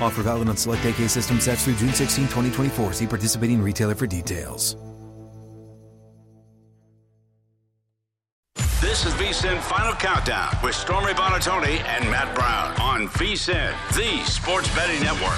Offer 0.00 0.22
valid 0.22 0.48
on 0.48 0.56
select 0.56 0.84
AK 0.84 1.08
system 1.08 1.40
sets 1.40 1.64
through 1.64 1.76
June 1.76 1.92
16, 1.92 2.24
2024. 2.24 2.92
See 2.92 3.06
participating 3.06 3.62
retailer 3.62 3.94
for 3.94 4.06
details. 4.06 4.76
This 8.80 9.06
is 9.06 9.12
VSIN 9.14 9.60
Final 9.60 9.94
Countdown 9.94 10.56
with 10.62 10.74
Stormy 10.74 11.12
Buonantony 11.12 11.82
and 11.84 12.10
Matt 12.10 12.34
Brown 12.34 12.72
on 12.80 13.08
VSIN, 13.08 13.74
the 13.94 14.24
sports 14.24 14.74
betting 14.74 15.02
network. 15.02 15.36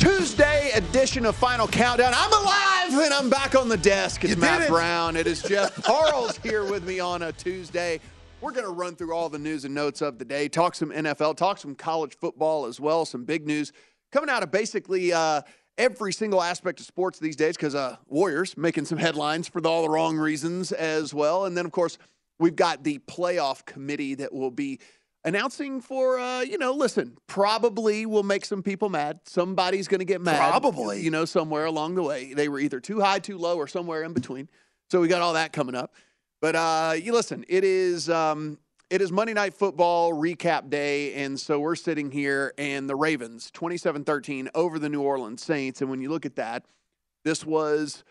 Tuesday 0.00 0.70
edition 0.74 1.26
of 1.26 1.36
Final 1.36 1.68
Countdown. 1.68 2.12
I'm 2.16 2.32
alive 2.32 3.04
and 3.04 3.14
I'm 3.14 3.30
back 3.30 3.54
on 3.54 3.68
the 3.68 3.76
desk. 3.76 4.24
It's 4.24 4.36
Matt 4.36 4.62
it. 4.62 4.68
Brown. 4.68 5.16
It 5.16 5.26
is 5.26 5.42
Jeff 5.42 5.76
Parles 5.82 6.38
here 6.38 6.64
with 6.64 6.84
me 6.84 6.98
on 6.98 7.22
a 7.22 7.32
Tuesday. 7.32 8.00
We're 8.42 8.50
going 8.50 8.66
to 8.66 8.72
run 8.72 8.96
through 8.96 9.14
all 9.14 9.28
the 9.28 9.38
news 9.38 9.64
and 9.64 9.72
notes 9.72 10.02
of 10.02 10.18
the 10.18 10.24
day, 10.24 10.48
talk 10.48 10.74
some 10.74 10.90
NFL, 10.90 11.36
talk 11.36 11.58
some 11.58 11.76
college 11.76 12.18
football 12.18 12.66
as 12.66 12.80
well, 12.80 13.04
some 13.04 13.24
big 13.24 13.46
news 13.46 13.72
coming 14.10 14.28
out 14.28 14.42
of 14.42 14.50
basically 14.50 15.12
uh, 15.12 15.42
every 15.78 16.12
single 16.12 16.42
aspect 16.42 16.80
of 16.80 16.86
sports 16.86 17.20
these 17.20 17.36
days 17.36 17.56
because 17.56 17.76
uh, 17.76 17.98
Warriors 18.08 18.56
making 18.56 18.86
some 18.86 18.98
headlines 18.98 19.46
for 19.46 19.60
the, 19.60 19.68
all 19.68 19.82
the 19.82 19.88
wrong 19.88 20.16
reasons 20.16 20.72
as 20.72 21.14
well. 21.14 21.44
And 21.44 21.56
then, 21.56 21.64
of 21.64 21.70
course, 21.70 21.98
we've 22.40 22.56
got 22.56 22.82
the 22.82 22.98
playoff 23.06 23.64
committee 23.64 24.16
that 24.16 24.32
will 24.32 24.50
be 24.50 24.80
announcing 25.22 25.80
for, 25.80 26.18
uh, 26.18 26.40
you 26.40 26.58
know, 26.58 26.72
listen, 26.72 27.16
probably 27.28 28.06
will 28.06 28.24
make 28.24 28.44
some 28.44 28.60
people 28.60 28.88
mad. 28.88 29.20
Somebody's 29.24 29.86
going 29.86 30.00
to 30.00 30.04
get 30.04 30.20
mad. 30.20 30.38
Probably. 30.38 31.00
You 31.00 31.12
know, 31.12 31.26
somewhere 31.26 31.66
along 31.66 31.94
the 31.94 32.02
way. 32.02 32.34
They 32.34 32.48
were 32.48 32.58
either 32.58 32.80
too 32.80 33.00
high, 33.00 33.20
too 33.20 33.38
low, 33.38 33.56
or 33.56 33.68
somewhere 33.68 34.02
in 34.02 34.12
between. 34.12 34.48
So 34.90 35.00
we 35.00 35.06
got 35.06 35.22
all 35.22 35.34
that 35.34 35.52
coming 35.52 35.76
up. 35.76 35.94
But 36.42 36.56
uh, 36.56 36.94
you 37.00 37.12
listen, 37.12 37.44
it 37.48 37.62
is 37.62 38.10
um, 38.10 38.58
it 38.90 39.00
is 39.00 39.12
Monday 39.12 39.32
Night 39.32 39.54
Football 39.54 40.12
recap 40.12 40.68
day, 40.70 41.14
and 41.14 41.38
so 41.38 41.60
we're 41.60 41.76
sitting 41.76 42.10
here, 42.10 42.52
and 42.58 42.90
the 42.90 42.96
Ravens 42.96 43.48
27-13 43.54 44.48
over 44.52 44.80
the 44.80 44.88
New 44.88 45.02
Orleans 45.02 45.40
Saints, 45.40 45.80
and 45.80 45.88
when 45.88 46.00
you 46.00 46.10
look 46.10 46.26
at 46.26 46.34
that, 46.34 46.64
this 47.24 47.46
was 47.46 48.02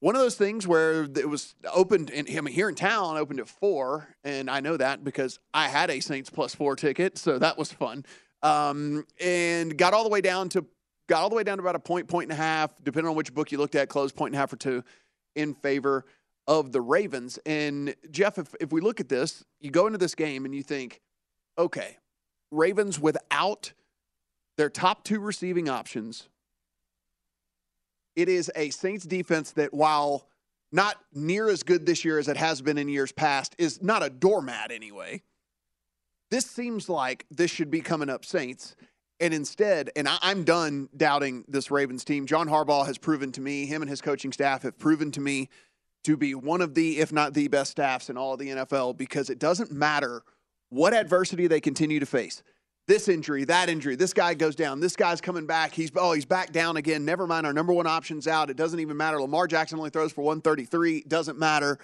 one 0.00 0.16
of 0.16 0.22
those 0.22 0.34
things 0.34 0.66
where 0.66 1.02
it 1.02 1.28
was 1.28 1.56
opened 1.70 2.08
in 2.08 2.26
I 2.38 2.40
mean, 2.40 2.54
here 2.54 2.70
in 2.70 2.74
town 2.74 3.18
opened 3.18 3.38
at 3.38 3.48
four, 3.50 4.14
and 4.24 4.48
I 4.48 4.60
know 4.60 4.78
that 4.78 5.04
because 5.04 5.38
I 5.52 5.68
had 5.68 5.90
a 5.90 6.00
Saints 6.00 6.30
plus 6.30 6.54
four 6.54 6.74
ticket, 6.74 7.18
so 7.18 7.38
that 7.38 7.58
was 7.58 7.70
fun. 7.70 8.06
Um, 8.42 9.04
and 9.20 9.76
got 9.76 9.92
all 9.92 10.04
the 10.04 10.10
way 10.10 10.22
down 10.22 10.48
to 10.50 10.64
got 11.06 11.20
all 11.20 11.28
the 11.28 11.36
way 11.36 11.44
down 11.44 11.58
to 11.58 11.62
about 11.62 11.76
a 11.76 11.80
point, 11.80 12.08
point 12.08 12.30
and 12.30 12.32
a 12.32 12.42
half, 12.42 12.72
depending 12.82 13.10
on 13.10 13.14
which 13.14 13.34
book 13.34 13.52
you 13.52 13.58
looked 13.58 13.74
at, 13.74 13.90
closed 13.90 14.16
point 14.16 14.32
and 14.32 14.36
a 14.36 14.38
half 14.38 14.54
or 14.54 14.56
two 14.56 14.82
in 15.36 15.52
favor 15.52 16.06
of 16.48 16.72
the 16.72 16.80
Ravens. 16.80 17.38
And 17.44 17.94
Jeff, 18.10 18.38
if, 18.38 18.54
if 18.58 18.72
we 18.72 18.80
look 18.80 18.98
at 18.98 19.10
this, 19.10 19.44
you 19.60 19.70
go 19.70 19.86
into 19.86 19.98
this 19.98 20.14
game 20.14 20.46
and 20.46 20.54
you 20.54 20.62
think, 20.62 21.02
okay, 21.58 21.98
Ravens 22.50 22.98
without 22.98 23.74
their 24.56 24.70
top 24.70 25.04
two 25.04 25.20
receiving 25.20 25.68
options, 25.68 26.28
it 28.16 28.28
is 28.28 28.50
a 28.56 28.70
Saints 28.70 29.04
defense 29.04 29.52
that, 29.52 29.72
while 29.74 30.26
not 30.72 30.96
near 31.12 31.48
as 31.48 31.62
good 31.62 31.86
this 31.86 32.04
year 32.04 32.18
as 32.18 32.28
it 32.28 32.36
has 32.36 32.62
been 32.62 32.78
in 32.78 32.88
years 32.88 33.12
past, 33.12 33.54
is 33.58 33.82
not 33.82 34.02
a 34.02 34.10
doormat 34.10 34.72
anyway. 34.72 35.22
This 36.30 36.46
seems 36.46 36.88
like 36.88 37.26
this 37.30 37.50
should 37.50 37.70
be 37.70 37.80
coming 37.80 38.08
up 38.08 38.24
Saints. 38.24 38.74
And 39.20 39.34
instead, 39.34 39.90
and 39.96 40.08
I, 40.08 40.18
am 40.22 40.44
done 40.44 40.88
doubting 40.96 41.44
this 41.48 41.70
Ravens 41.70 42.04
team. 42.04 42.26
John 42.26 42.48
Harbaugh 42.48 42.86
has 42.86 42.98
proven 42.98 43.32
to 43.32 43.40
me, 43.40 43.66
him 43.66 43.82
and 43.82 43.90
his 43.90 44.00
coaching 44.00 44.32
staff 44.32 44.62
have 44.62 44.78
proven 44.78 45.10
to 45.12 45.20
me 45.20 45.48
to 46.04 46.16
be 46.16 46.34
one 46.34 46.60
of 46.60 46.74
the, 46.74 46.98
if 46.98 47.12
not 47.12 47.34
the 47.34 47.48
best 47.48 47.70
staffs 47.70 48.10
in 48.10 48.16
all 48.16 48.32
of 48.34 48.38
the 48.38 48.48
NFL 48.48 48.96
because 48.96 49.30
it 49.30 49.38
doesn't 49.38 49.70
matter 49.70 50.22
what 50.70 50.94
adversity 50.94 51.46
they 51.46 51.60
continue 51.60 52.00
to 52.00 52.06
face. 52.06 52.42
This 52.86 53.08
injury, 53.08 53.44
that 53.44 53.68
injury, 53.68 53.96
this 53.96 54.14
guy 54.14 54.32
goes 54.32 54.56
down, 54.56 54.80
this 54.80 54.96
guy's 54.96 55.20
coming 55.20 55.46
back. 55.46 55.74
He's 55.74 55.90
oh, 55.94 56.12
he's 56.12 56.24
back 56.24 56.52
down 56.52 56.78
again. 56.78 57.04
Never 57.04 57.26
mind, 57.26 57.46
our 57.46 57.52
number 57.52 57.74
one 57.74 57.86
option's 57.86 58.26
out. 58.26 58.48
It 58.48 58.56
doesn't 58.56 58.80
even 58.80 58.96
matter. 58.96 59.20
Lamar 59.20 59.46
Jackson 59.46 59.78
only 59.78 59.90
throws 59.90 60.10
for 60.10 60.22
133. 60.22 61.02
Doesn't 61.06 61.38
matter. 61.38 61.78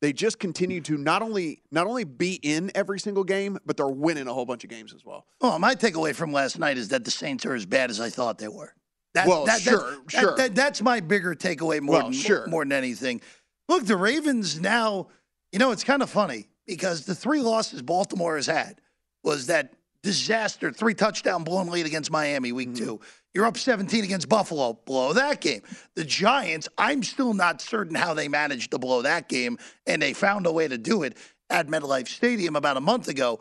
They 0.00 0.12
just 0.12 0.38
continue 0.38 0.80
to 0.82 0.96
not 0.96 1.22
only 1.22 1.62
not 1.72 1.88
only 1.88 2.04
be 2.04 2.34
in 2.34 2.70
every 2.76 3.00
single 3.00 3.24
game, 3.24 3.58
but 3.66 3.76
they're 3.76 3.88
winning 3.88 4.28
a 4.28 4.32
whole 4.32 4.44
bunch 4.44 4.62
of 4.62 4.70
games 4.70 4.94
as 4.94 5.04
well. 5.04 5.26
Well, 5.40 5.58
my 5.58 5.74
takeaway 5.74 6.14
from 6.14 6.32
last 6.32 6.56
night 6.58 6.78
is 6.78 6.88
that 6.90 7.04
the 7.04 7.10
Saints 7.10 7.44
are 7.46 7.54
as 7.54 7.66
bad 7.66 7.90
as 7.90 8.00
I 8.00 8.10
thought 8.10 8.38
they 8.38 8.48
were. 8.48 8.74
That, 9.14 9.28
well, 9.28 9.46
that, 9.46 9.60
sure, 9.60 9.78
that, 9.78 10.10
sure. 10.10 10.48
that's 10.50 10.82
my 10.82 11.00
bigger 11.00 11.34
takeaway 11.34 11.80
more, 11.80 12.02
well, 12.02 12.12
sure. 12.12 12.40
more, 12.40 12.48
more 12.48 12.64
than 12.64 12.72
anything. 12.72 13.20
Look, 13.68 13.86
the 13.86 13.96
Ravens 13.96 14.60
now, 14.60 15.08
you 15.52 15.58
know, 15.58 15.70
it's 15.70 15.84
kind 15.84 16.02
of 16.02 16.10
funny 16.10 16.48
because 16.66 17.04
the 17.04 17.14
three 17.14 17.40
losses 17.40 17.82
Baltimore 17.82 18.36
has 18.36 18.46
had 18.46 18.80
was 19.22 19.46
that 19.46 19.74
disaster, 20.02 20.70
three 20.70 20.94
touchdown 20.94 21.44
blown 21.44 21.68
lead 21.68 21.86
against 21.86 22.10
Miami 22.10 22.52
week 22.52 22.70
mm-hmm. 22.70 22.84
two. 22.84 23.00
You're 23.32 23.46
up 23.46 23.56
17 23.56 24.04
against 24.04 24.28
Buffalo, 24.28 24.74
blow 24.84 25.12
that 25.14 25.40
game. 25.40 25.62
The 25.96 26.04
Giants, 26.04 26.68
I'm 26.78 27.02
still 27.02 27.34
not 27.34 27.60
certain 27.60 27.96
how 27.96 28.14
they 28.14 28.28
managed 28.28 28.70
to 28.70 28.78
blow 28.78 29.02
that 29.02 29.28
game, 29.28 29.58
and 29.86 30.00
they 30.00 30.12
found 30.12 30.46
a 30.46 30.52
way 30.52 30.68
to 30.68 30.78
do 30.78 31.02
it 31.02 31.16
at 31.50 31.66
MetLife 31.66 32.06
Stadium 32.06 32.54
about 32.54 32.76
a 32.76 32.80
month 32.80 33.08
ago. 33.08 33.40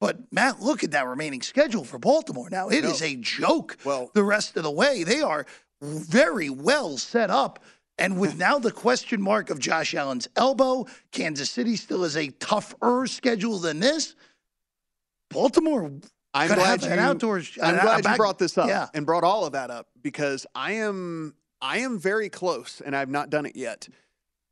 But 0.00 0.32
Matt, 0.32 0.62
look 0.62 0.84
at 0.84 0.92
that 0.92 1.06
remaining 1.06 1.42
schedule 1.42 1.84
for 1.84 1.98
Baltimore. 1.98 2.48
Now 2.48 2.68
it 2.68 2.84
no. 2.84 2.90
is 2.90 3.02
a 3.02 3.16
joke. 3.16 3.76
Well, 3.84 4.10
the 4.14 4.24
rest 4.24 4.56
of 4.56 4.62
the 4.62 4.70
way 4.70 5.04
they 5.04 5.20
are 5.20 5.44
very 5.82 6.48
well 6.48 6.96
set 6.96 7.30
up 7.30 7.62
and 7.98 8.18
with 8.20 8.36
now 8.46 8.58
the 8.58 8.72
question 8.72 9.20
mark 9.22 9.50
of 9.50 9.58
Josh 9.58 9.94
Allen's 9.94 10.28
elbow, 10.36 10.86
Kansas 11.12 11.50
City 11.50 11.76
still 11.76 12.02
has 12.02 12.16
a 12.16 12.28
tougher 12.28 13.06
schedule 13.06 13.58
than 13.58 13.80
this. 13.80 14.14
Baltimore, 15.30 15.90
I'm 16.34 16.48
Could 16.48 16.56
glad 16.56 16.80
have 16.80 16.82
you, 16.82 16.90
an 16.90 16.98
outdoors- 16.98 17.58
I'm 17.62 17.74
a- 17.74 17.78
a 17.78 17.82
glad 17.82 17.96
you 17.98 18.02
back- 18.04 18.16
brought 18.16 18.38
this 18.38 18.56
up 18.58 18.68
yeah. 18.68 18.88
and 18.94 19.04
brought 19.06 19.24
all 19.24 19.44
of 19.44 19.52
that 19.52 19.70
up 19.70 19.88
because 20.02 20.46
I 20.54 20.72
am 20.72 21.34
I 21.60 21.78
am 21.78 21.98
very 21.98 22.28
close 22.28 22.80
and 22.84 22.94
I've 22.94 23.08
not 23.08 23.30
done 23.30 23.46
it 23.46 23.56
yet. 23.56 23.88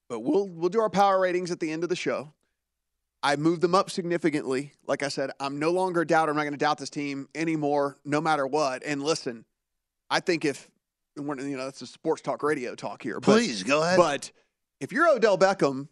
But 0.08 0.20
we'll 0.20 0.48
we'll 0.48 0.68
do 0.70 0.80
our 0.80 0.90
power 0.90 1.20
ratings 1.20 1.50
at 1.50 1.60
the 1.60 1.70
end 1.70 1.82
of 1.82 1.88
the 1.88 1.96
show. 1.96 2.32
I 3.22 3.36
moved 3.36 3.62
them 3.62 3.74
up 3.74 3.90
significantly. 3.90 4.72
Like 4.86 5.02
I 5.02 5.08
said, 5.08 5.30
I'm 5.40 5.58
no 5.58 5.70
longer 5.70 6.02
a 6.02 6.06
doubter. 6.06 6.30
I'm 6.30 6.36
not 6.36 6.42
going 6.42 6.52
to 6.52 6.58
doubt 6.58 6.76
this 6.76 6.90
team 6.90 7.26
anymore, 7.34 7.96
no 8.04 8.20
matter 8.20 8.46
what. 8.46 8.82
And 8.84 9.02
listen, 9.02 9.46
I 10.10 10.20
think 10.20 10.44
if 10.44 10.68
we're, 11.16 11.40
you 11.40 11.56
know 11.56 11.64
that's 11.64 11.82
a 11.82 11.86
sports 11.86 12.22
talk 12.22 12.42
radio 12.42 12.74
talk 12.74 13.02
here. 13.02 13.20
but- 13.20 13.32
Please, 13.32 13.62
go 13.62 13.82
ahead. 13.82 13.96
But 13.98 14.30
if 14.80 14.92
you're 14.92 15.08
Odell 15.08 15.38
Beckham, 15.38 15.88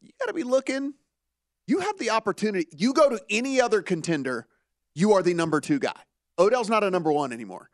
you 0.00 0.10
got 0.20 0.26
to 0.26 0.32
be 0.32 0.42
looking. 0.42 0.94
You 1.66 1.80
have 1.80 1.98
the 1.98 2.10
opportunity. 2.10 2.66
You 2.76 2.92
go 2.92 3.08
to 3.08 3.20
any 3.30 3.60
other 3.60 3.82
contender, 3.82 4.46
you 4.94 5.12
are 5.12 5.22
the 5.22 5.32
number 5.34 5.60
two 5.60 5.78
guy. 5.78 5.98
Odell's 6.38 6.68
not 6.68 6.82
a 6.82 6.90
number 6.90 7.12
one 7.12 7.32
anymore. 7.32 7.70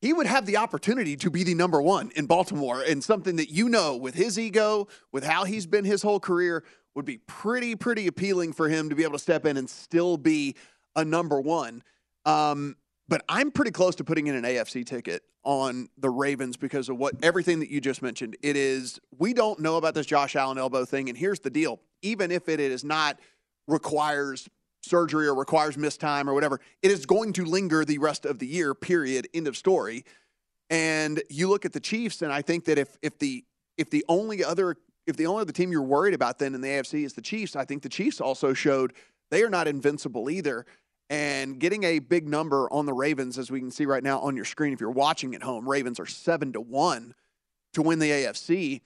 He 0.00 0.12
would 0.12 0.26
have 0.26 0.46
the 0.46 0.56
opportunity 0.56 1.14
to 1.18 1.30
be 1.30 1.44
the 1.44 1.54
number 1.54 1.80
one 1.80 2.10
in 2.16 2.26
Baltimore 2.26 2.82
and 2.82 3.04
something 3.04 3.36
that 3.36 3.50
you 3.50 3.68
know 3.68 3.96
with 3.96 4.14
his 4.14 4.36
ego, 4.36 4.88
with 5.12 5.22
how 5.22 5.44
he's 5.44 5.66
been 5.66 5.84
his 5.84 6.02
whole 6.02 6.18
career, 6.18 6.64
would 6.96 7.04
be 7.04 7.18
pretty, 7.18 7.76
pretty 7.76 8.08
appealing 8.08 8.52
for 8.52 8.68
him 8.68 8.88
to 8.90 8.96
be 8.96 9.04
able 9.04 9.12
to 9.12 9.18
step 9.20 9.46
in 9.46 9.56
and 9.56 9.70
still 9.70 10.16
be 10.16 10.56
a 10.96 11.04
number 11.04 11.40
one. 11.40 11.84
Um, 12.26 12.76
but 13.12 13.22
I'm 13.28 13.50
pretty 13.50 13.72
close 13.72 13.94
to 13.96 14.04
putting 14.04 14.28
in 14.28 14.34
an 14.34 14.44
AFC 14.44 14.86
ticket 14.86 15.22
on 15.44 15.90
the 15.98 16.08
Ravens 16.08 16.56
because 16.56 16.88
of 16.88 16.96
what 16.96 17.14
everything 17.22 17.60
that 17.60 17.68
you 17.68 17.78
just 17.78 18.00
mentioned. 18.00 18.38
It 18.42 18.56
is 18.56 18.98
we 19.18 19.34
don't 19.34 19.60
know 19.60 19.76
about 19.76 19.92
this 19.92 20.06
Josh 20.06 20.34
Allen 20.34 20.56
elbow 20.56 20.86
thing, 20.86 21.10
and 21.10 21.18
here's 21.18 21.38
the 21.38 21.50
deal: 21.50 21.78
even 22.00 22.30
if 22.30 22.48
it 22.48 22.58
is 22.58 22.84
not 22.84 23.20
requires 23.68 24.48
surgery 24.80 25.26
or 25.26 25.34
requires 25.34 25.76
missed 25.76 26.00
time 26.00 26.26
or 26.26 26.32
whatever, 26.32 26.58
it 26.80 26.90
is 26.90 27.04
going 27.04 27.34
to 27.34 27.44
linger 27.44 27.84
the 27.84 27.98
rest 27.98 28.24
of 28.24 28.38
the 28.38 28.46
year. 28.46 28.72
Period. 28.72 29.28
End 29.34 29.46
of 29.46 29.58
story. 29.58 30.06
And 30.70 31.22
you 31.28 31.50
look 31.50 31.66
at 31.66 31.74
the 31.74 31.80
Chiefs, 31.80 32.22
and 32.22 32.32
I 32.32 32.40
think 32.40 32.64
that 32.64 32.78
if 32.78 32.96
if 33.02 33.18
the 33.18 33.44
if 33.76 33.90
the 33.90 34.06
only 34.08 34.42
other 34.42 34.76
if 35.06 35.18
the 35.18 35.26
only 35.26 35.42
other 35.42 35.52
team 35.52 35.70
you're 35.70 35.82
worried 35.82 36.14
about 36.14 36.38
then 36.38 36.54
in 36.54 36.62
the 36.62 36.68
AFC 36.68 37.04
is 37.04 37.12
the 37.12 37.20
Chiefs, 37.20 37.56
I 37.56 37.66
think 37.66 37.82
the 37.82 37.90
Chiefs 37.90 38.22
also 38.22 38.54
showed 38.54 38.94
they 39.30 39.42
are 39.42 39.50
not 39.50 39.68
invincible 39.68 40.30
either. 40.30 40.64
And 41.12 41.58
getting 41.58 41.84
a 41.84 41.98
big 41.98 42.26
number 42.26 42.72
on 42.72 42.86
the 42.86 42.94
Ravens, 42.94 43.36
as 43.36 43.50
we 43.50 43.60
can 43.60 43.70
see 43.70 43.84
right 43.84 44.02
now 44.02 44.20
on 44.20 44.34
your 44.34 44.46
screen, 44.46 44.72
if 44.72 44.80
you're 44.80 44.90
watching 44.90 45.34
at 45.34 45.42
home, 45.42 45.68
Ravens 45.68 46.00
are 46.00 46.06
seven 46.06 46.54
to 46.54 46.60
one 46.62 47.14
to 47.74 47.82
win 47.82 47.98
the 47.98 48.08
AFC. 48.08 48.80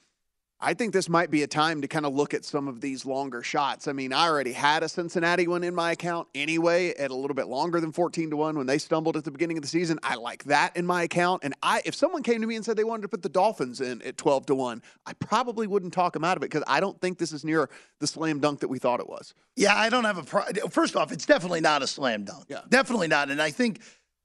I 0.58 0.72
think 0.72 0.94
this 0.94 1.10
might 1.10 1.30
be 1.30 1.42
a 1.42 1.46
time 1.46 1.82
to 1.82 1.88
kind 1.88 2.06
of 2.06 2.14
look 2.14 2.32
at 2.32 2.42
some 2.42 2.66
of 2.66 2.80
these 2.80 3.04
longer 3.04 3.42
shots. 3.42 3.86
I 3.88 3.92
mean, 3.92 4.14
I 4.14 4.26
already 4.26 4.52
had 4.52 4.82
a 4.82 4.88
Cincinnati 4.88 5.46
one 5.46 5.62
in 5.62 5.74
my 5.74 5.92
account 5.92 6.28
anyway 6.34 6.94
at 6.94 7.10
a 7.10 7.14
little 7.14 7.34
bit 7.34 7.46
longer 7.46 7.78
than 7.78 7.92
14 7.92 8.30
to 8.30 8.36
1 8.36 8.56
when 8.56 8.66
they 8.66 8.78
stumbled 8.78 9.18
at 9.18 9.24
the 9.24 9.30
beginning 9.30 9.58
of 9.58 9.62
the 9.62 9.68
season. 9.68 9.98
I 10.02 10.14
like 10.14 10.44
that 10.44 10.74
in 10.74 10.86
my 10.86 11.02
account. 11.02 11.44
And 11.44 11.52
I 11.62 11.82
if 11.84 11.94
someone 11.94 12.22
came 12.22 12.40
to 12.40 12.46
me 12.46 12.56
and 12.56 12.64
said 12.64 12.78
they 12.78 12.84
wanted 12.84 13.02
to 13.02 13.08
put 13.08 13.22
the 13.22 13.28
Dolphins 13.28 13.82
in 13.82 14.00
at 14.00 14.16
12 14.16 14.46
to 14.46 14.54
1, 14.54 14.82
I 15.04 15.12
probably 15.14 15.66
wouldn't 15.66 15.92
talk 15.92 16.14
them 16.14 16.24
out 16.24 16.38
of 16.38 16.42
it 16.42 16.50
because 16.50 16.64
I 16.66 16.80
don't 16.80 16.98
think 17.02 17.18
this 17.18 17.32
is 17.32 17.44
near 17.44 17.68
the 18.00 18.06
slam 18.06 18.40
dunk 18.40 18.60
that 18.60 18.68
we 18.68 18.78
thought 18.78 19.00
it 19.00 19.08
was. 19.08 19.34
Yeah, 19.56 19.76
I 19.76 19.90
don't 19.90 20.04
have 20.04 20.18
a 20.18 20.22
pro- 20.22 20.68
first 20.70 20.96
off, 20.96 21.12
it's 21.12 21.26
definitely 21.26 21.60
not 21.60 21.82
a 21.82 21.86
slam 21.86 22.24
dunk. 22.24 22.46
Yeah. 22.48 22.62
Definitely 22.70 23.08
not. 23.08 23.30
And 23.30 23.42
I 23.42 23.50
think 23.50 23.80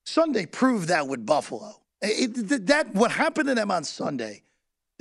Sunday 0.06 0.46
proved 0.46 0.88
that 0.88 1.08
with 1.08 1.26
Buffalo. 1.26 1.76
It, 2.02 2.68
that 2.68 2.96
what 2.96 3.12
happened 3.12 3.50
to 3.50 3.56
them 3.56 3.70
on 3.70 3.84
Sunday, 3.84 4.44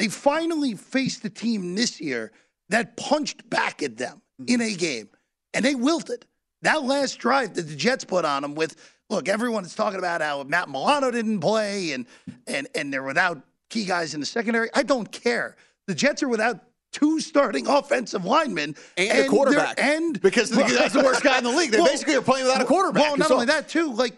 they 0.01 0.09
finally 0.09 0.75
faced 0.75 1.23
a 1.27 1.31
team 1.31 1.75
this 1.75 2.01
year 2.01 2.33
that 2.71 2.97
punched 2.97 3.49
back 3.51 3.83
at 3.83 3.99
them 3.99 4.23
in 4.47 4.63
a 4.63 4.73
game, 4.75 5.11
and 5.53 5.63
they 5.63 5.75
wilted. 5.75 6.25
That 6.63 6.85
last 6.85 7.19
drive 7.19 7.53
that 7.55 7.63
the 7.69 7.77
Jets 7.77 8.05
put 8.05 8.25
on 8.25 8.41
them 8.41 8.55
with, 8.55 8.77
look, 9.11 9.29
everyone 9.29 9.65
is 9.67 9.75
talking 9.75 9.99
about 9.99 10.23
how 10.23 10.43
Matt 10.45 10.71
Milano 10.71 11.11
didn't 11.11 11.41
play 11.41 11.93
and 11.93 12.07
and 12.47 12.67
and 12.75 12.91
they're 12.91 13.03
without 13.03 13.43
key 13.69 13.85
guys 13.85 14.15
in 14.15 14.21
the 14.21 14.27
secondary. 14.27 14.71
I 14.75 14.83
don't 14.85 15.11
care. 15.13 15.57
The 15.87 15.95
Jets 15.95 16.23
are 16.23 16.29
without 16.29 16.61
two 16.93 17.21
starting 17.21 17.67
offensive 17.67 18.25
linemen 18.25 18.77
And 18.97 19.19
a 19.27 19.29
quarterback. 19.29 19.79
and 19.79 20.19
Because 20.21 20.49
that's 20.49 20.95
the 20.99 21.03
worst 21.05 21.23
guy 21.23 21.37
in 21.39 21.45
the 21.45 21.51
league. 21.51 21.73
They 21.73 21.79
basically 21.85 22.15
are 22.17 22.23
playing 22.23 22.47
without 22.47 22.63
a 22.63 22.65
quarterback. 22.65 23.03
Well, 23.03 23.17
not 23.19 23.29
So- 23.29 23.35
only 23.35 23.47
that, 23.47 23.69
too, 23.69 23.93
like 23.93 24.15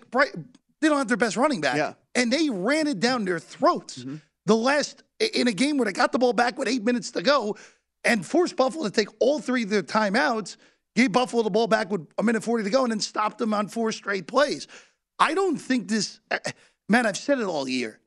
they 0.81 0.89
don't 0.89 0.99
have 0.99 1.09
their 1.09 1.17
best 1.17 1.37
running 1.37 1.61
back, 1.61 1.77
Yeah. 1.77 1.89
Mm-hmm. 1.91 2.23
and 2.23 2.33
they 2.33 2.49
ran 2.51 2.87
it 2.87 3.01
down 3.01 3.25
their 3.25 3.39
throats. 3.41 4.05
The 4.47 4.57
last 4.57 5.03
in 5.21 5.49
a 5.49 5.53
game 5.53 5.79
where 5.79 5.87
they 5.87 5.93
got 5.93 6.13
the 6.13 6.19
ball 6.19 6.33
back 6.33 6.59
with 6.59 6.69
eight 6.69 6.85
minutes 6.85 7.11
to 7.13 7.23
go, 7.23 7.57
and 8.05 8.27
forced 8.27 8.57
Buffalo 8.57 8.85
to 8.85 8.91
take 8.91 9.09
all 9.21 9.39
three 9.39 9.63
of 9.63 9.71
their 9.71 9.83
timeouts, 9.83 10.57
gave 10.97 11.13
Buffalo 11.13 11.43
the 11.43 11.51
ball 11.51 11.69
back 11.69 11.91
with 11.91 12.07
a 12.19 12.23
minute 12.23 12.43
forty 12.43 12.65
to 12.65 12.71
go, 12.71 12.83
and 12.83 12.93
then 12.93 13.01
stopped 13.01 13.39
them 13.39 13.55
on 13.55 13.69
four 13.69 13.93
straight 13.93 14.27
plays. 14.27 14.67
I 15.19 15.35
don't 15.35 15.57
think 15.57 15.89
this, 15.89 16.21
uh, 16.31 16.39
man. 16.89 17.07
I've 17.07 17.17
said 17.17 17.39
it 17.39 17.45
all 17.45 17.69
year. 17.69 18.01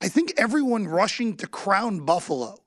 I 0.00 0.08
think 0.08 0.34
everyone 0.36 0.86
rushing 0.86 1.36
to 1.38 1.46
crown 1.46 2.00
Buffalo 2.00 2.58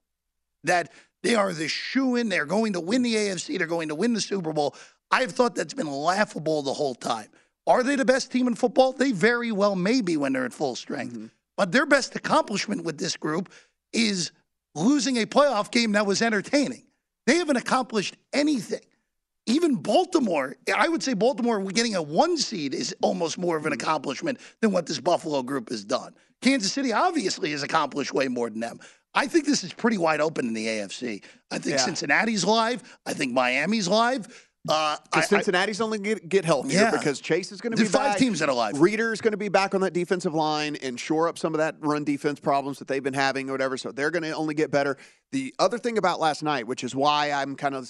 that 0.63 0.91
they 1.21 1.35
are 1.35 1.53
the 1.53 1.67
shoe 1.67 2.15
in, 2.15 2.29
they're 2.29 2.45
going 2.45 2.73
to 2.73 2.79
win 2.79 3.01
the 3.01 3.15
AFC, 3.15 3.57
they're 3.57 3.67
going 3.67 3.89
to 3.89 3.95
win 3.95 4.13
the 4.13 4.21
Super 4.21 4.53
Bowl. 4.53 4.75
I've 5.11 5.31
thought 5.31 5.55
that's 5.55 5.73
been 5.73 5.91
laughable 5.91 6.61
the 6.61 6.73
whole 6.73 6.95
time. 6.95 7.27
Are 7.67 7.83
they 7.83 7.95
the 7.95 8.05
best 8.05 8.31
team 8.31 8.47
in 8.47 8.55
football? 8.55 8.93
They 8.93 9.11
very 9.11 9.51
well 9.51 9.75
may 9.75 10.01
be 10.01 10.17
when 10.17 10.33
they're 10.33 10.45
at 10.45 10.53
full 10.53 10.75
strength. 10.75 11.29
But 11.59 11.73
their 11.73 11.85
best 11.85 12.15
accomplishment 12.15 12.85
with 12.85 12.97
this 12.97 13.17
group 13.17 13.51
is 13.91 14.31
losing 14.75 15.17
a 15.17 15.25
playoff 15.25 15.71
game 15.71 15.91
that 15.91 16.05
was 16.05 16.21
entertaining. 16.21 16.85
They 17.27 17.35
haven't 17.35 17.57
accomplished 17.57 18.15
anything. 18.31 18.79
Even 19.45 19.75
Baltimore, 19.75 20.55
I 20.73 20.87
would 20.87 21.03
say 21.03 21.15
Baltimore 21.15 21.61
getting 21.65 21.95
a 21.95 22.01
one 22.01 22.37
seed 22.37 22.73
is 22.73 22.95
almost 23.01 23.37
more 23.37 23.57
of 23.57 23.65
an 23.65 23.73
accomplishment 23.73 24.39
than 24.61 24.71
what 24.71 24.85
this 24.85 25.01
Buffalo 25.01 25.43
group 25.43 25.67
has 25.67 25.83
done. 25.83 26.15
Kansas 26.41 26.71
City 26.71 26.93
obviously 26.93 27.51
has 27.51 27.61
accomplished 27.61 28.13
way 28.13 28.29
more 28.29 28.49
than 28.49 28.61
them. 28.61 28.79
I 29.13 29.27
think 29.27 29.45
this 29.45 29.65
is 29.65 29.73
pretty 29.73 29.97
wide 29.97 30.21
open 30.21 30.47
in 30.47 30.53
the 30.53 30.65
AFC. 30.65 31.21
I 31.51 31.59
think 31.59 31.75
Yeah. 31.75 31.83
Cincinnati's 31.83 32.45
live. 32.45 32.83
I 33.05 33.11
think 33.11 33.33
Miami's 33.33 33.89
live. 33.89 34.48
Uh, 34.67 34.97
I- 35.13 35.19
I- 35.19 35.21
Cincinnati's 35.21 35.79
only 35.79 35.99
get, 35.99 36.27
get 36.27 36.43
healthier 36.43 36.81
Yeah. 36.81 36.91
because 36.91 37.21
Chase 37.21 37.51
is 37.51 37.61
going 37.61 37.71
to 37.75 37.81
be 37.81 37.87
five 37.87 38.11
back. 38.11 38.17
teams 38.17 38.39
that 38.39 38.49
are 38.49 38.55
live. 38.55 38.79
Reader's 38.81 39.21
going 39.21 39.31
to 39.31 39.37
be 39.37 39.47
back 39.47 39.73
on 39.73 39.81
that 39.81 39.93
defensive 39.93 40.33
line 40.33 40.75
and 40.77 40.99
shore 40.99 41.29
up 41.29 41.37
some 41.37 41.53
of 41.53 41.59
that 41.59 41.75
run 41.79 42.03
defense 42.03 42.39
problems 42.41 42.77
that 42.79 42.87
they've 42.87 43.01
been 43.03 43.13
having 43.13 43.49
or 43.49 43.53
whatever. 43.53 43.77
So 43.77 43.91
they're 43.91 44.11
going 44.11 44.23
to 44.23 44.33
only 44.33 44.53
get 44.53 44.69
better. 44.69 44.97
The 45.31 45.55
other 45.59 45.77
thing 45.77 45.97
about 45.97 46.19
last 46.19 46.43
night, 46.43 46.67
which 46.67 46.83
is 46.83 46.93
why 46.93 47.31
I'm 47.31 47.55
kind 47.55 47.73
of 47.73 47.89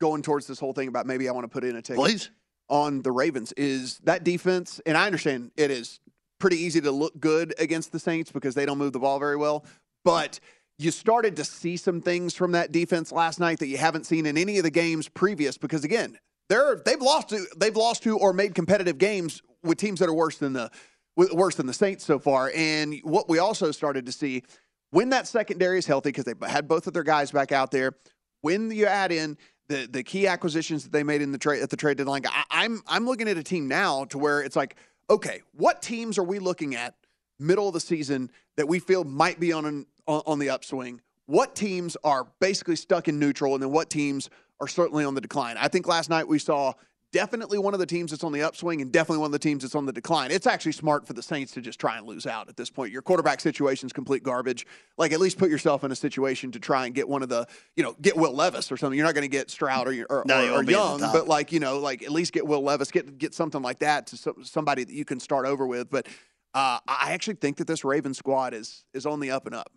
going 0.00 0.22
towards 0.22 0.48
this 0.48 0.58
whole 0.58 0.72
thing 0.72 0.88
about 0.88 1.06
maybe 1.06 1.28
I 1.28 1.32
want 1.32 1.44
to 1.44 1.48
put 1.48 1.62
in 1.62 1.76
a 1.76 1.82
ticket 1.82 2.00
Please. 2.02 2.30
on 2.68 3.02
the 3.02 3.12
Ravens, 3.12 3.52
is 3.52 4.00
that 4.00 4.24
defense. 4.24 4.80
And 4.84 4.96
I 4.96 5.06
understand 5.06 5.52
it 5.56 5.70
is 5.70 6.00
pretty 6.40 6.56
easy 6.58 6.80
to 6.80 6.90
look 6.90 7.18
good 7.20 7.54
against 7.60 7.92
the 7.92 8.00
Saints 8.00 8.32
because 8.32 8.56
they 8.56 8.66
don't 8.66 8.78
move 8.78 8.92
the 8.92 8.98
ball 8.98 9.20
very 9.20 9.36
well, 9.36 9.64
but. 10.04 10.40
You 10.78 10.90
started 10.90 11.36
to 11.36 11.44
see 11.44 11.76
some 11.76 12.00
things 12.00 12.34
from 12.34 12.52
that 12.52 12.72
defense 12.72 13.12
last 13.12 13.38
night 13.38 13.58
that 13.60 13.68
you 13.68 13.76
haven't 13.76 14.06
seen 14.06 14.26
in 14.26 14.36
any 14.36 14.58
of 14.58 14.64
the 14.64 14.70
games 14.70 15.08
previous 15.08 15.58
because 15.58 15.84
again, 15.84 16.18
they're 16.48 16.82
they've 16.84 17.00
lost 17.00 17.28
to 17.30 17.44
they've 17.56 17.76
lost 17.76 18.02
to 18.02 18.18
or 18.18 18.32
made 18.32 18.54
competitive 18.54 18.98
games 18.98 19.42
with 19.62 19.78
teams 19.78 20.00
that 20.00 20.08
are 20.08 20.14
worse 20.14 20.38
than 20.38 20.52
the 20.52 20.70
worse 21.16 21.56
than 21.56 21.66
the 21.66 21.74
Saints 21.74 22.04
so 22.04 22.18
far. 22.18 22.50
And 22.54 22.98
what 23.04 23.28
we 23.28 23.38
also 23.38 23.70
started 23.70 24.06
to 24.06 24.12
see 24.12 24.42
when 24.90 25.10
that 25.10 25.26
secondary 25.26 25.78
is 25.78 25.86
healthy 25.86 26.10
because 26.10 26.24
they 26.24 26.34
had 26.46 26.68
both 26.68 26.86
of 26.86 26.92
their 26.92 27.02
guys 27.02 27.30
back 27.30 27.52
out 27.52 27.70
there. 27.70 27.92
When 28.40 28.70
you 28.70 28.86
add 28.86 29.12
in 29.12 29.38
the 29.68 29.86
the 29.90 30.02
key 30.02 30.26
acquisitions 30.26 30.84
that 30.84 30.92
they 30.92 31.02
made 31.02 31.22
in 31.22 31.32
the 31.32 31.38
trade 31.38 31.62
at 31.62 31.70
the 31.70 31.76
trade 31.76 31.98
deadline, 31.98 32.22
I, 32.26 32.44
I'm 32.50 32.82
I'm 32.86 33.06
looking 33.06 33.28
at 33.28 33.36
a 33.36 33.42
team 33.42 33.68
now 33.68 34.04
to 34.06 34.18
where 34.18 34.42
it's 34.42 34.56
like, 34.56 34.76
okay, 35.08 35.42
what 35.52 35.80
teams 35.80 36.18
are 36.18 36.24
we 36.24 36.38
looking 36.38 36.74
at 36.74 36.94
middle 37.38 37.68
of 37.68 37.74
the 37.74 37.80
season 37.80 38.30
that 38.56 38.68
we 38.68 38.78
feel 38.78 39.04
might 39.04 39.40
be 39.40 39.52
on 39.52 39.64
an 39.64 39.86
on, 40.06 40.22
on 40.26 40.38
the 40.38 40.50
upswing? 40.50 41.00
What 41.26 41.54
teams 41.54 41.96
are 42.04 42.26
basically 42.40 42.76
stuck 42.76 43.08
in 43.08 43.18
neutral, 43.18 43.54
and 43.54 43.62
then 43.62 43.70
what 43.70 43.90
teams 43.90 44.28
are 44.60 44.68
certainly 44.68 45.04
on 45.04 45.14
the 45.14 45.20
decline? 45.20 45.56
I 45.56 45.68
think 45.68 45.86
last 45.86 46.10
night 46.10 46.26
we 46.28 46.38
saw 46.38 46.72
definitely 47.12 47.58
one 47.58 47.74
of 47.74 47.80
the 47.80 47.86
teams 47.86 48.10
that's 48.10 48.24
on 48.24 48.32
the 48.32 48.42
upswing 48.42 48.80
and 48.80 48.90
definitely 48.90 49.18
one 49.18 49.26
of 49.26 49.32
the 49.32 49.38
teams 49.38 49.62
that's 49.62 49.74
on 49.74 49.84
the 49.84 49.92
decline. 49.92 50.30
It's 50.30 50.46
actually 50.46 50.72
smart 50.72 51.06
for 51.06 51.12
the 51.12 51.22
Saints 51.22 51.52
to 51.52 51.60
just 51.60 51.78
try 51.78 51.98
and 51.98 52.06
lose 52.06 52.26
out 52.26 52.48
at 52.48 52.56
this 52.56 52.70
point. 52.70 52.90
Your 52.90 53.02
quarterback 53.02 53.40
situation 53.42 53.86
is 53.86 53.92
complete 53.92 54.22
garbage. 54.22 54.66
Like 54.96 55.12
at 55.12 55.20
least 55.20 55.36
put 55.36 55.50
yourself 55.50 55.84
in 55.84 55.92
a 55.92 55.94
situation 55.94 56.52
to 56.52 56.58
try 56.58 56.86
and 56.86 56.94
get 56.94 57.06
one 57.06 57.22
of 57.22 57.28
the, 57.28 57.46
you 57.76 57.82
know, 57.82 57.94
get 58.00 58.16
Will 58.16 58.32
Levis 58.32 58.72
or 58.72 58.78
something. 58.78 58.96
You're 58.96 59.06
not 59.06 59.14
going 59.14 59.24
to 59.24 59.28
get 59.28 59.50
Stroud 59.50 59.88
or, 59.88 60.06
or, 60.08 60.24
No, 60.26 60.42
or- 60.42 60.48
or 60.48 60.52
won't 60.54 60.66
be 60.68 60.74
at 60.74 60.82
the 60.82 60.98
Young, 61.00 61.12
but 61.12 61.28
like 61.28 61.52
you 61.52 61.60
know, 61.60 61.80
like 61.80 62.02
at 62.02 62.10
least 62.12 62.32
get 62.32 62.46
Will 62.46 62.62
Levis, 62.62 62.90
get 62.90 63.18
get 63.18 63.34
something 63.34 63.60
like 63.60 63.80
that 63.80 64.06
to 64.08 64.16
some, 64.16 64.42
somebody 64.42 64.82
that 64.84 64.94
you 64.94 65.04
can 65.04 65.20
start 65.20 65.44
over 65.44 65.66
with. 65.66 65.90
But 65.90 66.06
uh, 66.54 66.78
I 66.88 67.12
actually 67.12 67.34
think 67.34 67.58
that 67.58 67.66
this 67.66 67.84
Ravens 67.84 68.16
squad 68.16 68.54
is 68.54 68.84
is 68.94 69.04
on 69.04 69.20
the 69.20 69.32
up 69.32 69.44
and 69.44 69.54
up. 69.54 69.70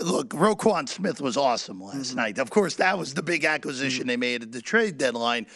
Look, 0.00 0.30
Roquan 0.30 0.88
Smith 0.88 1.20
was 1.20 1.36
awesome 1.36 1.80
last 1.80 2.08
Mm-hmm. 2.08 2.16
night. 2.16 2.38
Of 2.38 2.50
course, 2.50 2.74
that 2.76 2.98
was 2.98 3.14
the 3.14 3.22
big 3.22 3.44
acquisition 3.44 4.06
they 4.06 4.16
made 4.16 4.42
at 4.42 4.52
the 4.52 4.60
trade 4.60 4.98
deadline. 4.98 5.46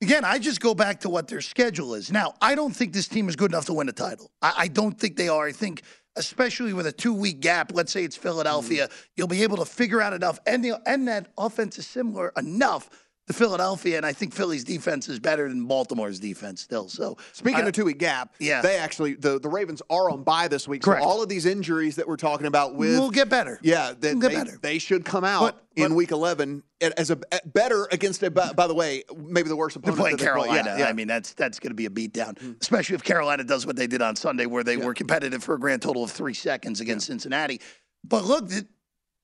Again, 0.00 0.24
I 0.24 0.38
just 0.38 0.60
go 0.60 0.74
back 0.74 1.00
to 1.00 1.08
what 1.08 1.28
their 1.28 1.40
schedule 1.40 1.94
is. 1.94 2.10
Now, 2.10 2.34
I 2.40 2.54
don't 2.54 2.74
think 2.74 2.92
this 2.92 3.06
team 3.08 3.28
is 3.28 3.36
good 3.36 3.50
enough 3.52 3.66
to 3.66 3.72
win 3.72 3.88
a 3.88 3.92
title. 3.92 4.30
I, 4.40 4.52
I 4.58 4.68
don't 4.68 4.98
think 4.98 5.16
they 5.16 5.28
are. 5.28 5.46
I 5.46 5.52
think, 5.52 5.82
especially 6.16 6.72
with 6.72 6.86
a 6.86 6.92
two 6.92 7.12
week 7.14 7.40
gap, 7.40 7.72
let's 7.74 7.92
say 7.92 8.04
it's 8.04 8.16
Philadelphia, 8.16 8.86
Mm-hmm. 8.86 9.02
you'll 9.16 9.28
be 9.28 9.42
able 9.42 9.56
to 9.58 9.64
figure 9.64 10.00
out 10.00 10.12
enough, 10.12 10.38
and, 10.46 10.64
the, 10.64 10.80
and 10.86 11.06
that 11.08 11.28
offense 11.38 11.78
is 11.78 11.86
similar 11.86 12.32
enough 12.36 12.88
to 13.28 13.32
Philadelphia, 13.32 13.96
and 13.96 14.04
I 14.04 14.12
think 14.12 14.34
Philly's 14.34 14.64
defense 14.64 15.08
is 15.08 15.20
better 15.20 15.48
than 15.48 15.66
Baltimore's 15.66 16.18
defense 16.18 16.60
still. 16.60 16.88
So 16.88 17.16
Speaking 17.32 17.62
I- 17.62 17.68
of 17.68 17.72
two 17.72 17.84
week 17.84 17.98
gap, 17.98 18.34
Yeah. 18.40 18.62
they 18.62 18.76
actually 18.76 19.14
the, 19.14 19.38
the 19.38 19.48
Ravens 19.48 19.80
are 19.90 20.10
on 20.10 20.24
bye 20.24 20.48
this 20.48 20.66
week. 20.66 20.82
Correct. 20.82 21.02
So 21.02 21.08
all 21.08 21.22
of 21.22 21.28
these 21.28 21.46
injuries 21.46 21.96
that 21.96 22.08
we're 22.08 22.16
talking 22.16 22.46
about 22.46 22.74
with 22.74 22.98
We'll 22.98 23.10
get 23.10 23.28
better. 23.28 23.60
Yeah, 23.62 23.92
they, 23.98 24.12
We'll 24.12 24.22
get 24.22 24.30
they, 24.30 24.36
better. 24.36 24.58
they 24.60 24.78
should 24.78 25.04
come 25.04 25.22
out 25.24 25.40
But- 25.40 25.62
in 25.76 25.94
week 25.94 26.10
eleven 26.10 26.64
as 26.80 27.10
a 27.10 27.16
better 27.46 27.86
against 27.92 28.22
a 28.24 28.30
by, 28.30 28.52
by 28.52 28.66
the 28.66 28.74
way 28.74 29.04
maybe 29.16 29.48
the 29.48 29.56
worst 29.56 29.74
They're 29.80 29.92
opponent. 29.92 30.00
playing 30.00 30.16
that 30.16 30.24
they 30.24 30.30
play. 30.40 30.48
Carolina. 30.48 30.70
Yeah, 30.78 30.84
yeah. 30.84 30.90
I 30.90 30.92
mean, 30.92 31.06
that's 31.06 31.32
that's 31.34 31.60
going 31.60 31.70
to 31.70 31.74
be 31.76 31.86
a 31.86 31.90
beatdown, 31.90 32.34
mm-hmm. 32.34 32.52
especially 32.60 32.96
if 32.96 33.04
Carolina 33.04 33.44
does 33.44 33.64
what 33.66 33.76
they 33.76 33.86
did 33.86 34.02
on 34.02 34.16
Sunday, 34.16 34.46
where 34.46 34.64
they 34.64 34.76
were 34.76 34.94
competitive 34.94 35.44
for 35.44 35.54
a 35.54 35.60
grand 35.60 35.80
total 35.80 36.02
of 36.04 36.10
three 36.10 36.34
seconds 36.34 36.80
against 36.80 37.06
Cincinnati. 37.06 37.60
But 38.04 38.24
look, 38.24 38.50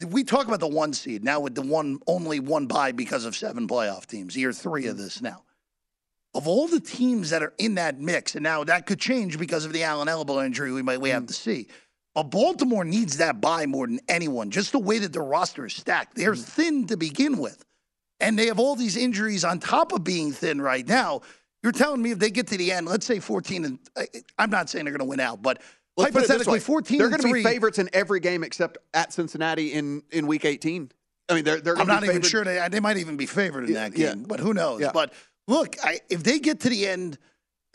we 0.06 0.24
talk 0.24 0.46
about 0.46 0.60
the 0.60 0.68
one 0.68 0.92
seed 0.92 1.24
now 1.24 1.40
with 1.40 1.54
the 1.54 1.62
one 1.62 1.98
only 2.06 2.40
one 2.40 2.66
bye 2.66 2.92
because 2.92 3.24
of 3.24 3.36
seven 3.36 3.66
playoff 3.66 4.06
teams. 4.06 4.36
Year 4.36 4.52
three 4.52 4.86
of 4.86 4.96
mm. 4.96 5.00
this 5.00 5.20
now. 5.20 5.42
Of 6.34 6.46
all 6.46 6.68
the 6.68 6.80
teams 6.80 7.30
that 7.30 7.42
are 7.42 7.54
in 7.58 7.76
that 7.76 7.98
mix, 7.98 8.34
and 8.34 8.42
now 8.42 8.62
that 8.64 8.86
could 8.86 9.00
change 9.00 9.38
because 9.38 9.64
of 9.64 9.72
the 9.72 9.82
Allen 9.82 10.08
elbow 10.08 10.42
injury, 10.42 10.72
we 10.72 10.82
might 10.82 11.00
we 11.00 11.10
have 11.10 11.24
mm. 11.24 11.28
to 11.28 11.34
see. 11.34 11.68
But 12.14 12.24
Baltimore 12.24 12.84
needs 12.84 13.18
that 13.18 13.40
bye 13.40 13.66
more 13.66 13.86
than 13.86 14.00
anyone. 14.08 14.50
Just 14.50 14.72
the 14.72 14.78
way 14.78 14.98
that 14.98 15.12
the 15.12 15.20
roster 15.20 15.66
is 15.66 15.74
stacked, 15.74 16.14
they're 16.16 16.34
mm. 16.34 16.44
thin 16.44 16.86
to 16.88 16.96
begin 16.96 17.38
with 17.38 17.64
and 18.20 18.38
they 18.38 18.46
have 18.46 18.58
all 18.58 18.76
these 18.76 18.96
injuries 18.96 19.44
on 19.44 19.58
top 19.58 19.92
of 19.92 20.04
being 20.04 20.32
thin 20.32 20.60
right 20.60 20.86
now. 20.86 21.22
You're 21.62 21.72
telling 21.72 22.02
me 22.02 22.12
if 22.12 22.18
they 22.18 22.30
get 22.30 22.46
to 22.48 22.56
the 22.56 22.72
end, 22.72 22.86
let's 22.86 23.06
say 23.06 23.20
14 23.20 23.64
and 23.64 23.78
I- 23.96 24.08
I'm 24.38 24.50
not 24.50 24.70
saying 24.70 24.84
they're 24.84 24.92
going 24.92 25.06
to 25.06 25.10
win 25.10 25.20
out, 25.20 25.42
but 25.42 25.60
Let's 25.98 26.12
put 26.12 26.18
it 26.24 26.28
this 26.28 26.28
hypothetically 26.28 26.60
14 26.60 26.98
They're 26.98 27.08
going 27.08 27.20
to 27.22 27.32
be 27.32 27.42
favorites 27.42 27.78
in 27.78 27.90
every 27.92 28.20
game 28.20 28.44
except 28.44 28.78
at 28.94 29.12
Cincinnati 29.12 29.72
in 29.72 30.02
in 30.12 30.26
week 30.26 30.44
eighteen. 30.44 30.90
I 31.28 31.34
mean, 31.34 31.44
they're 31.44 31.60
they're. 31.60 31.76
I'm 31.76 31.86
not 31.86 32.04
even 32.04 32.22
sure 32.22 32.44
they 32.44 32.66
they 32.70 32.80
might 32.80 32.96
even 32.96 33.16
be 33.16 33.26
favored 33.26 33.64
in 33.64 33.74
Yeah, 33.74 33.88
that 33.88 33.94
game, 33.94 34.20
yeah. 34.20 34.26
but 34.26 34.40
who 34.40 34.54
knows? 34.54 34.80
Yeah. 34.80 34.92
But 34.94 35.12
look, 35.48 35.76
I, 35.84 36.00
if 36.08 36.22
they 36.22 36.38
get 36.38 36.60
to 36.60 36.68
the 36.68 36.86
end 36.86 37.18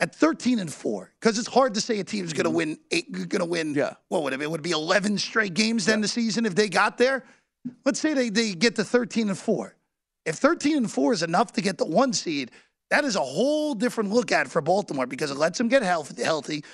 at 0.00 0.12
13 0.14 0.58
and 0.58 0.72
4 0.72 1.12
because 1.20 1.38
it's 1.38 1.46
hard 1.46 1.74
to 1.74 1.80
say 1.80 2.00
a 2.00 2.04
team's 2.04 2.32
going 2.32 2.44
to 2.44 2.50
win 2.50 2.78
eight 2.90 3.12
going 3.12 3.28
to 3.38 3.44
win 3.44 3.68
Mm-hmm. 3.68 3.78
Yeah. 3.78 3.94
what 4.08 4.22
would 4.24 4.32
it 4.32 4.38
be? 4.38 4.44
It 4.44 4.50
would 4.50 4.62
be 4.62 4.72
11 4.72 5.18
straight 5.18 5.54
games 5.54 5.86
then 5.86 6.00
the 6.00 6.08
season 6.08 6.46
if 6.46 6.54
they 6.56 6.68
got 6.68 6.98
there. 6.98 7.24
Let's 7.84 8.00
say 8.00 8.12
they 8.14 8.28
they 8.30 8.54
get 8.54 8.74
to 8.76 8.84
13 8.84 9.28
and 9.28 9.38
4. 9.38 9.76
If 10.26 10.36
13 10.36 10.76
and 10.78 10.90
4 10.90 11.12
is 11.12 11.22
enough 11.22 11.52
to 11.52 11.60
get 11.60 11.78
the 11.78 11.84
one 11.84 12.12
seed, 12.12 12.50
that 12.90 13.04
is 13.04 13.14
a 13.16 13.20
whole 13.20 13.74
different 13.74 14.10
look 14.10 14.32
at 14.32 14.48
for 14.48 14.60
Baltimore 14.60 15.06
because 15.06 15.30
it 15.30 15.36
lets 15.36 15.58
them 15.58 15.68
get 15.68 15.82
health, 15.82 16.18
healthy. 16.20 16.64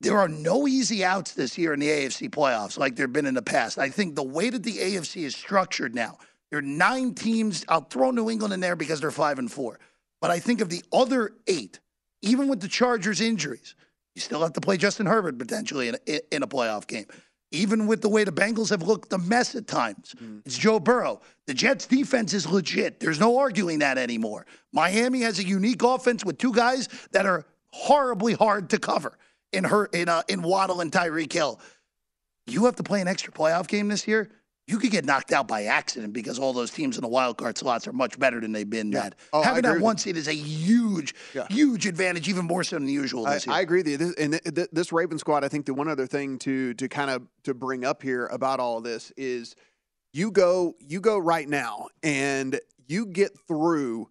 There 0.00 0.16
are 0.16 0.28
no 0.28 0.66
easy 0.66 1.04
outs 1.04 1.32
this 1.32 1.58
year 1.58 1.74
in 1.74 1.80
the 1.80 1.88
AFC 1.88 2.30
playoffs 2.30 2.78
like 2.78 2.96
there 2.96 3.04
have 3.04 3.12
been 3.12 3.26
in 3.26 3.34
the 3.34 3.42
past. 3.42 3.78
I 3.78 3.90
think 3.90 4.14
the 4.14 4.22
way 4.22 4.48
that 4.48 4.62
the 4.62 4.78
AFC 4.78 5.24
is 5.24 5.36
structured 5.36 5.94
now, 5.94 6.16
there 6.50 6.58
are 6.58 6.62
nine 6.62 7.14
teams. 7.14 7.64
I'll 7.68 7.82
throw 7.82 8.10
New 8.10 8.30
England 8.30 8.54
in 8.54 8.60
there 8.60 8.76
because 8.76 9.00
they're 9.00 9.10
five 9.10 9.38
and 9.38 9.50
four. 9.52 9.78
But 10.20 10.30
I 10.30 10.38
think 10.38 10.62
of 10.62 10.70
the 10.70 10.82
other 10.92 11.32
eight, 11.46 11.80
even 12.22 12.48
with 12.48 12.60
the 12.60 12.68
Chargers' 12.68 13.20
injuries, 13.20 13.74
you 14.14 14.22
still 14.22 14.40
have 14.40 14.54
to 14.54 14.60
play 14.60 14.78
Justin 14.78 15.06
Herbert 15.06 15.38
potentially 15.38 15.88
in 15.88 15.96
a, 16.08 16.34
in 16.34 16.42
a 16.42 16.46
playoff 16.46 16.86
game. 16.86 17.06
Even 17.52 17.86
with 17.86 18.00
the 18.00 18.08
way 18.08 18.24
the 18.24 18.32
Bengals 18.32 18.70
have 18.70 18.82
looked 18.82 19.12
a 19.12 19.18
mess 19.18 19.54
at 19.54 19.66
times, 19.66 20.14
mm-hmm. 20.16 20.38
it's 20.46 20.56
Joe 20.56 20.80
Burrow. 20.80 21.20
The 21.46 21.54
Jets' 21.54 21.86
defense 21.86 22.32
is 22.32 22.46
legit. 22.46 23.00
There's 23.00 23.18
no 23.18 23.38
arguing 23.38 23.80
that 23.80 23.98
anymore. 23.98 24.46
Miami 24.72 25.20
has 25.22 25.40
a 25.40 25.44
unique 25.44 25.82
offense 25.82 26.24
with 26.24 26.38
two 26.38 26.54
guys 26.54 26.88
that 27.10 27.26
are 27.26 27.44
horribly 27.70 28.34
hard 28.34 28.70
to 28.70 28.78
cover 28.78 29.18
in 29.52 29.64
her 29.64 29.86
in 29.86 30.08
uh, 30.08 30.22
in 30.28 30.42
Waddle 30.42 30.80
and 30.80 30.90
Tyreek 30.92 31.32
Hill. 31.32 31.60
You 32.46 32.64
have 32.64 32.76
to 32.76 32.82
play 32.82 33.00
an 33.00 33.08
extra 33.08 33.32
playoff 33.32 33.68
game 33.68 33.88
this 33.88 34.06
year. 34.08 34.30
You 34.66 34.78
could 34.78 34.90
get 34.92 35.04
knocked 35.04 35.32
out 35.32 35.48
by 35.48 35.64
accident 35.64 36.12
because 36.12 36.38
all 36.38 36.52
those 36.52 36.70
teams 36.70 36.96
in 36.96 37.02
the 37.02 37.08
wild 37.08 37.36
card 37.38 37.58
slots 37.58 37.88
are 37.88 37.92
much 37.92 38.18
better 38.20 38.40
than 38.40 38.52
they've 38.52 38.68
been. 38.68 38.90
That 38.90 39.16
Oh, 39.32 39.42
having 39.42 39.62
that 39.62 39.80
one 39.80 39.98
seed 39.98 40.16
is 40.16 40.28
a 40.28 40.32
huge, 40.34 41.12
Yeah. 41.34 41.46
huge 41.50 41.86
advantage, 41.86 42.28
even 42.28 42.44
more 42.44 42.62
so 42.62 42.76
than 42.78 42.88
usual 42.88 43.26
I, 43.26 43.34
this 43.34 43.46
year. 43.46 43.56
I 43.56 43.60
agree 43.62 43.80
with 43.80 43.88
you. 43.88 43.96
This, 43.96 44.14
and 44.14 44.32
th- 44.32 44.54
th- 44.54 44.68
this 44.72 44.92
Raven 44.92 45.18
squad, 45.18 45.44
I 45.44 45.48
think 45.48 45.66
the 45.66 45.74
one 45.74 45.88
other 45.88 46.06
thing 46.06 46.38
to 46.40 46.74
to 46.74 46.88
kind 46.88 47.10
of 47.10 47.26
to 47.44 47.54
bring 47.54 47.84
up 47.84 48.00
here 48.02 48.26
about 48.26 48.60
all 48.60 48.80
this 48.80 49.12
is 49.16 49.56
you 50.12 50.30
go 50.30 50.74
you 50.80 51.00
go 51.00 51.18
right 51.18 51.48
now 51.48 51.88
and 52.02 52.60
you 52.86 53.06
get 53.06 53.32
through. 53.48 54.08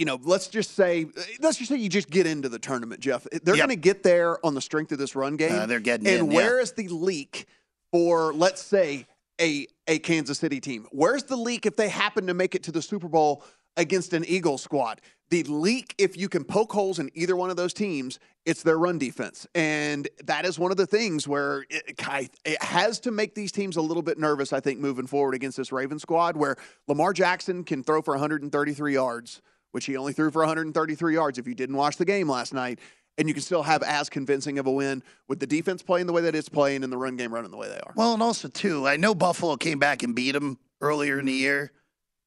You 0.00 0.06
know, 0.06 0.18
let's 0.22 0.48
just 0.48 0.76
say 0.76 1.04
let's 1.40 1.58
just 1.58 1.68
say 1.68 1.76
you 1.76 1.90
just 1.90 2.08
get 2.08 2.26
into 2.26 2.48
the 2.48 2.58
tournament, 2.58 3.02
Jeff. 3.02 3.26
They're 3.30 3.54
Yep. 3.54 3.66
going 3.66 3.76
to 3.76 3.76
get 3.76 4.02
there 4.02 4.44
on 4.46 4.54
the 4.54 4.62
strength 4.62 4.92
of 4.92 4.98
this 4.98 5.14
run 5.14 5.36
game. 5.36 5.52
Uh, 5.52 5.66
they're 5.66 5.78
getting 5.78 6.06
and 6.06 6.20
in, 6.20 6.30
yeah. 6.30 6.36
where 6.36 6.58
is 6.58 6.72
the 6.72 6.88
leak 6.88 7.44
for 7.92 8.32
let's 8.32 8.62
say 8.62 9.04
a 9.38 9.66
a 9.86 9.98
Kansas 9.98 10.38
City 10.38 10.58
team? 10.58 10.86
Where's 10.90 11.24
the 11.24 11.36
leak 11.36 11.66
if 11.66 11.76
they 11.76 11.90
happen 11.90 12.26
to 12.28 12.32
make 12.32 12.54
it 12.54 12.62
to 12.62 12.72
the 12.72 12.80
Super 12.80 13.08
Bowl 13.08 13.44
against 13.76 14.14
an 14.14 14.24
Eagles 14.24 14.62
squad? 14.62 15.02
The 15.28 15.42
leak, 15.42 15.94
if 15.98 16.16
you 16.16 16.30
can 16.30 16.44
poke 16.44 16.72
holes 16.72 16.98
in 16.98 17.10
either 17.14 17.36
one 17.36 17.50
of 17.50 17.56
those 17.56 17.74
teams, 17.74 18.18
it's 18.46 18.62
their 18.62 18.78
run 18.78 18.96
defense, 18.98 19.46
and 19.54 20.08
that 20.24 20.46
is 20.46 20.58
one 20.58 20.70
of 20.70 20.78
the 20.78 20.86
things 20.86 21.28
where 21.28 21.66
it, 21.68 22.00
it 22.46 22.62
has 22.62 23.00
to 23.00 23.10
make 23.10 23.34
these 23.34 23.52
teams 23.52 23.76
a 23.76 23.82
little 23.82 24.02
bit 24.02 24.18
nervous. 24.18 24.54
I 24.54 24.60
think 24.60 24.80
moving 24.80 25.06
forward 25.06 25.34
against 25.34 25.58
this 25.58 25.72
Raven 25.72 25.98
squad, 25.98 26.38
where 26.38 26.56
Lamar 26.88 27.12
Jackson 27.12 27.64
can 27.64 27.84
throw 27.84 28.00
for 28.00 28.14
133 28.14 28.94
yards, 28.94 29.42
which 29.72 29.86
he 29.86 29.96
only 29.96 30.12
threw 30.12 30.30
for 30.30 30.40
133 30.40 31.14
yards. 31.14 31.38
If 31.38 31.46
you 31.46 31.54
didn't 31.54 31.76
watch 31.76 31.96
the 31.96 32.04
game 32.04 32.28
last 32.28 32.52
night. 32.54 32.78
And 33.18 33.28
you 33.28 33.34
can 33.34 33.42
still 33.42 33.62
have 33.64 33.82
as 33.82 34.08
convincing 34.08 34.58
of 34.58 34.66
a 34.66 34.70
win 34.70 35.02
with 35.28 35.40
the 35.40 35.46
defense 35.46 35.82
playing 35.82 36.06
the 36.06 36.12
way 36.12 36.22
that 36.22 36.34
it's 36.34 36.48
playing 36.48 36.84
and 36.84 36.92
the 36.92 36.96
run 36.96 37.16
game 37.16 37.34
running 37.34 37.50
the 37.50 37.56
way 37.56 37.68
they 37.68 37.78
are. 37.80 37.92
Well, 37.94 38.14
and 38.14 38.22
also 38.22 38.48
too, 38.48 38.86
I 38.86 38.96
know 38.96 39.14
Buffalo 39.14 39.56
came 39.56 39.78
back 39.78 40.02
and 40.02 40.14
beat 40.14 40.30
them 40.32 40.58
earlier 40.80 41.18
in 41.18 41.26
the 41.26 41.32
year, 41.32 41.70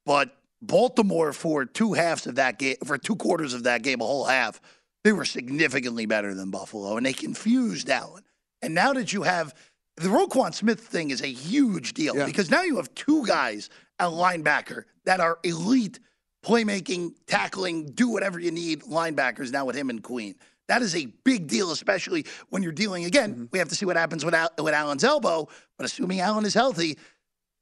but 0.05 0.37
Baltimore 0.61 1.33
for 1.33 1.65
two 1.65 1.93
halves 1.93 2.27
of 2.27 2.35
that 2.35 2.59
game, 2.59 2.75
for 2.85 2.99
two 2.99 3.15
quarters 3.15 3.55
of 3.55 3.63
that 3.63 3.81
game, 3.81 4.01
a 4.01 4.05
whole 4.05 4.25
half, 4.25 4.61
they 5.03 5.13
were 5.13 5.25
significantly 5.25 6.05
better 6.05 6.35
than 6.35 6.51
Buffalo, 6.51 6.95
and 6.97 7.05
they 7.05 7.13
confused 7.13 7.89
Allen. 7.89 8.23
And 8.61 8.75
now 8.75 8.93
that 8.93 9.13
you 9.13 9.23
have 9.23 9.55
the 9.97 10.09
Roquan 10.09 10.53
Smith 10.53 10.79
thing 10.81 11.09
is 11.09 11.21
a 11.21 11.27
huge 11.27 11.93
deal 11.93 12.15
Yeah. 12.15 12.25
because 12.25 12.51
now 12.51 12.61
you 12.61 12.75
have 12.77 12.93
two 12.93 13.25
guys 13.25 13.69
at 13.99 14.09
linebacker 14.09 14.83
that 15.05 15.19
are 15.19 15.39
elite 15.43 15.99
playmaking, 16.43 17.13
tackling, 17.27 17.85
do 17.91 18.09
whatever 18.09 18.39
you 18.39 18.51
need 18.51 18.81
linebackers 18.83 19.51
now 19.51 19.65
with 19.65 19.75
him 19.75 19.89
and 19.89 20.03
Queen. 20.03 20.35
That 20.67 20.81
is 20.81 20.95
a 20.95 21.07
big 21.23 21.47
deal, 21.47 21.71
especially 21.71 22.25
when 22.49 22.63
you're 22.63 22.71
dealing. 22.71 23.05
Again, 23.05 23.33
Mm-hmm. 23.33 23.45
we 23.51 23.59
have 23.59 23.69
to 23.69 23.75
see 23.75 23.85
what 23.85 23.95
happens 23.97 24.23
with, 24.23 24.33
Al- 24.33 24.51
with 24.61 24.73
Allen's 24.73 25.03
elbow, 25.03 25.47
but 25.77 25.85
assuming 25.85 26.19
Allen 26.19 26.45
is 26.45 26.53
healthy, 26.53 26.97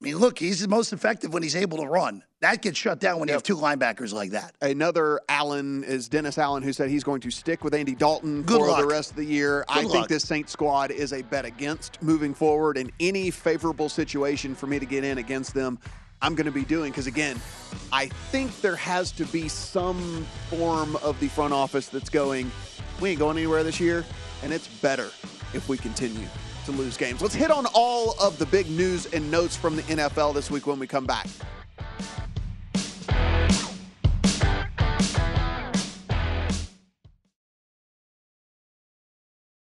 I 0.01 0.03
mean, 0.03 0.17
look, 0.17 0.39
he's 0.39 0.59
the 0.61 0.67
most 0.67 0.93
effective 0.93 1.31
when 1.31 1.43
he's 1.43 1.55
able 1.55 1.77
to 1.77 1.85
run. 1.85 2.23
That 2.41 2.63
gets 2.63 2.77
shut 2.79 2.99
down 2.99 3.19
when 3.19 3.27
you 3.29 3.33
have 3.35 3.43
two 3.43 3.55
linebackers 3.55 4.11
like 4.13 4.31
that. 4.31 4.55
Another 4.59 5.21
Allen 5.29 5.83
is 5.83 6.09
Dennis 6.09 6.39
Allen, 6.39 6.63
who 6.63 6.73
said 6.73 6.89
he's 6.89 7.03
going 7.03 7.21
to 7.21 7.29
stick 7.29 7.63
with 7.63 7.75
Andy 7.75 7.93
Dalton 7.93 8.41
Good 8.41 8.57
for 8.61 8.67
luck. 8.67 8.79
the 8.81 8.87
rest 8.87 9.11
of 9.11 9.17
the 9.17 9.25
year. 9.25 9.63
I 9.69 9.83
Good 9.83 9.91
think 9.91 10.07
this 10.07 10.23
Saints 10.23 10.51
squad 10.51 10.89
is 10.89 11.13
a 11.13 11.21
bet 11.21 11.45
against 11.45 12.01
moving 12.01 12.33
forward, 12.33 12.77
in 12.79 12.91
any 12.99 13.29
favorable 13.29 13.89
situation 13.89 14.55
for 14.55 14.65
me 14.65 14.79
to 14.79 14.87
get 14.87 15.03
in 15.03 15.19
against 15.19 15.53
them, 15.53 15.77
I'm 16.21 16.35
going 16.35 16.45
to 16.45 16.51
be 16.51 16.63
doing. 16.63 16.91
Because 16.91 17.07
again, 17.07 17.39
I 17.91 18.07
think 18.07 18.61
there 18.61 18.75
has 18.75 19.11
to 19.13 19.25
be 19.25 19.47
some 19.47 20.25
form 20.49 20.95
of 20.97 21.19
the 21.19 21.27
front 21.27 21.53
office 21.53 21.87
that's 21.87 22.09
going, 22.09 22.51
we 22.99 23.11
ain't 23.11 23.19
going 23.19 23.37
anywhere 23.37 23.63
this 23.63 23.79
year, 23.79 24.05
and 24.43 24.53
it's 24.53 24.67
better 24.67 25.09
if 25.53 25.67
we 25.67 25.77
continue 25.77 26.25
to 26.65 26.71
lose 26.71 26.97
games. 26.97 27.21
Let's 27.21 27.35
hit 27.35 27.51
on 27.51 27.65
all 27.73 28.15
of 28.19 28.37
the 28.37 28.45
big 28.45 28.69
news 28.69 29.07
and 29.07 29.29
notes 29.31 29.55
from 29.55 29.75
the 29.75 29.83
NFL 29.83 30.33
this 30.33 30.51
week 30.51 30.67
when 30.67 30.79
we 30.79 30.87
come 30.87 31.05
back. 31.05 31.27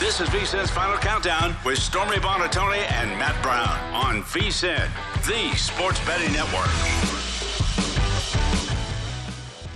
This 0.00 0.20
is 0.20 0.28
VSIN's 0.30 0.72
Final 0.72 0.98
Countdown 0.98 1.54
with 1.64 1.78
Stormy 1.78 2.16
Buonantony 2.16 2.84
and 2.90 3.10
Matt 3.16 3.40
Brown 3.44 3.68
on 3.94 4.24
VSIN, 4.24 4.90
the 5.24 5.56
sports 5.56 6.04
betting 6.04 6.32
network. 6.32 6.66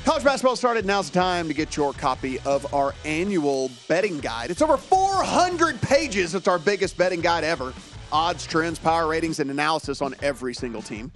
College 0.05 0.25
basketball 0.25 0.57
started. 0.57 0.85
Now's 0.85 1.09
the 1.09 1.21
time 1.21 1.47
to 1.47 1.55
get 1.55 1.77
your 1.77 1.93
copy 1.93 2.41
of 2.41 2.75
our 2.75 2.97
annual 3.05 3.71
betting 3.87 4.19
guide. 4.19 4.51
It's 4.51 4.61
over 4.61 4.77
400 4.77 5.81
pages. 5.81 6.35
It's 6.35 6.49
our 6.49 6.59
biggest 6.59 6.99
betting 6.99 7.21
guide 7.21 7.45
ever. 7.45 7.73
Odds, 8.11 8.45
trends, 8.45 8.81
power 8.81 9.07
ratings, 9.07 9.39
and 9.39 9.53
analysis 9.53 10.03
on 10.03 10.17
every 10.21 10.53
single 10.53 10.83
team. 10.83 11.13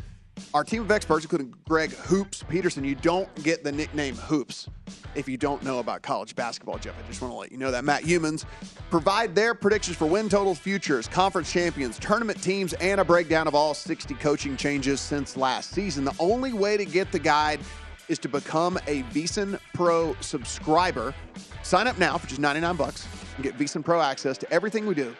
Our 0.55 0.64
team 0.64 0.83
of 0.83 0.90
experts, 0.90 1.24
including 1.24 1.55
Greg 1.66 1.90
Hoops 1.92 2.42
Peterson, 2.42 2.85
you 2.85 2.94
don't 2.94 3.33
get 3.42 3.64
the 3.64 3.72
nickname 3.72 4.14
Hoops 4.16 4.68
if 5.14 5.28
you 5.28 5.37
don't 5.37 5.62
know 5.62 5.78
about 5.78 6.02
college 6.02 6.35
basketball, 6.35 6.78
Jeff. 6.78 6.94
I 6.98 7.07
just 7.07 7.20
want 7.20 7.33
to 7.33 7.38
let 7.38 7.52
you 7.52 7.59
know 7.59 7.70
that. 7.70 7.85
Matt 7.85 8.02
Youmans 8.02 8.44
provide 8.90 9.35
their 9.35 9.55
predictions 9.55 9.96
for 9.96 10.07
win 10.07 10.28
totals, 10.28 10.59
futures, 10.59 11.09
conference 11.09 11.50
champions, 11.50 11.98
tournament 11.98 12.42
teams, 12.42 12.72
and 12.74 13.00
a 13.00 13.05
breakdown 13.05 13.48
of 13.48 13.55
all 13.55 13.74
60 13.74 14.14
coaching 14.14 14.57
changes 14.57 15.00
since 15.00 15.37
last 15.37 15.70
season. 15.70 16.05
The 16.05 16.14
only 16.18 16.52
way 16.52 16.76
to 16.76 16.85
get 16.85 17.12
the 17.12 17.18
guide 17.18 17.61
is 18.09 18.18
to 18.20 18.28
become 18.28 18.76
a 18.87 19.02
VSiN 19.05 19.59
Pro 19.74 20.14
subscriber. 20.20 21.14
Sign 21.62 21.87
up 21.87 21.98
now 21.98 22.18
for 22.18 22.26
just 22.26 22.40
99 22.40 22.76
bucks 22.76 23.07
and 23.37 23.44
get 23.44 23.57
VSiN 23.57 23.85
Pro 23.85 24.00
access 24.00 24.37
to 24.38 24.52
everything 24.52 24.87
we 24.87 24.94
do 24.94 25.14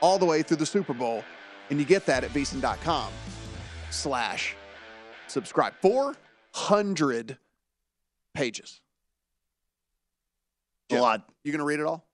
all 0.00 0.18
the 0.18 0.26
way 0.26 0.42
through 0.42 0.56
the 0.56 0.66
Super 0.66 0.94
Bowl. 0.94 1.22
And 1.70 1.78
you 1.78 1.86
get 1.86 2.04
that 2.06 2.24
at 2.24 2.30
VSiN.com 2.30 3.12
slash 3.90 4.56
subscribe. 5.32 5.74
400 5.82 7.38
pages. 8.34 8.80
A 10.90 10.96
lot. 10.96 11.26
You 11.42 11.52
gonna 11.52 11.64
read 11.64 11.80
it 11.80 11.86
all? 11.86 12.06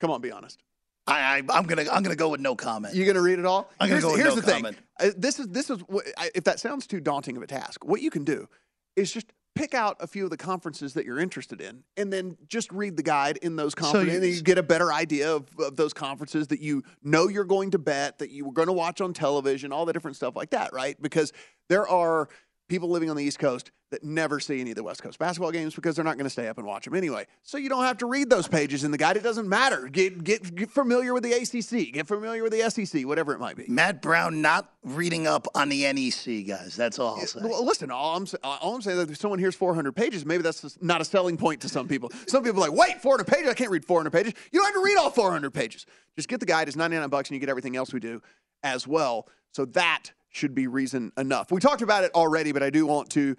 Come 0.00 0.10
on, 0.10 0.22
be 0.22 0.32
honest. 0.32 0.58
I, 1.06 1.18
I 1.20 1.36
I'm 1.50 1.64
gonna 1.64 1.84
I'm 1.92 2.02
gonna 2.02 2.16
go 2.16 2.30
with 2.30 2.40
no 2.40 2.56
comment. 2.56 2.94
You 2.94 3.04
gonna 3.04 3.20
read 3.20 3.38
it 3.38 3.44
all? 3.44 3.70
I'm 3.78 3.88
gonna 3.90 4.00
here's 4.00 4.04
go 4.04 4.12
with 4.12 4.20
here's 4.20 4.34
no 4.36 4.40
the 4.40 4.50
comment. 4.52 4.76
thing. 4.98 5.10
Uh, 5.10 5.12
this 5.18 5.38
is 5.38 5.48
this 5.48 5.68
is 5.68 5.80
what, 5.80 6.06
I- 6.16 6.30
if 6.34 6.44
that 6.44 6.58
sounds 6.58 6.86
too 6.86 7.00
daunting 7.00 7.36
of 7.36 7.42
a 7.42 7.46
task. 7.46 7.84
What 7.84 8.00
you 8.00 8.10
can 8.10 8.24
do 8.24 8.48
is 8.96 9.12
just 9.12 9.26
pick 9.54 9.74
out 9.74 9.96
a 10.00 10.06
few 10.06 10.24
of 10.24 10.30
the 10.30 10.38
conferences 10.38 10.94
that 10.94 11.04
you're 11.04 11.18
interested 11.20 11.60
in, 11.60 11.84
and 11.98 12.10
then 12.10 12.38
just 12.48 12.72
read 12.72 12.96
the 12.96 13.02
guide 13.02 13.36
in 13.42 13.56
those 13.56 13.74
conferences, 13.74 14.08
you- 14.08 14.14
and 14.14 14.22
then 14.24 14.30
you 14.32 14.40
get 14.42 14.56
a 14.56 14.62
better 14.62 14.90
idea 14.90 15.30
of, 15.32 15.46
of 15.58 15.76
those 15.76 15.92
conferences 15.92 16.48
that 16.48 16.60
you 16.60 16.82
know 17.02 17.28
you're 17.28 17.44
going 17.44 17.70
to 17.72 17.78
bet, 17.78 18.18
that 18.20 18.30
you 18.30 18.46
were 18.46 18.52
going 18.52 18.66
to 18.68 18.72
watch 18.72 19.02
on 19.02 19.12
television, 19.12 19.70
all 19.70 19.84
the 19.84 19.92
different 19.92 20.16
stuff 20.16 20.34
like 20.34 20.50
that, 20.50 20.72
right? 20.72 21.00
Because 21.02 21.32
there 21.68 21.86
are 21.86 22.28
people 22.68 22.88
living 22.88 23.10
on 23.10 23.16
the 23.16 23.22
East 23.22 23.38
Coast 23.38 23.70
that 23.90 24.02
never 24.02 24.40
see 24.40 24.60
any 24.60 24.70
of 24.70 24.76
the 24.76 24.82
West 24.82 25.02
Coast 25.02 25.18
basketball 25.18 25.52
games 25.52 25.74
because 25.74 25.94
they're 25.94 26.04
not 26.04 26.16
going 26.16 26.24
to 26.24 26.30
stay 26.30 26.48
up 26.48 26.58
and 26.58 26.66
watch 26.66 26.84
them 26.84 26.94
anyway. 26.94 27.26
So 27.42 27.58
you 27.58 27.68
don't 27.68 27.84
have 27.84 27.98
to 27.98 28.06
read 28.06 28.28
those 28.28 28.48
pages 28.48 28.82
in 28.82 28.90
the 28.90 28.98
guide. 28.98 29.16
It 29.16 29.22
doesn't 29.22 29.48
matter. 29.48 29.88
Get 29.88 30.24
get, 30.24 30.54
get 30.54 30.70
familiar 30.70 31.14
with 31.14 31.22
the 31.22 31.32
ACC. 31.32 31.92
Get 31.92 32.08
familiar 32.08 32.42
with 32.42 32.52
the 32.52 32.68
SEC. 32.70 33.06
Whatever 33.06 33.32
it 33.34 33.38
might 33.38 33.56
be. 33.56 33.66
Matt 33.68 34.02
Brown 34.02 34.42
not 34.42 34.72
reading 34.82 35.26
up 35.26 35.46
on 35.54 35.68
the 35.68 35.82
NEC 35.92 36.46
guys. 36.46 36.74
That's 36.76 36.98
all 36.98 37.20
I'll 37.20 37.26
say. 37.26 37.40
Well, 37.42 37.64
listen, 37.64 37.90
all 37.90 38.16
I'm, 38.16 38.26
all 38.42 38.74
I'm 38.74 38.82
saying 38.82 38.98
is 38.98 39.06
that 39.06 39.12
if 39.12 39.18
someone 39.18 39.38
hears 39.38 39.54
400 39.54 39.92
pages, 39.94 40.24
maybe 40.24 40.42
that's 40.42 40.76
not 40.82 41.00
a 41.00 41.04
selling 41.04 41.36
point 41.36 41.60
to 41.60 41.68
some 41.68 41.86
people. 41.86 42.10
Some 42.26 42.42
people 42.42 42.64
are 42.64 42.68
like, 42.70 42.78
wait, 42.78 43.00
400 43.00 43.26
pages? 43.26 43.48
I 43.48 43.54
can't 43.54 43.70
read 43.70 43.84
400 43.84 44.10
pages. 44.10 44.34
You 44.50 44.60
don't 44.60 44.66
have 44.66 44.74
to 44.74 44.82
read 44.82 44.96
all 44.96 45.10
400 45.10 45.52
pages. 45.52 45.86
Just 46.16 46.28
get 46.28 46.40
the 46.40 46.46
guide. 46.46 46.68
It's 46.68 46.76
99 46.76 47.08
bucks, 47.10 47.28
and 47.28 47.34
you 47.34 47.40
get 47.40 47.48
everything 47.48 47.76
else 47.76 47.92
we 47.92 48.00
do 48.00 48.22
as 48.62 48.88
well. 48.88 49.28
So 49.52 49.66
that 49.66 50.10
should 50.34 50.54
be 50.54 50.66
reason 50.66 51.12
enough. 51.16 51.50
We 51.50 51.60
talked 51.60 51.82
about 51.82 52.04
it 52.04 52.12
already, 52.14 52.52
but 52.52 52.62
I 52.62 52.70
do 52.70 52.86
want 52.86 53.10
to 53.10 53.36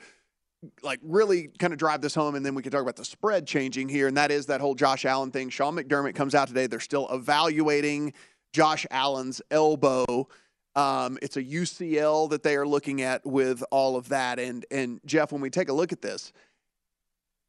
like 0.81 0.99
really 1.03 1.49
kind 1.60 1.73
of 1.73 1.79
drive 1.79 2.01
this 2.01 2.15
home, 2.15 2.36
and 2.36 2.45
then 2.45 2.55
we 2.55 2.63
can 2.63 2.71
talk 2.71 2.81
about 2.81 2.95
the 2.95 3.05
spread 3.05 3.45
changing 3.45 3.89
here, 3.89 4.08
and 4.08 4.17
that 4.17 4.31
is 4.31 4.47
that 4.47 4.62
whole 4.62 4.75
Josh 4.75 5.05
Allen 5.05 5.31
thing. 5.31 5.49
Sean 5.49 5.75
McDermott 5.75 6.15
comes 6.15 6.34
out 6.34 6.47
today. 6.47 6.67
They're 6.67 6.79
still 6.79 7.08
evaluating 7.12 8.13
Josh 8.53 8.86
Allen's 8.89 9.41
elbow. 9.51 10.27
Um, 10.75 11.17
it's 11.21 11.38
a 11.38 11.43
UCL 11.43 12.29
that 12.31 12.43
they 12.43 12.55
are 12.55 12.67
looking 12.67 13.01
at 13.01 13.25
with 13.25 13.63
all 13.71 13.95
of 13.95 14.10
that. 14.10 14.39
And 14.39 14.65
and 14.71 14.99
Jeff, 15.05 15.31
when 15.31 15.41
we 15.41 15.49
take 15.49 15.69
a 15.69 15.73
look 15.73 15.91
at 15.91 16.01
this, 16.01 16.34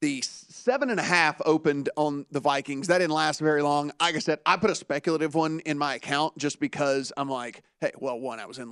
the 0.00 0.22
seven 0.22 0.90
and 0.90 1.00
a 1.00 1.04
half 1.04 1.40
opened 1.44 1.88
on 1.96 2.26
the 2.30 2.40
Vikings. 2.40 2.88
That 2.88 2.98
didn't 2.98 3.14
last 3.14 3.40
very 3.40 3.62
long. 3.62 3.92
Like 4.00 4.14
I 4.14 4.18
said, 4.18 4.40
I 4.44 4.56
put 4.56 4.70
a 4.70 4.74
speculative 4.74 5.34
one 5.34 5.60
in 5.60 5.78
my 5.78 5.94
account 5.94 6.36
just 6.38 6.60
because 6.60 7.12
I'm 7.16 7.30
like, 7.30 7.62
hey, 7.80 7.92
well, 7.98 8.18
one, 8.20 8.38
I 8.38 8.46
was 8.46 8.58
in 8.58 8.68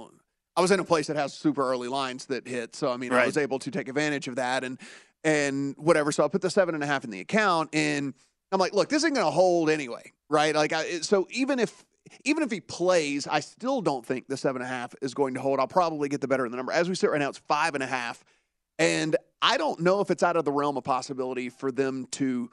I 0.57 0.61
was 0.61 0.71
in 0.71 0.79
a 0.81 0.85
place 0.85 1.09
that 1.09 1.17
has 1.17 1.35
super 1.35 1.63
early 1.69 1.89
lines 1.89 2.27
that 2.27 2.47
hit, 2.47 2.77
so 2.77 2.91
I 2.91 2.97
mean, 2.97 3.13
I 3.13 3.27
was 3.27 3.37
able 3.37 3.59
to 3.61 3.71
take 3.71 3.89
advantage 3.89 4.29
of 4.29 4.37
that 4.37 4.65
and 4.65 4.79
and 5.25 5.75
whatever. 5.79 6.13
So 6.13 6.25
I 6.25 6.29
put 6.29 6.43
the 6.43 6.51
seven 6.51 6.75
and 6.75 6.85
a 6.85 6.87
half 6.87 7.05
in 7.05 7.11
the 7.11 7.21
account, 7.21 7.71
and 7.73 8.15
I'm 8.53 8.61
like, 8.61 8.73
look, 8.73 8.89
this 8.89 8.99
isn't 8.99 9.15
going 9.15 9.27
to 9.27 9.31
hold 9.31 9.71
anyway, 9.71 10.13
right? 10.29 10.55
Like, 10.55 10.73
I, 10.73 11.01
so 11.01 11.27
even 11.31 11.59
if 11.59 11.85
even 12.25 12.43
if 12.43 12.51
he 12.51 12.61
plays, 12.61 13.27
I 13.27 13.41
still 13.41 13.81
don't 13.81 14.05
think 14.05 14.29
the 14.29 14.37
seven 14.37 14.63
and 14.63 14.71
a 14.71 14.73
half 14.73 14.95
is 15.03 15.15
going 15.15 15.35
to 15.35 15.41
hold. 15.41 15.59
I'll 15.59 15.67
probably 15.67 16.09
get 16.09 16.21
the 16.21 16.29
better 16.29 16.45
of 16.45 16.51
the 16.51 16.57
number. 16.57 16.73
As 16.73 16.89
we 16.89 16.95
sit 16.95 17.11
right 17.11 17.19
now, 17.19 17.31
it's 17.31 17.39
five 17.39 17.75
and 17.75 17.83
a 17.83 17.87
half, 17.87 18.23
and 18.79 19.17
I 19.43 19.57
don't 19.57 19.81
know 19.81 20.01
if 20.01 20.11
it's 20.11 20.23
out 20.23 20.37
of 20.37 20.45
the 20.45 20.53
realm 20.53 20.77
of 20.77 20.85
possibility 20.85 21.49
for 21.49 21.73
them 21.73 22.07
to 22.13 22.51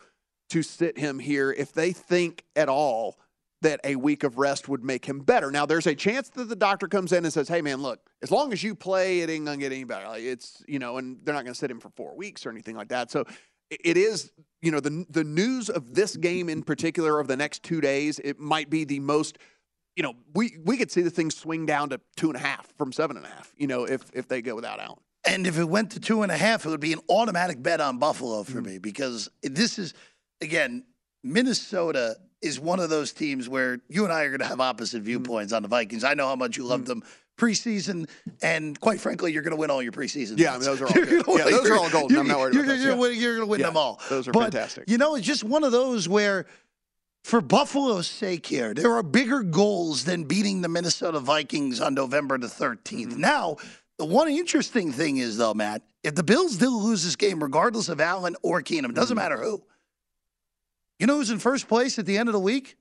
to 0.49 0.63
sit 0.63 0.97
him 0.97 1.19
here 1.19 1.51
if 1.51 1.71
they 1.71 1.93
think 1.93 2.43
at 2.55 2.67
all 2.67 3.17
that 3.61 3.79
a 3.83 3.95
week 3.95 4.23
of 4.23 4.37
rest 4.37 4.67
would 4.69 4.83
make 4.83 5.05
him 5.05 5.19
better. 5.19 5.51
Now, 5.51 5.65
there's 5.65 5.87
a 5.87 5.95
chance 5.95 6.29
that 6.29 6.49
the 6.49 6.55
doctor 6.55 6.87
comes 6.87 7.11
in 7.13 7.23
and 7.23 7.33
says, 7.33 7.47
"Hey, 7.47 7.61
man, 7.61 7.81
look, 7.81 7.99
as 8.21 8.31
long 8.31 8.51
as 8.53 8.63
you 8.63 8.73
play, 8.75 9.19
it 9.21 9.29
ain't 9.29 9.45
gonna 9.45 9.57
get 9.57 9.71
any 9.71 9.83
better. 9.83 10.07
Like, 10.07 10.23
it's 10.23 10.63
you 10.67 10.79
know, 10.79 10.97
and 10.97 11.19
they're 11.23 11.35
not 11.35 11.43
gonna 11.45 11.55
sit 11.55 11.69
him 11.71 11.79
for 11.79 11.89
four 11.89 12.15
weeks 12.15 12.45
or 12.45 12.49
anything 12.49 12.75
like 12.75 12.89
that." 12.89 13.11
So 13.11 13.25
it 13.69 13.97
is, 13.97 14.31
you 14.61 14.71
know, 14.71 14.79
the 14.79 15.05
the 15.09 15.23
news 15.23 15.69
of 15.69 15.93
this 15.93 16.17
game 16.17 16.49
in 16.49 16.63
particular 16.63 17.19
of 17.19 17.27
the 17.27 17.37
next 17.37 17.63
two 17.63 17.81
days, 17.81 18.19
it 18.19 18.39
might 18.39 18.69
be 18.69 18.83
the 18.83 18.99
most 18.99 19.37
you 19.97 20.03
know, 20.03 20.13
we 20.33 20.57
we 20.63 20.77
could 20.77 20.89
see 20.89 21.01
the 21.01 21.09
thing 21.09 21.29
swing 21.29 21.65
down 21.65 21.89
to 21.89 21.99
two 22.15 22.29
and 22.29 22.37
a 22.37 22.39
half 22.39 22.73
from 22.77 22.93
seven 22.93 23.17
and 23.17 23.25
a 23.25 23.29
half. 23.29 23.53
You 23.57 23.67
know, 23.67 23.83
if 23.83 24.01
if 24.13 24.27
they 24.27 24.41
go 24.41 24.55
without 24.55 24.79
Allen. 24.79 24.99
And 25.25 25.45
if 25.45 25.59
it 25.59 25.65
went 25.65 25.91
to 25.91 25.99
two 25.99 26.23
and 26.23 26.31
a 26.31 26.37
half, 26.37 26.65
it 26.65 26.69
would 26.69 26.79
be 26.79 26.93
an 26.93 27.01
automatic 27.09 27.61
bet 27.61 27.79
on 27.81 27.99
Buffalo 27.99 28.43
for 28.43 28.53
Mm-hmm. 28.53 28.65
me 28.71 28.77
because 28.79 29.29
this 29.43 29.77
is, 29.77 29.93
again, 30.39 30.83
Minnesota 31.23 32.15
is 32.41 32.59
one 32.59 32.79
of 32.79 32.89
those 32.89 33.11
teams 33.13 33.47
where 33.47 33.79
you 33.89 34.03
and 34.03 34.11
I 34.13 34.23
are 34.23 34.29
going 34.29 34.39
to 34.39 34.45
have 34.47 34.59
opposite 34.59 34.97
Mm-hmm. 34.97 35.05
viewpoints 35.05 35.53
on 35.53 35.61
the 35.61 35.67
Vikings. 35.67 36.03
I 36.03 36.13
know 36.15 36.27
how 36.27 36.35
much 36.35 36.57
you 36.57 36.63
love 36.63 36.85
them 36.85 37.03
preseason, 37.37 38.07
and 38.41 38.79
quite 38.79 38.99
frankly, 38.99 39.31
you're 39.33 39.41
going 39.41 39.51
to 39.55 39.57
win 39.57 39.71
all 39.71 39.81
your 39.81 39.91
preseason. 39.91 40.37
Yeah, 40.37 40.49
I 40.51 40.57
mean, 40.57 40.63
those 40.65 40.81
are 40.81 40.85
all 40.87 40.93
good. 40.93 41.23
Yeah, 41.27 41.43
those 41.45 41.69
are 41.69 41.75
all 41.77 41.89
golden. 41.89 42.17
I'm 42.17 42.25
you're- 42.25 42.27
not 42.27 42.39
worried 42.39 42.53
You're, 42.53 42.63
about 42.65 42.73
those. 42.77 42.83
you're, 42.85 43.11
Yeah. 43.11 43.19
you're 43.19 43.35
going 43.37 43.47
to 43.47 43.49
win 43.51 43.59
Yeah, 43.61 43.65
them 43.67 43.77
all. 43.77 43.99
those 44.09 44.27
are 44.27 44.31
But, 44.31 44.43
fantastic. 44.53 44.89
You 44.89 44.97
know, 44.97 45.15
it's 45.15 45.25
just 45.25 45.43
one 45.43 45.63
of 45.63 45.71
those 45.71 46.07
where. 46.09 46.45
For 47.23 47.39
Buffalo's 47.39 48.07
sake 48.07 48.47
here, 48.47 48.73
there 48.73 48.95
are 48.95 49.03
bigger 49.03 49.43
goals 49.43 50.05
than 50.05 50.23
beating 50.23 50.61
the 50.63 50.67
Minnesota 50.67 51.19
Vikings 51.19 51.79
on 51.79 51.93
November 51.93 52.35
the 52.39 52.47
13th. 52.47 52.79
Mm-hmm. 53.09 53.19
Now, 53.21 53.57
the 53.99 54.05
one 54.05 54.27
interesting 54.27 54.91
thing 54.91 55.17
is, 55.17 55.37
though, 55.37 55.53
Matt, 55.53 55.83
if 56.03 56.15
the 56.15 56.23
Bills 56.23 56.57
do 56.57 56.75
lose 56.75 57.03
this 57.03 57.15
game, 57.15 57.39
regardless 57.43 57.89
of 57.89 58.01
Allen 58.01 58.35
or 58.41 58.63
Keenum, 58.63 58.85
Mm-hmm. 58.85 58.93
doesn't 58.93 59.15
matter 59.17 59.37
who, 59.37 59.61
you 61.01 61.07
know 61.07 61.17
who's 61.17 61.31
in 61.31 61.39
first 61.39 61.67
place 61.67 61.97
at 61.99 62.05
the 62.05 62.17
end 62.17 62.29
of 62.29 62.33
the 62.33 62.39
week? 62.39 62.77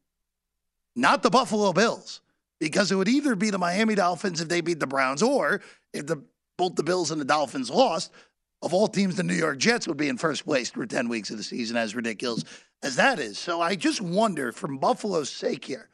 Not 0.94 1.22
the 1.22 1.30
Buffalo 1.30 1.72
Bills, 1.72 2.20
because 2.58 2.92
it 2.92 2.96
would 2.96 3.08
either 3.08 3.34
be 3.34 3.50
the 3.50 3.58
Miami 3.58 3.94
Dolphins 3.94 4.40
if 4.40 4.48
they 4.48 4.60
beat 4.60 4.78
the 4.78 4.86
Browns, 4.86 5.22
or 5.22 5.62
if 5.92 6.06
the 6.06 6.22
both 6.58 6.74
the 6.74 6.82
Bills 6.82 7.10
and 7.10 7.18
the 7.18 7.24
Dolphins 7.24 7.70
lost, 7.70 8.12
of 8.60 8.74
all 8.74 8.86
teams, 8.86 9.16
the 9.16 9.22
New 9.22 9.34
York 9.34 9.56
Jets 9.56 9.88
would 9.88 9.96
be 9.96 10.08
in 10.08 10.18
first 10.18 10.44
place 10.44 10.68
through 10.68 10.86
10 10.86 11.08
weeks 11.08 11.30
of 11.30 11.38
the 11.38 11.42
season, 11.42 11.78
as 11.78 11.94
ridiculous 11.94 12.44
as 12.82 12.96
that 12.96 13.18
is. 13.18 13.38
So 13.38 13.62
I 13.62 13.74
just 13.76 14.02
wonder, 14.02 14.52
from 14.52 14.76
Buffalo's 14.76 15.30
sake 15.30 15.64
here, 15.64 15.88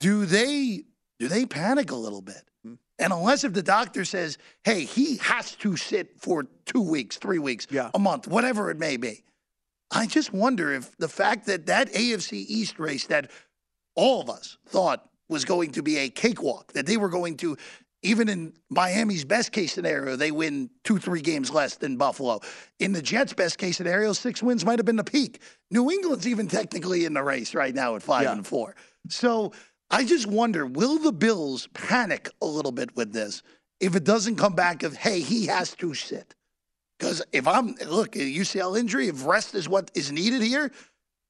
do 0.00 0.26
they 0.26 0.84
do 1.20 1.28
they 1.28 1.46
panic 1.46 1.92
a 1.92 1.96
little 1.96 2.20
bit? 2.20 2.42
Hmm. 2.64 2.74
And 2.98 3.12
unless 3.12 3.44
if 3.44 3.52
the 3.52 3.62
doctor 3.62 4.04
says, 4.04 4.38
hey, 4.64 4.84
he 4.84 5.18
has 5.18 5.54
to 5.56 5.76
sit 5.76 6.20
for 6.20 6.46
two 6.66 6.82
weeks, 6.82 7.16
three 7.16 7.38
weeks, 7.38 7.68
a 7.94 7.98
month, 8.00 8.26
whatever 8.26 8.70
it 8.72 8.78
may 8.78 8.96
be. 8.96 9.22
I 9.94 10.06
just 10.06 10.32
wonder 10.32 10.72
if 10.72 10.96
the 10.98 11.08
fact 11.08 11.46
that 11.46 11.66
that 11.66 11.92
AFC 11.92 12.44
East 12.48 12.78
race 12.78 13.06
that 13.06 13.30
all 13.94 14.20
of 14.20 14.28
us 14.28 14.58
thought 14.66 15.08
was 15.28 15.44
going 15.44 15.70
to 15.72 15.82
be 15.82 15.98
a 15.98 16.08
cakewalk, 16.10 16.72
that 16.72 16.84
they 16.86 16.96
were 16.96 17.08
going 17.08 17.36
to, 17.38 17.56
even 18.02 18.28
in 18.28 18.52
Miami's 18.70 19.24
best 19.24 19.52
case 19.52 19.72
scenario, 19.72 20.16
they 20.16 20.30
win 20.30 20.68
two, 20.82 20.98
three 20.98 21.22
games 21.22 21.50
less 21.50 21.76
than 21.76 21.96
Buffalo. 21.96 22.40
In 22.80 22.92
the 22.92 23.00
Jets' 23.00 23.32
best 23.32 23.56
case 23.56 23.76
scenario, 23.76 24.12
six 24.12 24.42
wins 24.42 24.64
might 24.64 24.78
have 24.78 24.84
been 24.86 24.96
the 24.96 25.04
peak. 25.04 25.40
New 25.70 25.90
England's 25.90 26.26
even 26.26 26.48
technically 26.48 27.04
in 27.04 27.14
the 27.14 27.22
race 27.22 27.54
right 27.54 27.74
now 27.74 27.94
at 27.96 28.02
five 28.02 28.24
Yeah. 28.24 28.32
and 28.32 28.46
four. 28.46 28.74
So 29.08 29.52
I 29.90 30.04
just 30.04 30.26
wonder, 30.26 30.66
will 30.66 30.98
the 30.98 31.12
Bills 31.12 31.68
panic 31.72 32.28
a 32.42 32.46
little 32.46 32.72
bit 32.72 32.94
with 32.96 33.12
this 33.12 33.42
if 33.80 33.94
it 33.94 34.04
doesn't 34.04 34.36
come 34.36 34.54
back 34.54 34.82
of, 34.82 34.96
hey, 34.96 35.20
he 35.20 35.46
has 35.46 35.74
to 35.76 35.94
sit? 35.94 36.34
Because 37.04 37.22
if 37.32 37.46
I'm 37.46 37.74
look, 37.86 38.16
a 38.16 38.20
UCL 38.20 38.78
injury, 38.78 39.08
if 39.08 39.26
rest 39.26 39.54
is 39.54 39.68
what 39.68 39.90
is 39.94 40.10
needed 40.10 40.42
here, 40.42 40.70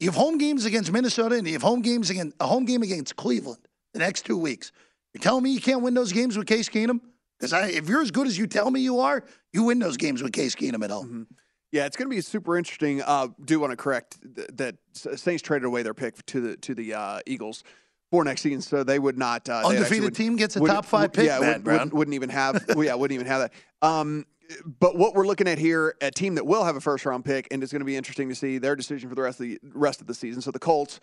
you 0.00 0.08
have 0.08 0.14
home 0.14 0.38
games 0.38 0.64
against 0.64 0.92
Minnesota 0.92 1.36
and 1.36 1.46
you 1.46 1.52
have 1.54 1.62
home 1.62 1.82
games 1.82 2.10
against 2.10 2.36
a 2.40 2.46
home 2.46 2.64
game 2.64 2.82
against 2.82 3.16
Cleveland 3.16 3.66
the 3.92 3.98
next 3.98 4.24
two 4.24 4.38
weeks. 4.38 4.72
You're 5.12 5.22
telling 5.22 5.42
me 5.42 5.50
you 5.50 5.60
can't 5.60 5.82
win 5.82 5.94
those 5.94 6.12
games 6.12 6.36
with 6.36 6.46
Case 6.46 6.68
Keenum? 6.68 7.00
Because 7.38 7.52
if 7.74 7.88
you're 7.88 8.02
as 8.02 8.10
good 8.10 8.26
as 8.26 8.38
you 8.38 8.46
tell 8.46 8.70
me 8.70 8.80
you 8.80 9.00
are, 9.00 9.24
you 9.52 9.64
win 9.64 9.78
those 9.78 9.96
games 9.96 10.22
with 10.22 10.32
Case 10.32 10.54
Keenum 10.54 10.84
at 10.84 10.90
home. 10.90 11.26
Yeah, 11.72 11.86
it's 11.86 11.96
going 11.96 12.08
to 12.08 12.14
be 12.14 12.20
super 12.20 12.56
interesting. 12.56 13.02
Uh, 13.02 13.28
do 13.44 13.58
want 13.58 13.72
to 13.72 13.76
correct 13.76 14.18
th- 14.36 14.48
that 14.54 14.76
Saints 14.92 15.42
traded 15.42 15.66
away 15.66 15.82
their 15.82 15.94
pick 15.94 16.24
to 16.26 16.40
the 16.40 16.56
to 16.58 16.74
the 16.74 16.94
uh, 16.94 17.18
Eagles 17.26 17.64
for 18.12 18.22
next 18.22 18.42
season, 18.42 18.60
so 18.60 18.84
they 18.84 19.00
would 19.00 19.18
not. 19.18 19.48
Uh, 19.48 19.62
Undefeated 19.64 20.04
would- 20.04 20.14
team 20.14 20.36
gets 20.36 20.54
a 20.54 20.60
top 20.60 20.84
five 20.84 21.02
would- 21.02 21.12
pick, 21.14 21.26
Yeah, 21.26 21.40
Matt 21.40 21.64
wouldn't, 21.64 21.92
wouldn't 21.92 22.14
even 22.14 22.28
have. 22.28 22.64
yeah, 22.76 22.94
wouldn't 22.94 23.14
even 23.14 23.26
have 23.26 23.40
that. 23.50 23.52
Um, 23.82 24.24
but 24.64 24.96
what 24.96 25.14
we're 25.14 25.26
looking 25.26 25.48
at 25.48 25.58
here, 25.58 25.94
a 26.00 26.10
team 26.10 26.34
that 26.36 26.46
will 26.46 26.64
have 26.64 26.76
a 26.76 26.80
first 26.80 27.06
round 27.06 27.24
pick, 27.24 27.48
and 27.50 27.62
it's 27.62 27.72
going 27.72 27.80
to 27.80 27.86
be 27.86 27.96
interesting 27.96 28.28
to 28.28 28.34
see 28.34 28.58
their 28.58 28.76
decision 28.76 29.08
for 29.08 29.14
the 29.14 29.22
rest 29.22 29.40
of 29.40 29.46
the 29.46 29.58
rest 29.72 30.00
of 30.00 30.06
the 30.06 30.14
season. 30.14 30.42
So 30.42 30.50
the 30.50 30.58
Colts. 30.58 31.00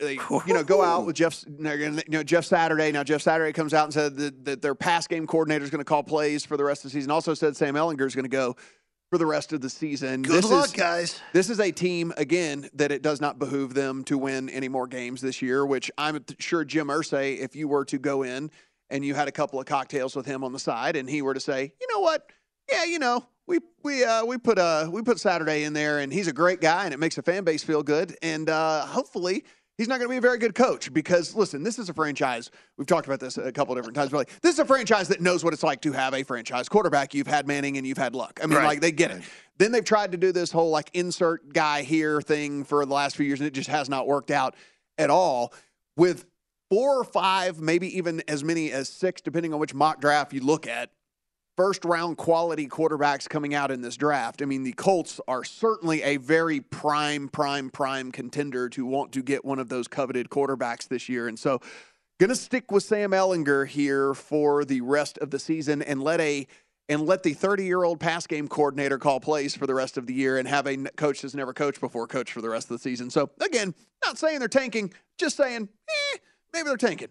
They, 0.00 0.14
you 0.46 0.54
know, 0.54 0.64
go 0.64 0.82
out 0.82 1.04
with 1.04 1.14
Jeff. 1.14 1.44
You 1.46 2.00
know, 2.08 2.22
Jeff 2.22 2.46
Saturday. 2.46 2.90
Now 2.90 3.04
Jeff 3.04 3.20
Saturday 3.20 3.52
comes 3.52 3.74
out 3.74 3.84
and 3.84 3.92
said 3.92 4.16
that, 4.16 4.44
that 4.46 4.62
their 4.62 4.74
pass 4.74 5.06
game 5.06 5.26
coordinator 5.26 5.62
is 5.62 5.70
going 5.70 5.80
to 5.80 5.84
call 5.84 6.02
plays 6.02 6.44
for 6.44 6.56
the 6.56 6.64
rest 6.64 6.86
of 6.86 6.90
the 6.90 6.94
season. 6.94 7.10
Also 7.10 7.34
said 7.34 7.54
Sam 7.54 7.74
Ehlinger 7.74 8.06
is 8.06 8.14
going 8.14 8.24
to 8.24 8.30
go 8.30 8.56
for 9.10 9.18
the 9.18 9.26
rest 9.26 9.52
of 9.52 9.60
the 9.60 9.68
season. 9.68 10.22
Good 10.22 10.42
this 10.42 10.50
luck, 10.50 10.64
is, 10.64 10.72
guys. 10.72 11.20
This 11.34 11.50
is 11.50 11.60
a 11.60 11.70
team 11.70 12.14
again 12.16 12.70
that 12.72 12.92
it 12.92 13.02
does 13.02 13.20
not 13.20 13.38
behoove 13.38 13.74
them 13.74 14.04
to 14.04 14.16
win 14.16 14.48
any 14.48 14.68
more 14.68 14.86
games 14.86 15.20
this 15.20 15.42
year. 15.42 15.66
Which 15.66 15.90
I'm 15.98 16.24
sure 16.38 16.64
Jim 16.64 16.88
Irsay, 16.88 17.38
if 17.38 17.54
you 17.54 17.68
were 17.68 17.84
to 17.84 17.98
go 17.98 18.22
in 18.22 18.50
and 18.88 19.04
you 19.04 19.14
had 19.14 19.28
a 19.28 19.32
couple 19.32 19.60
of 19.60 19.66
cocktails 19.66 20.16
with 20.16 20.24
him 20.24 20.42
on 20.42 20.52
the 20.52 20.58
side, 20.58 20.96
and 20.96 21.08
he 21.08 21.20
were 21.20 21.34
to 21.34 21.40
say, 21.40 21.74
you 21.78 21.86
know 21.92 22.00
what, 22.00 22.30
yeah, 22.70 22.84
you 22.84 22.98
know, 22.98 23.26
we 23.46 23.58
we 23.82 24.04
uh, 24.04 24.24
we 24.24 24.38
put 24.38 24.58
uh 24.58 24.88
we 24.90 25.02
put 25.02 25.20
Saturday 25.20 25.64
in 25.64 25.72
there, 25.72 25.98
and 25.98 26.12
he's 26.12 26.28
a 26.28 26.32
great 26.32 26.60
guy, 26.60 26.84
and 26.84 26.94
it 26.94 26.98
makes 27.00 27.16
the 27.16 27.22
fan 27.22 27.44
base 27.44 27.62
feel 27.62 27.82
good, 27.82 28.16
and 28.22 28.48
uh, 28.48 28.86
hopefully. 28.86 29.44
He's 29.76 29.88
not 29.88 29.98
going 29.98 30.06
to 30.08 30.12
be 30.12 30.18
a 30.18 30.20
very 30.20 30.38
good 30.38 30.54
coach 30.54 30.92
because, 30.94 31.34
listen, 31.34 31.64
this 31.64 31.80
is 31.80 31.88
a 31.88 31.94
franchise. 31.94 32.48
We've 32.78 32.86
talked 32.86 33.06
about 33.08 33.18
this 33.18 33.38
a 33.38 33.50
couple 33.50 33.74
different 33.74 33.96
times. 33.96 34.12
But 34.12 34.18
like, 34.18 34.40
this 34.40 34.52
is 34.52 34.60
a 34.60 34.64
franchise 34.64 35.08
that 35.08 35.20
knows 35.20 35.42
what 35.42 35.52
it's 35.52 35.64
like 35.64 35.80
to 35.80 35.90
have 35.90 36.14
a 36.14 36.22
franchise 36.22 36.68
quarterback. 36.68 37.12
You've 37.12 37.26
had 37.26 37.48
Manning 37.48 37.76
and 37.76 37.84
you've 37.84 37.98
had 37.98 38.14
Luck. 38.14 38.38
I 38.40 38.46
mean, 38.46 38.56
Right. 38.58 38.66
like 38.66 38.80
they 38.80 38.92
get 38.92 39.10
it. 39.10 39.24
Then 39.58 39.72
they've 39.72 39.84
tried 39.84 40.12
to 40.12 40.16
do 40.16 40.30
this 40.30 40.52
whole 40.52 40.70
like 40.70 40.90
insert 40.94 41.52
guy 41.52 41.82
here 41.82 42.20
thing 42.22 42.62
for 42.62 42.86
the 42.86 42.94
last 42.94 43.16
few 43.16 43.26
years, 43.26 43.40
and 43.40 43.48
it 43.48 43.52
just 43.52 43.68
has 43.68 43.88
not 43.88 44.06
worked 44.06 44.30
out 44.30 44.54
at 44.96 45.10
all. 45.10 45.52
With 45.96 46.24
four 46.70 47.00
or 47.00 47.02
five, 47.02 47.58
maybe 47.58 47.98
even 47.98 48.22
as 48.28 48.44
many 48.44 48.70
as 48.70 48.88
six, 48.88 49.20
depending 49.22 49.52
on 49.52 49.58
which 49.58 49.74
mock 49.74 50.00
draft 50.00 50.32
you 50.32 50.40
look 50.40 50.68
at, 50.68 50.90
first 51.56 51.84
round 51.84 52.16
quality 52.16 52.68
quarterbacks 52.68 53.28
coming 53.28 53.54
out 53.54 53.70
in 53.70 53.80
this 53.80 53.96
draft. 53.96 54.42
I 54.42 54.44
mean, 54.44 54.62
the 54.62 54.72
Colts 54.72 55.20
are 55.28 55.44
certainly 55.44 56.02
a 56.02 56.16
very 56.16 56.60
prime, 56.60 57.28
prime, 57.28 57.70
prime 57.70 58.12
contender 58.12 58.68
to 58.70 58.84
want 58.84 59.12
to 59.12 59.22
get 59.22 59.44
one 59.44 59.58
of 59.58 59.68
those 59.68 59.88
coveted 59.88 60.28
quarterbacks 60.30 60.88
this 60.88 61.08
year. 61.08 61.28
And 61.28 61.38
so, 61.38 61.60
going 62.18 62.30
to 62.30 62.36
stick 62.36 62.70
with 62.70 62.82
Sam 62.82 63.10
Ehlinger 63.10 63.66
here 63.66 64.14
for 64.14 64.64
the 64.64 64.80
rest 64.80 65.18
of 65.18 65.30
the 65.30 65.38
season 65.38 65.82
and 65.82 66.02
let 66.02 66.20
a 66.20 66.46
and 66.88 67.06
let 67.06 67.22
the 67.22 67.32
30 67.32 67.64
year 67.64 67.82
old 67.82 67.98
pass 67.98 68.26
game 68.26 68.48
coordinator 68.48 68.98
call 68.98 69.20
plays 69.20 69.54
for 69.54 69.66
the 69.66 69.74
rest 69.74 69.96
of 69.96 70.06
the 70.06 70.14
year 70.14 70.38
and 70.38 70.46
have 70.46 70.66
a 70.66 70.76
coach 70.96 71.22
that's 71.22 71.34
never 71.34 71.52
coached 71.52 71.80
before 71.80 72.06
coach 72.06 72.32
for 72.32 72.42
the 72.42 72.50
rest 72.50 72.70
of 72.70 72.76
the 72.76 72.82
season. 72.82 73.10
So 73.10 73.30
again, 73.40 73.74
not 74.04 74.18
saying 74.18 74.38
they're 74.38 74.48
tanking, 74.48 74.92
just 75.18 75.36
saying 75.36 75.68
eh, 75.88 76.18
maybe 76.52 76.68
they're 76.68 76.76
tanking. 76.76 77.08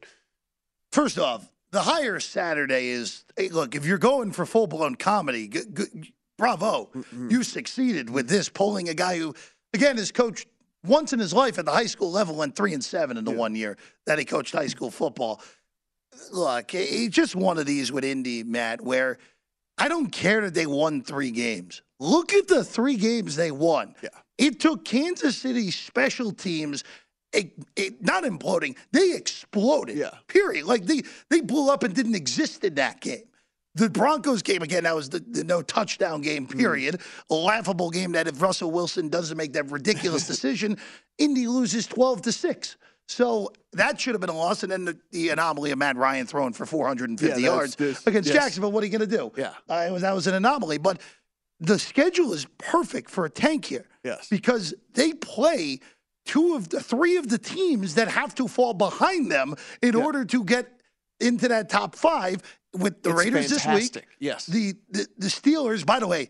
First 0.91 1.17
off, 1.17 1.49
the 1.73 1.81
hire 1.81 2.19
Saturday 2.19 2.89
is 2.89 3.25
hey, 3.35 3.49
look, 3.49 3.75
if 3.75 3.83
you're 3.83 3.97
going 3.97 4.31
for 4.31 4.45
full 4.45 4.67
blown 4.67 4.95
comedy, 4.95 5.47
g- 5.47 5.61
g- 5.73 6.13
bravo. 6.37 6.89
Mm-hmm. 6.95 7.31
You 7.31 7.43
succeeded 7.43 8.09
with 8.09 8.29
this, 8.29 8.47
pulling 8.47 8.89
a 8.89 8.93
guy 8.93 9.17
who, 9.17 9.33
again, 9.73 9.97
has 9.97 10.11
coached 10.11 10.47
once 10.85 11.13
in 11.13 11.19
his 11.19 11.33
life 11.33 11.57
at 11.57 11.65
the 11.65 11.71
high 11.71 11.87
school 11.87 12.11
level, 12.11 12.35
went 12.35 12.55
three 12.55 12.73
and 12.73 12.83
seven 12.83 13.17
in 13.17 13.25
the 13.25 13.31
one 13.31 13.55
year 13.55 13.77
that 14.05 14.19
he 14.19 14.25
coached 14.25 14.53
high 14.53 14.67
school 14.67 14.91
football. 14.91 15.41
Look, 16.31 16.75
it's 16.75 17.15
just 17.15 17.35
one 17.35 17.57
of 17.57 17.65
these 17.65 17.91
with 17.91 18.05
Indy, 18.05 18.43
Matt, 18.43 18.81
where 18.81 19.17
I 19.79 19.87
don't 19.87 20.11
care 20.11 20.41
that 20.41 20.53
they 20.53 20.67
won 20.67 21.01
three 21.01 21.31
games. 21.31 21.81
Look 21.99 22.33
at 22.33 22.47
the 22.47 22.63
three 22.63 22.97
games 22.97 23.35
they 23.35 23.49
won. 23.49 23.95
Yeah. 24.03 24.09
It 24.37 24.59
took 24.59 24.85
Kansas 24.85 25.37
City 25.37 25.71
special 25.71 26.31
teams 26.31 26.83
it, 27.33 27.51
it, 27.75 28.01
not 28.01 28.23
imploding, 28.23 28.75
they 28.91 29.13
exploded. 29.13 29.97
Yeah. 29.97 30.11
Period. 30.27 30.65
Like 30.65 30.85
they 30.85 31.01
they 31.29 31.41
blew 31.41 31.69
up 31.71 31.83
and 31.83 31.93
didn't 31.93 32.15
exist 32.15 32.63
in 32.63 32.75
that 32.75 33.01
game. 33.01 33.23
The 33.75 33.89
Broncos 33.89 34.43
game 34.43 34.61
again, 34.61 34.83
that 34.83 34.95
was 34.95 35.09
the, 35.09 35.19
the 35.19 35.43
no 35.43 35.63
touchdown 35.63 36.21
game, 36.21 36.45
period. 36.45 37.01
A 37.31 37.33
laughable 37.33 37.89
game 37.89 38.11
that 38.11 38.27
if 38.27 38.39
Russell 38.41 38.69
Wilson 38.69 39.09
doesn't 39.09 39.35
make 39.35 39.53
that 39.53 39.71
ridiculous 39.71 40.27
decision, 40.33 40.77
Indy 41.17 41.47
loses 41.47 41.87
12 41.87 42.21
to 42.23 42.31
6. 42.31 42.77
So 43.07 43.51
that 43.73 43.99
should 43.99 44.13
have 44.13 44.21
been 44.21 44.29
a 44.29 44.35
loss. 44.37 44.61
And 44.63 44.71
then 44.71 44.85
the, 44.85 44.97
the 45.11 45.29
anomaly 45.29 45.71
of 45.71 45.77
Matt 45.79 45.97
Ryan 45.97 46.25
throwing 46.27 46.53
for 46.53 46.65
450 46.67 47.41
Yeah, 47.41 47.47
yards 47.47 47.75
this- 47.75 48.05
against 48.05 48.29
yes. 48.29 48.35
Jacksonville. 48.43 48.71
What 48.71 48.83
are 48.83 48.85
you 48.85 48.97
going 48.97 49.09
to 49.09 49.17
do? 49.17 49.31
Yeah. 49.35 49.53
Uh, 49.67 49.89
was, 49.91 50.03
that 50.03 50.13
was 50.13 50.27
an 50.27 50.35
anomaly. 50.35 50.77
But 50.77 51.01
the 51.59 51.79
schedule 51.79 52.31
is 52.31 52.45
perfect 52.59 53.09
for 53.09 53.25
a 53.25 53.29
tank 53.29 53.65
here. 53.65 53.87
Yes. 54.03 54.27
Because 54.29 54.73
they 54.93 55.13
play 55.13 55.79
two 56.25 56.55
of 56.55 56.69
the 56.69 56.81
three 56.81 57.17
of 57.17 57.29
the 57.29 57.37
teams 57.37 57.95
that 57.95 58.07
have 58.07 58.33
to 58.35 58.47
fall 58.47 58.73
behind 58.73 59.31
them 59.31 59.55
in 59.81 59.95
order 59.95 60.25
to 60.25 60.43
get 60.43 60.67
into 61.19 61.47
that 61.47 61.69
top 61.69 61.95
five 61.95 62.41
with 62.73 63.03
the 63.03 63.11
It's 63.11 63.19
Raiders 63.19 63.49
this 63.49 63.65
week. 63.67 64.05
Yes. 64.19 64.45
The, 64.45 64.73
the 64.89 65.07
the 65.17 65.27
Steelers, 65.27 65.85
by 65.85 65.99
the 65.99 66.07
way, 66.07 66.29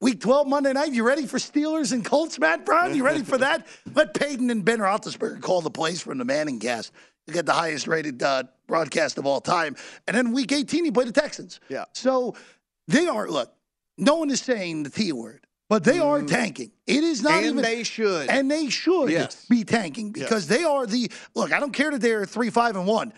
week 0.00 0.20
12 0.20 0.46
Monday 0.46 0.72
night, 0.72 0.92
you 0.92 1.02
ready 1.06 1.26
for 1.26 1.38
Steelers 1.38 1.92
and 1.92 2.04
Colts, 2.04 2.38
Matt 2.38 2.64
Brown? 2.66 2.94
You 2.94 3.04
ready 3.04 3.22
for 3.22 3.38
that? 3.38 3.66
Let 3.94 4.14
Peyton 4.14 4.50
and 4.50 4.64
Ben 4.64 4.78
Roethlisberger 4.78 5.40
call 5.40 5.60
the 5.60 5.70
plays 5.70 6.02
from 6.02 6.18
the 6.18 6.24
ManningCast. 6.24 6.90
You 7.26 7.32
get 7.32 7.46
the 7.46 7.54
highest 7.54 7.86
rated 7.86 8.22
uh, 8.22 8.44
broadcast 8.66 9.16
of 9.18 9.26
all 9.26 9.40
time. 9.40 9.76
And 10.06 10.16
then 10.16 10.32
week 10.32 10.52
18, 10.52 10.84
you 10.84 10.92
play 10.92 11.06
the 11.06 11.12
Texans. 11.12 11.58
Yeah. 11.68 11.84
So 11.92 12.34
they 12.86 13.06
are, 13.06 13.28
look, 13.28 13.54
no 13.96 14.16
one 14.16 14.30
is 14.30 14.42
saying 14.42 14.82
the 14.82 14.90
T 14.90 15.12
word, 15.12 15.43
but 15.68 15.84
they 15.84 15.98
are 15.98 16.22
tanking. 16.22 16.70
It 16.86 17.02
is 17.04 17.22
not 17.22 17.32
Mm. 17.32 17.36
And 17.38 17.46
even. 17.46 17.62
they 17.62 17.82
should. 17.82 18.28
And 18.30 18.50
they 18.50 18.68
should 18.68 19.10
Yes. 19.10 19.46
be 19.48 19.64
tanking 19.64 20.12
because 20.12 20.46
they 20.46 20.64
are 20.64 20.86
the 20.86 21.10
look. 21.34 21.52
I 21.52 21.60
don't 21.60 21.72
care 21.72 21.90
that 21.90 22.00
they're 22.00 22.24
three, 22.26 22.50
five, 22.50 22.76
and 22.76 22.86
one. 22.86 23.12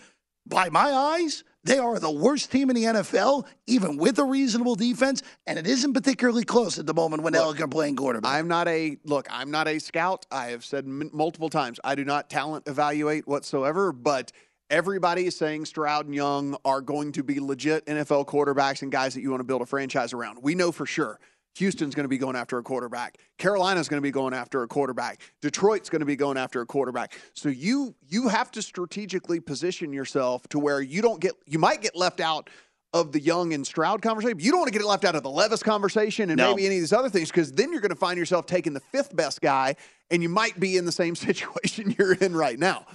by 0.48 0.68
my 0.70 0.92
eyes, 0.92 1.42
they 1.64 1.76
are 1.78 1.98
the 1.98 2.08
worst 2.08 2.52
team 2.52 2.70
in 2.70 2.76
the 2.76 2.84
NFL, 2.84 3.44
even 3.66 3.96
with 3.96 4.16
a 4.20 4.24
reasonable 4.24 4.76
defense, 4.76 5.24
and 5.44 5.58
it 5.58 5.66
isn't 5.66 5.92
particularly 5.92 6.44
close 6.44 6.78
at 6.78 6.86
the 6.86 6.94
moment 6.94 7.24
when 7.24 7.32
Look, 7.32 7.56
they're 7.58 7.66
playing 7.66 7.96
quarterback. 7.96 8.32
I'm 8.32 8.46
not 8.46 8.68
a 8.68 8.96
look. 9.04 9.26
I'm 9.28 9.50
not 9.50 9.66
a 9.66 9.80
scout. 9.80 10.24
I 10.30 10.50
have 10.50 10.64
said 10.64 10.84
m- 10.84 11.10
multiple 11.12 11.48
times 11.50 11.80
I 11.82 11.96
do 11.96 12.04
not 12.04 12.30
talent 12.30 12.68
evaluate 12.68 13.26
whatsoever. 13.26 13.90
But 13.90 14.30
everybody 14.70 15.26
is 15.26 15.36
saying 15.36 15.64
Stroud 15.64 16.06
and 16.06 16.14
Young 16.14 16.56
are 16.64 16.80
going 16.80 17.10
to 17.12 17.24
be 17.24 17.40
legit 17.40 17.84
NFL 17.86 18.26
quarterbacks 18.26 18.82
and 18.82 18.92
guys 18.92 19.14
that 19.14 19.22
you 19.22 19.30
want 19.30 19.40
to 19.40 19.44
build 19.44 19.62
a 19.62 19.66
franchise 19.66 20.12
around. 20.12 20.38
We 20.42 20.54
know 20.54 20.70
for 20.70 20.86
sure. 20.86 21.18
Houston's 21.56 21.94
going 21.94 22.04
to 22.04 22.08
be 22.08 22.18
going 22.18 22.36
after 22.36 22.58
a 22.58 22.62
quarterback. 22.62 23.18
Carolina's 23.38 23.88
going 23.88 23.98
to 23.98 24.02
be 24.02 24.10
going 24.10 24.34
after 24.34 24.62
a 24.62 24.68
quarterback. 24.68 25.20
Detroit's 25.40 25.88
going 25.88 26.00
to 26.00 26.06
be 26.06 26.16
going 26.16 26.36
after 26.36 26.60
a 26.60 26.66
quarterback. 26.66 27.18
So 27.34 27.48
you 27.48 27.94
you 28.08 28.28
have 28.28 28.50
to 28.52 28.62
strategically 28.62 29.40
position 29.40 29.92
yourself 29.92 30.46
to 30.48 30.58
where 30.58 30.80
you 30.80 31.02
don't 31.02 31.20
get 31.20 31.32
you 31.46 31.58
might 31.58 31.80
get 31.80 31.96
left 31.96 32.20
out 32.20 32.50
of 32.92 33.12
the 33.12 33.20
Young 33.20 33.52
and 33.52 33.66
Stroud 33.66 34.00
conversation. 34.00 34.36
But 34.36 34.44
you 34.44 34.50
don't 34.50 34.60
want 34.60 34.72
to 34.72 34.78
get 34.78 34.86
left 34.86 35.04
out 35.04 35.14
of 35.16 35.22
the 35.22 35.30
Levis 35.30 35.62
conversation 35.62 36.30
and 36.30 36.38
No. 36.38 36.50
maybe 36.50 36.66
any 36.66 36.76
of 36.76 36.82
these 36.82 36.92
other 36.92 37.10
things 37.10 37.30
because 37.30 37.52
then 37.52 37.72
you're 37.72 37.80
going 37.80 37.90
to 37.90 37.96
find 37.96 38.18
yourself 38.18 38.46
taking 38.46 38.72
the 38.72 38.80
fifth 38.80 39.14
best 39.14 39.40
guy 39.40 39.76
and 40.10 40.22
you 40.22 40.28
might 40.28 40.58
be 40.60 40.76
in 40.76 40.84
the 40.84 40.92
same 40.92 41.14
situation 41.26 41.94
you're 41.98 42.14
in 42.14 42.34
right 42.34 42.58
now. 42.58 42.86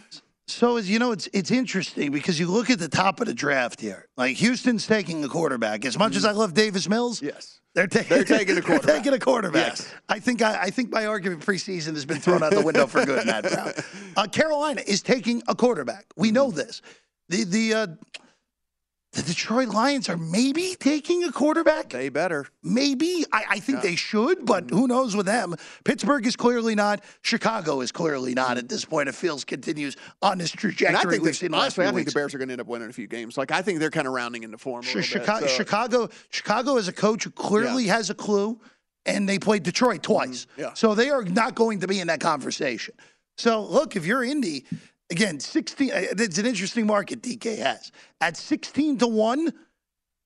So 0.51 0.77
as 0.77 0.89
you 0.89 0.99
know, 0.99 1.11
it's 1.11 1.27
it's 1.33 1.51
interesting 1.51 2.11
because 2.11 2.39
you 2.39 2.47
look 2.47 2.69
at 2.69 2.79
the 2.79 2.89
top 2.89 3.19
of 3.21 3.27
the 3.27 3.33
draft 3.33 3.79
here. 3.79 4.07
Like 4.17 4.35
Houston's 4.37 4.85
taking 4.85 5.23
a 5.23 5.27
quarterback. 5.29 5.85
As 5.85 5.97
much 5.97 6.15
as 6.15 6.25
I 6.25 6.31
love 6.31 6.53
Davis 6.53 6.87
Mills, 6.89 7.21
yes, 7.21 7.59
they're 7.73 7.87
taking 7.87 8.09
They're 8.09 8.23
taking 8.23 8.51
a 8.51 8.53
they're 8.55 8.63
quarterback. 8.63 8.95
taking 8.97 9.13
a 9.13 9.19
quarterback. 9.19 9.67
Yes. 9.77 9.93
I 10.09 10.19
think 10.19 10.41
I, 10.41 10.63
I 10.63 10.69
think 10.69 10.91
my 10.91 11.05
argument 11.05 11.45
preseason 11.45 11.93
has 11.93 12.05
been 12.05 12.19
thrown 12.19 12.43
out 12.43 12.51
the 12.51 12.61
window 12.61 12.85
for 12.87 13.05
good, 13.05 13.25
Matt 13.25 13.43
Brown. 13.43 13.71
Uh, 14.17 14.27
Carolina 14.27 14.81
is 14.85 15.01
taking 15.01 15.41
a 15.47 15.55
quarterback. 15.55 16.05
We 16.17 16.31
know 16.31 16.51
this. 16.51 16.81
The 17.29 17.45
the 17.45 17.73
uh, 17.73 17.87
the 19.13 19.21
Detroit 19.23 19.67
Lions 19.69 20.07
are 20.07 20.15
maybe 20.15 20.75
taking 20.79 21.25
a 21.25 21.31
quarterback. 21.33 21.89
They 21.89 22.07
better. 22.07 22.47
Maybe. 22.63 23.25
I, 23.33 23.43
I 23.49 23.59
think 23.59 23.81
they 23.81 23.97
should, 23.97 24.45
but 24.45 24.69
who 24.69 24.87
knows 24.87 25.17
with 25.17 25.25
them? 25.25 25.55
Pittsburgh 25.83 26.25
is 26.25 26.37
clearly 26.37 26.75
not. 26.75 27.03
Chicago 27.21 27.81
is 27.81 27.91
clearly 27.91 28.33
not 28.33 28.57
at 28.57 28.69
this 28.69 28.85
point. 28.85 29.09
If 29.09 29.15
Fields 29.15 29.43
continues 29.43 29.97
on 30.21 30.37
this 30.37 30.51
trajectory 30.51 30.87
And 30.87 30.97
I 30.97 31.11
think, 31.11 31.23
we've 31.23 31.35
seen 31.35 31.51
the 31.51 31.57
last 31.57 31.77
honestly, 31.77 31.87
I 31.87 31.91
think 31.91 32.07
the. 32.07 32.13
Bears 32.13 32.33
are 32.33 32.37
going 32.37 32.47
to 32.47 32.53
end 32.53 32.61
up 32.61 32.67
winning 32.67 32.89
a 32.89 32.93
few 32.93 33.07
games. 33.07 33.37
Like 33.37 33.51
I 33.51 33.61
think 33.61 33.79
they're 33.79 33.91
kind 33.91 34.07
of 34.07 34.13
rounding 34.13 34.43
into 34.43 34.57
form. 34.57 34.81
Chicago, 34.81 35.41
bit, 35.41 35.49
so- 35.49 35.55
Chicago, 35.57 36.09
Chicago 36.29 36.77
is 36.77 36.87
a 36.87 36.93
coach 36.93 37.25
who 37.25 37.31
clearly 37.31 37.87
has 37.87 38.09
a 38.09 38.15
clue, 38.15 38.61
and 39.05 39.27
they 39.27 39.39
played 39.39 39.63
Detroit 39.63 40.03
twice. 40.03 40.45
Mm-hmm. 40.45 40.61
yeah. 40.61 40.73
So 40.73 40.95
they 40.95 41.09
are 41.09 41.23
not 41.23 41.55
going 41.55 41.81
to 41.81 41.87
be 41.87 41.99
in 41.99 42.07
that 42.07 42.21
conversation. 42.21 42.95
So 43.37 43.63
look, 43.63 43.95
if 43.97 44.05
you're 44.05 44.23
Indy, 44.23 44.65
again, 45.11 45.39
16, 45.39 45.91
uh, 45.91 45.93
it's 46.17 46.37
an 46.37 46.45
interesting 46.45 46.87
market 46.87 47.21
DK 47.21 47.57
has. 47.57 47.91
At 48.21 48.37
16 48.37 48.97
to 48.99 49.07
1, 49.07 49.53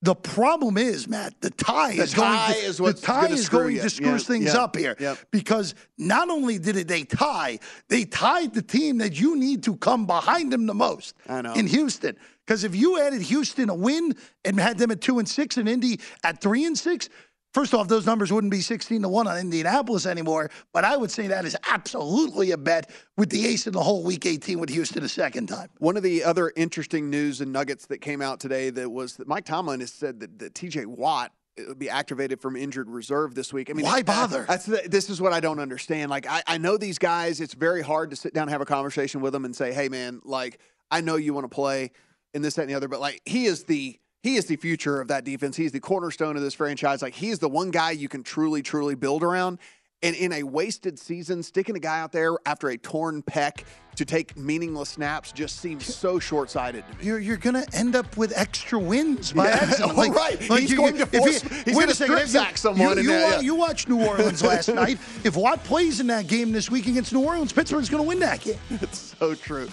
the 0.02 0.14
problem 0.14 0.76
is, 0.78 1.08
Matt, 1.08 1.34
the 1.40 1.50
tie 1.50 1.96
The 1.96 2.02
is 2.02 2.14
going 2.14 2.28
tie 2.30 2.52
to, 2.52 2.58
is 2.58 2.76
the 2.78 2.92
tie 2.92 3.26
is 3.26 3.46
screw 3.46 3.58
going 3.60 3.76
you. 3.76 3.82
to 3.82 3.90
screw 3.90 4.12
Yeah, 4.12 4.18
things 4.18 4.44
yeah, 4.46 4.60
up 4.60 4.76
here 4.76 4.94
yep. 5.00 5.18
because 5.30 5.74
not 5.98 6.28
only 6.30 6.58
did 6.58 6.76
it 6.76 6.86
they 6.86 7.02
tie, 7.02 7.58
they 7.88 8.04
tied 8.04 8.54
the 8.54 8.62
team 8.62 8.98
that 8.98 9.18
you 9.18 9.36
need 9.36 9.62
to 9.64 9.76
come 9.76 10.06
behind 10.06 10.52
them 10.52 10.66
the 10.66 10.74
most 10.74 11.14
in 11.28 11.66
Houston. 11.66 12.16
Because 12.46 12.62
if 12.62 12.76
you 12.76 13.00
added 13.00 13.22
Houston 13.22 13.70
a 13.70 13.74
win 13.74 14.14
and 14.44 14.60
had 14.60 14.78
them 14.78 14.92
at 14.92 15.00
two 15.00 15.18
and 15.18 15.28
six 15.28 15.56
and 15.56 15.68
Indy 15.68 15.98
at 16.22 16.40
three 16.40 16.64
and 16.64 16.78
six, 16.78 17.08
first 17.52 17.74
off, 17.74 17.88
those 17.88 18.06
numbers 18.06 18.32
wouldn't 18.32 18.50
be 18.50 18.60
16 18.60 19.02
to 19.02 19.08
one 19.08 19.26
on 19.26 19.38
Indianapolis 19.38 20.06
anymore. 20.06 20.50
But 20.72 20.84
I 20.84 20.96
would 20.96 21.10
say 21.10 21.26
that 21.28 21.44
is 21.44 21.56
absolutely 21.70 22.50
a 22.50 22.56
bet 22.58 22.90
with 23.16 23.30
the 23.30 23.46
ace 23.46 23.66
in 23.66 23.72
the 23.72 23.82
hole 23.82 24.02
week 24.04 24.26
18 24.26 24.58
with 24.58 24.70
Houston 24.70 25.04
a 25.04 25.08
second 25.08 25.48
time. 25.48 25.68
One 25.78 25.96
of 25.96 26.02
the 26.02 26.24
other 26.24 26.52
interesting 26.56 27.10
news 27.10 27.40
and 27.40 27.52
nuggets 27.52 27.86
that 27.86 27.98
came 27.98 28.20
out 28.22 28.40
today 28.40 28.70
that 28.70 28.90
was 28.90 29.16
that 29.16 29.28
Mike 29.28 29.44
Tomlin 29.44 29.80
has 29.80 29.92
said 29.92 30.20
that, 30.20 30.38
that 30.38 30.54
T.J. 30.54 30.86
Watt 30.86 31.32
uh, 31.58 31.64
will 31.68 31.74
be 31.74 31.88
activated 31.88 32.40
from 32.40 32.56
injured 32.56 32.90
reserve 32.90 33.34
this 33.34 33.52
week. 33.52 33.70
I 33.70 33.72
mean, 33.72 33.86
Why 33.86 34.02
bother? 34.02 34.44
That's 34.48 34.66
the, 34.66 34.82
this 34.86 35.08
is 35.08 35.20
what 35.20 35.32
I 35.32 35.40
don't 35.40 35.60
understand. 35.60 36.10
Like, 36.10 36.26
I, 36.26 36.42
I 36.46 36.58
know 36.58 36.76
these 36.76 36.98
guys. 36.98 37.40
It's 37.40 37.54
very 37.54 37.82
hard 37.82 38.10
to 38.10 38.16
sit 38.16 38.34
down 38.34 38.42
and 38.42 38.50
have 38.50 38.60
a 38.60 38.66
conversation 38.66 39.20
with 39.20 39.32
them 39.32 39.44
and 39.44 39.56
say, 39.56 39.72
"Hey, 39.72 39.88
man, 39.88 40.20
like, 40.24 40.60
I 40.90 41.00
know 41.00 41.16
you 41.16 41.34
want 41.34 41.44
to 41.44 41.54
play 41.54 41.92
in 42.34 42.42
this, 42.42 42.54
that, 42.54 42.62
and 42.62 42.70
the 42.70 42.74
other, 42.74 42.88
but 42.88 43.00
like, 43.00 43.22
he 43.24 43.46
is 43.46 43.64
the 43.64 43.98
he 44.26 44.36
is 44.36 44.46
the 44.46 44.56
future 44.56 45.00
of 45.00 45.08
that 45.08 45.24
defense. 45.24 45.56
He's 45.56 45.72
the 45.72 45.80
cornerstone 45.80 46.36
of 46.36 46.42
this 46.42 46.54
franchise. 46.54 47.02
Like, 47.02 47.14
he's 47.14 47.38
the 47.38 47.48
one 47.48 47.70
guy 47.70 47.92
you 47.92 48.08
can 48.08 48.22
truly, 48.22 48.62
truly 48.62 48.94
build 48.94 49.22
around." 49.22 49.58
And 50.02 50.14
in 50.14 50.30
a 50.32 50.42
wasted 50.42 50.98
season, 50.98 51.42
sticking 51.42 51.74
a 51.74 51.78
guy 51.80 52.00
out 52.00 52.12
there 52.12 52.36
after 52.44 52.68
a 52.68 52.76
torn 52.76 53.22
pec 53.22 53.64
to 53.96 54.04
take 54.04 54.36
meaningless 54.36 54.90
snaps 54.90 55.32
just 55.32 55.58
seems 55.58 55.86
so 55.86 56.18
short 56.18 56.50
sighted 56.50 56.84
to 56.86 56.98
me. 56.98 57.04
You're 57.06 57.18
you're 57.18 57.38
gonna 57.38 57.64
end 57.72 57.96
up 57.96 58.14
with 58.18 58.36
extra 58.36 58.78
wins 58.78 59.32
by 59.32 59.46
Yeah, 59.48 59.54
accident. 59.54 59.96
right. 60.14 60.38
He's 60.38 60.74
going 60.74 60.98
to 60.98 61.06
force- 61.06 61.40
he's 61.64 61.74
gonna 61.74 61.92
a 61.92 61.94
strip 61.94 62.28
sack 62.28 62.58
someone 62.58 62.88
You, 62.88 62.92
in 62.92 62.98
you, 63.04 63.08
there, 63.08 63.30
yeah. 63.30 63.40
you 63.40 63.54
watched 63.54 63.88
New 63.88 64.04
Orleans 64.06 64.42
last 64.42 64.68
night. 64.82 64.98
If 65.24 65.34
Watt 65.34 65.64
plays 65.64 65.98
in 65.98 66.08
that 66.08 66.26
game 66.26 66.52
this 66.52 66.70
week 66.70 66.86
against 66.88 67.14
New 67.14 67.24
Orleans, 67.24 67.54
Pittsburgh's 67.54 67.88
gonna 67.88 68.02
win 68.02 68.18
that 68.20 68.42
game. 68.42 68.58
It's 68.70 69.14
so 69.18 69.34
true. 69.34 69.66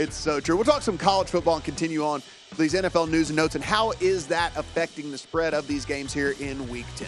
It's 0.00 0.16
so 0.16 0.40
true. 0.40 0.56
We'll 0.56 0.64
talk 0.64 0.80
some 0.80 0.96
college 0.96 1.28
football 1.28 1.56
and 1.56 1.64
continue 1.64 2.02
on 2.02 2.22
these 2.56 2.72
NFL 2.72 3.10
news 3.10 3.28
and 3.28 3.36
notes 3.36 3.54
and 3.54 3.62
how 3.62 3.92
is 4.00 4.26
that 4.28 4.50
affecting 4.56 5.10
the 5.10 5.18
spread 5.18 5.52
of 5.52 5.66
these 5.66 5.84
games 5.84 6.14
here 6.14 6.34
in 6.40 6.66
week 6.70 6.86
10. 6.96 7.06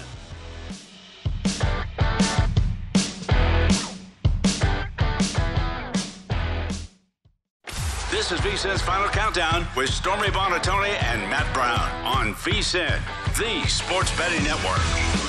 This 8.11 8.31
is 8.31 8.41
VSIN's 8.41 8.83
Final 8.83 9.09
Countdown 9.09 9.67
with 9.75 9.89
Stormy 9.89 10.29
Buonantony 10.29 11.03
and 11.03 11.23
Matt 11.31 11.51
Brown 11.55 11.89
on 12.05 12.35
VSIN, 12.35 13.01
the 13.39 13.67
sports 13.69 14.15
betting 14.19 14.45
network. 14.45 15.22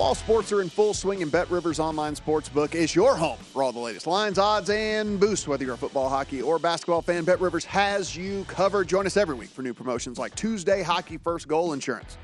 All 0.00 0.14
sports 0.14 0.52
are 0.52 0.62
in 0.62 0.68
full 0.68 0.94
swing, 0.94 1.22
and 1.22 1.32
Bet 1.32 1.50
Rivers 1.50 1.80
Online 1.80 2.14
Sportsbook 2.14 2.76
is 2.76 2.94
your 2.94 3.16
home 3.16 3.36
for 3.52 3.64
all 3.64 3.72
the 3.72 3.80
latest 3.80 4.06
lines, 4.06 4.38
odds, 4.38 4.70
and 4.70 5.18
boosts. 5.18 5.48
Whether 5.48 5.64
you're 5.64 5.74
a 5.74 5.78
football, 5.78 6.08
hockey, 6.08 6.40
or 6.40 6.60
basketball 6.60 7.02
fan, 7.02 7.24
Bet 7.24 7.40
Rivers 7.40 7.64
has 7.64 8.14
you 8.16 8.44
covered. 8.44 8.86
Join 8.86 9.06
us 9.06 9.16
every 9.16 9.34
week 9.34 9.48
for 9.48 9.62
new 9.62 9.74
promotions 9.74 10.16
like 10.16 10.36
Tuesday 10.36 10.84
Hockey 10.84 11.18
First 11.18 11.48
Goal 11.48 11.72
Insurance, 11.72 12.16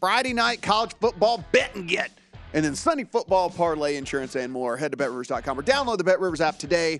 Friday 0.00 0.32
Night 0.32 0.60
College 0.60 0.92
Football 1.00 1.44
Bet 1.52 1.72
and 1.76 1.88
Get, 1.88 2.10
and 2.52 2.64
then 2.64 2.74
Sunday 2.74 3.04
Football 3.04 3.48
Parlay 3.48 3.94
Insurance 3.94 4.34
and 4.34 4.52
more. 4.52 4.76
Head 4.76 4.90
to 4.90 4.98
BetRivers.com 4.98 5.56
or 5.56 5.62
download 5.62 5.98
the 5.98 6.04
Bet 6.04 6.18
Rivers 6.18 6.40
app 6.40 6.58
today. 6.58 6.98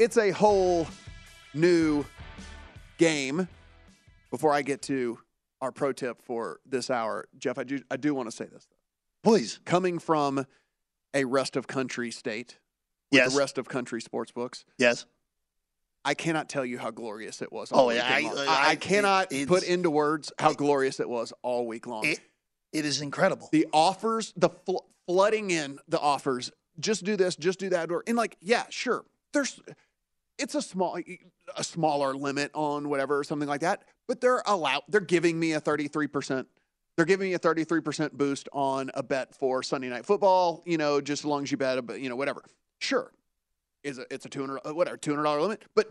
It's 0.00 0.16
a 0.16 0.32
whole 0.32 0.88
new 1.54 2.04
game. 2.98 3.46
Before 4.32 4.52
I 4.52 4.62
get 4.62 4.82
to 4.82 5.20
our 5.60 5.70
pro 5.70 5.92
tip 5.92 6.20
for 6.20 6.58
this 6.66 6.90
hour, 6.90 7.26
Jeff, 7.38 7.58
I 7.58 7.62
do, 7.62 7.78
I 7.92 7.96
do 7.96 8.12
want 8.12 8.28
to 8.28 8.36
say 8.36 8.46
this. 8.46 8.66
Please. 9.22 9.58
Coming 9.64 9.98
from 9.98 10.46
a 11.14 11.24
rest 11.24 11.56
of 11.56 11.66
country 11.66 12.10
state 12.10 12.58
with 13.10 13.18
Yes. 13.20 13.32
the 13.32 13.38
rest 13.38 13.58
of 13.58 13.68
country 13.68 14.00
sports 14.00 14.32
books, 14.32 14.64
Yes. 14.78 15.06
I 16.04 16.14
cannot 16.14 16.48
tell 16.48 16.64
you 16.64 16.78
how 16.78 16.92
glorious 16.92 17.42
it 17.42 17.50
was. 17.52 17.72
Oh, 17.72 17.76
all 17.76 17.92
yeah, 17.92 18.06
I- 18.08 18.20
long. 18.20 18.38
I- 18.38 18.44
I, 18.46 18.68
I 18.70 18.76
cannot 18.76 19.32
it's- 19.32 19.46
put 19.48 19.64
into 19.64 19.90
words 19.90 20.32
how 20.38 20.52
glorious 20.52 21.00
it 21.00 21.08
was 21.08 21.32
all 21.42 21.66
week 21.66 21.86
long. 21.88 22.04
It, 22.06 22.20
it 22.72 22.84
is 22.84 23.00
incredible. 23.00 23.48
the 23.50 23.66
offers, 23.72 24.32
the 24.36 24.50
fl- 24.50 24.84
flooding 25.08 25.50
in 25.50 25.80
the 25.88 25.98
offers, 25.98 26.52
just 26.78 27.02
do 27.04 27.16
this, 27.16 27.34
just 27.34 27.58
do 27.58 27.70
that, 27.70 27.90
or 27.90 28.04
and 28.06 28.16
like, 28.16 28.36
yeah, 28.40 28.66
sure, 28.68 29.04
there's, 29.32 29.58
it's 30.38 30.54
a 30.54 30.62
small, 30.62 30.96
a 31.56 31.64
smaller 31.64 32.14
limit 32.14 32.50
on 32.54 32.88
whatever 32.88 33.18
or 33.18 33.24
something 33.24 33.48
like 33.48 33.62
that, 33.62 33.82
but 34.06 34.20
they're 34.20 34.42
allowed, 34.46 34.82
they're 34.88 35.00
giving 35.00 35.40
me 35.40 35.52
a 35.52 35.60
thirty 35.60 35.88
three 35.88 36.06
percent. 36.06 36.46
They're 36.96 37.04
giving 37.04 37.28
me 37.28 37.34
a 37.34 37.38
33% 37.38 38.12
boost 38.12 38.48
on 38.52 38.90
a 38.94 39.02
bet 39.02 39.34
for 39.34 39.62
Sunday 39.62 39.88
night 39.88 40.06
football, 40.06 40.62
you 40.64 40.78
know, 40.78 41.00
just 41.00 41.22
as 41.22 41.24
long 41.26 41.42
as 41.42 41.50
you 41.50 41.58
bet, 41.58 41.84
but 41.86 42.00
you 42.00 42.08
know, 42.08 42.16
whatever. 42.16 42.42
Sure. 42.80 43.12
Is 43.84 43.98
a, 43.98 44.06
it's 44.12 44.24
a 44.24 44.28
200 44.28 44.60
uh, 44.64 44.74
whatever, 44.74 44.96
$200 44.96 45.40
limit, 45.40 45.62
but 45.74 45.90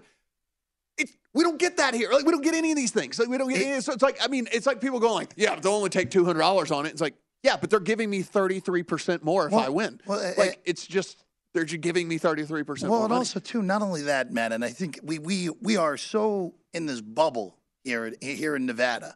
it's 0.97 1.15
we 1.33 1.43
don't 1.43 1.59
get 1.59 1.77
that 1.77 1.93
here. 1.93 2.09
Like 2.11 2.25
we 2.25 2.31
don't 2.31 2.43
get 2.43 2.55
any 2.55 2.71
of 2.71 2.77
these 2.77 2.91
things. 2.91 3.19
Like 3.19 3.27
we 3.29 3.37
don't 3.37 3.49
get 3.49 3.61
any, 3.61 3.81
so 3.81 3.93
it's 3.93 4.01
like 4.03 4.17
I 4.21 4.27
mean, 4.27 4.47
it's 4.51 4.65
like 4.65 4.81
people 4.81 4.99
going 4.99 5.13
like, 5.13 5.33
"Yeah, 5.37 5.53
but 5.55 5.63
they'll 5.63 5.73
only 5.73 5.89
take 5.89 6.09
$200 6.09 6.75
on 6.75 6.85
it." 6.85 6.89
It's 6.89 7.01
like, 7.01 7.15
"Yeah, 7.43 7.55
but 7.57 7.69
they're 7.69 7.79
giving 7.79 8.09
me 8.09 8.23
33% 8.23 9.23
more 9.23 9.45
if 9.45 9.51
Well- 9.53 9.61
I 9.61 9.69
win." 9.69 10.01
well, 10.07 10.19
uh, 10.19 10.31
like 10.37 10.59
it's 10.65 10.85
just 10.87 11.23
they're 11.53 11.63
just 11.65 11.81
giving 11.81 12.07
me 12.07 12.17
33% 12.19 12.89
Well, 12.89 12.89
more 12.91 12.99
and 13.01 13.09
money. 13.09 13.19
also 13.19 13.39
too, 13.39 13.61
not 13.61 13.81
only 13.81 14.01
that, 14.03 14.33
man, 14.33 14.51
and 14.51 14.63
I 14.65 14.69
think 14.71 14.99
we 15.03 15.19
we 15.19 15.49
we 15.61 15.77
are 15.77 15.95
so 15.97 16.55
in 16.73 16.85
this 16.85 16.99
bubble 17.01 17.55
here 17.85 18.13
here 18.21 18.55
in 18.57 18.65
Nevada, 18.65 19.15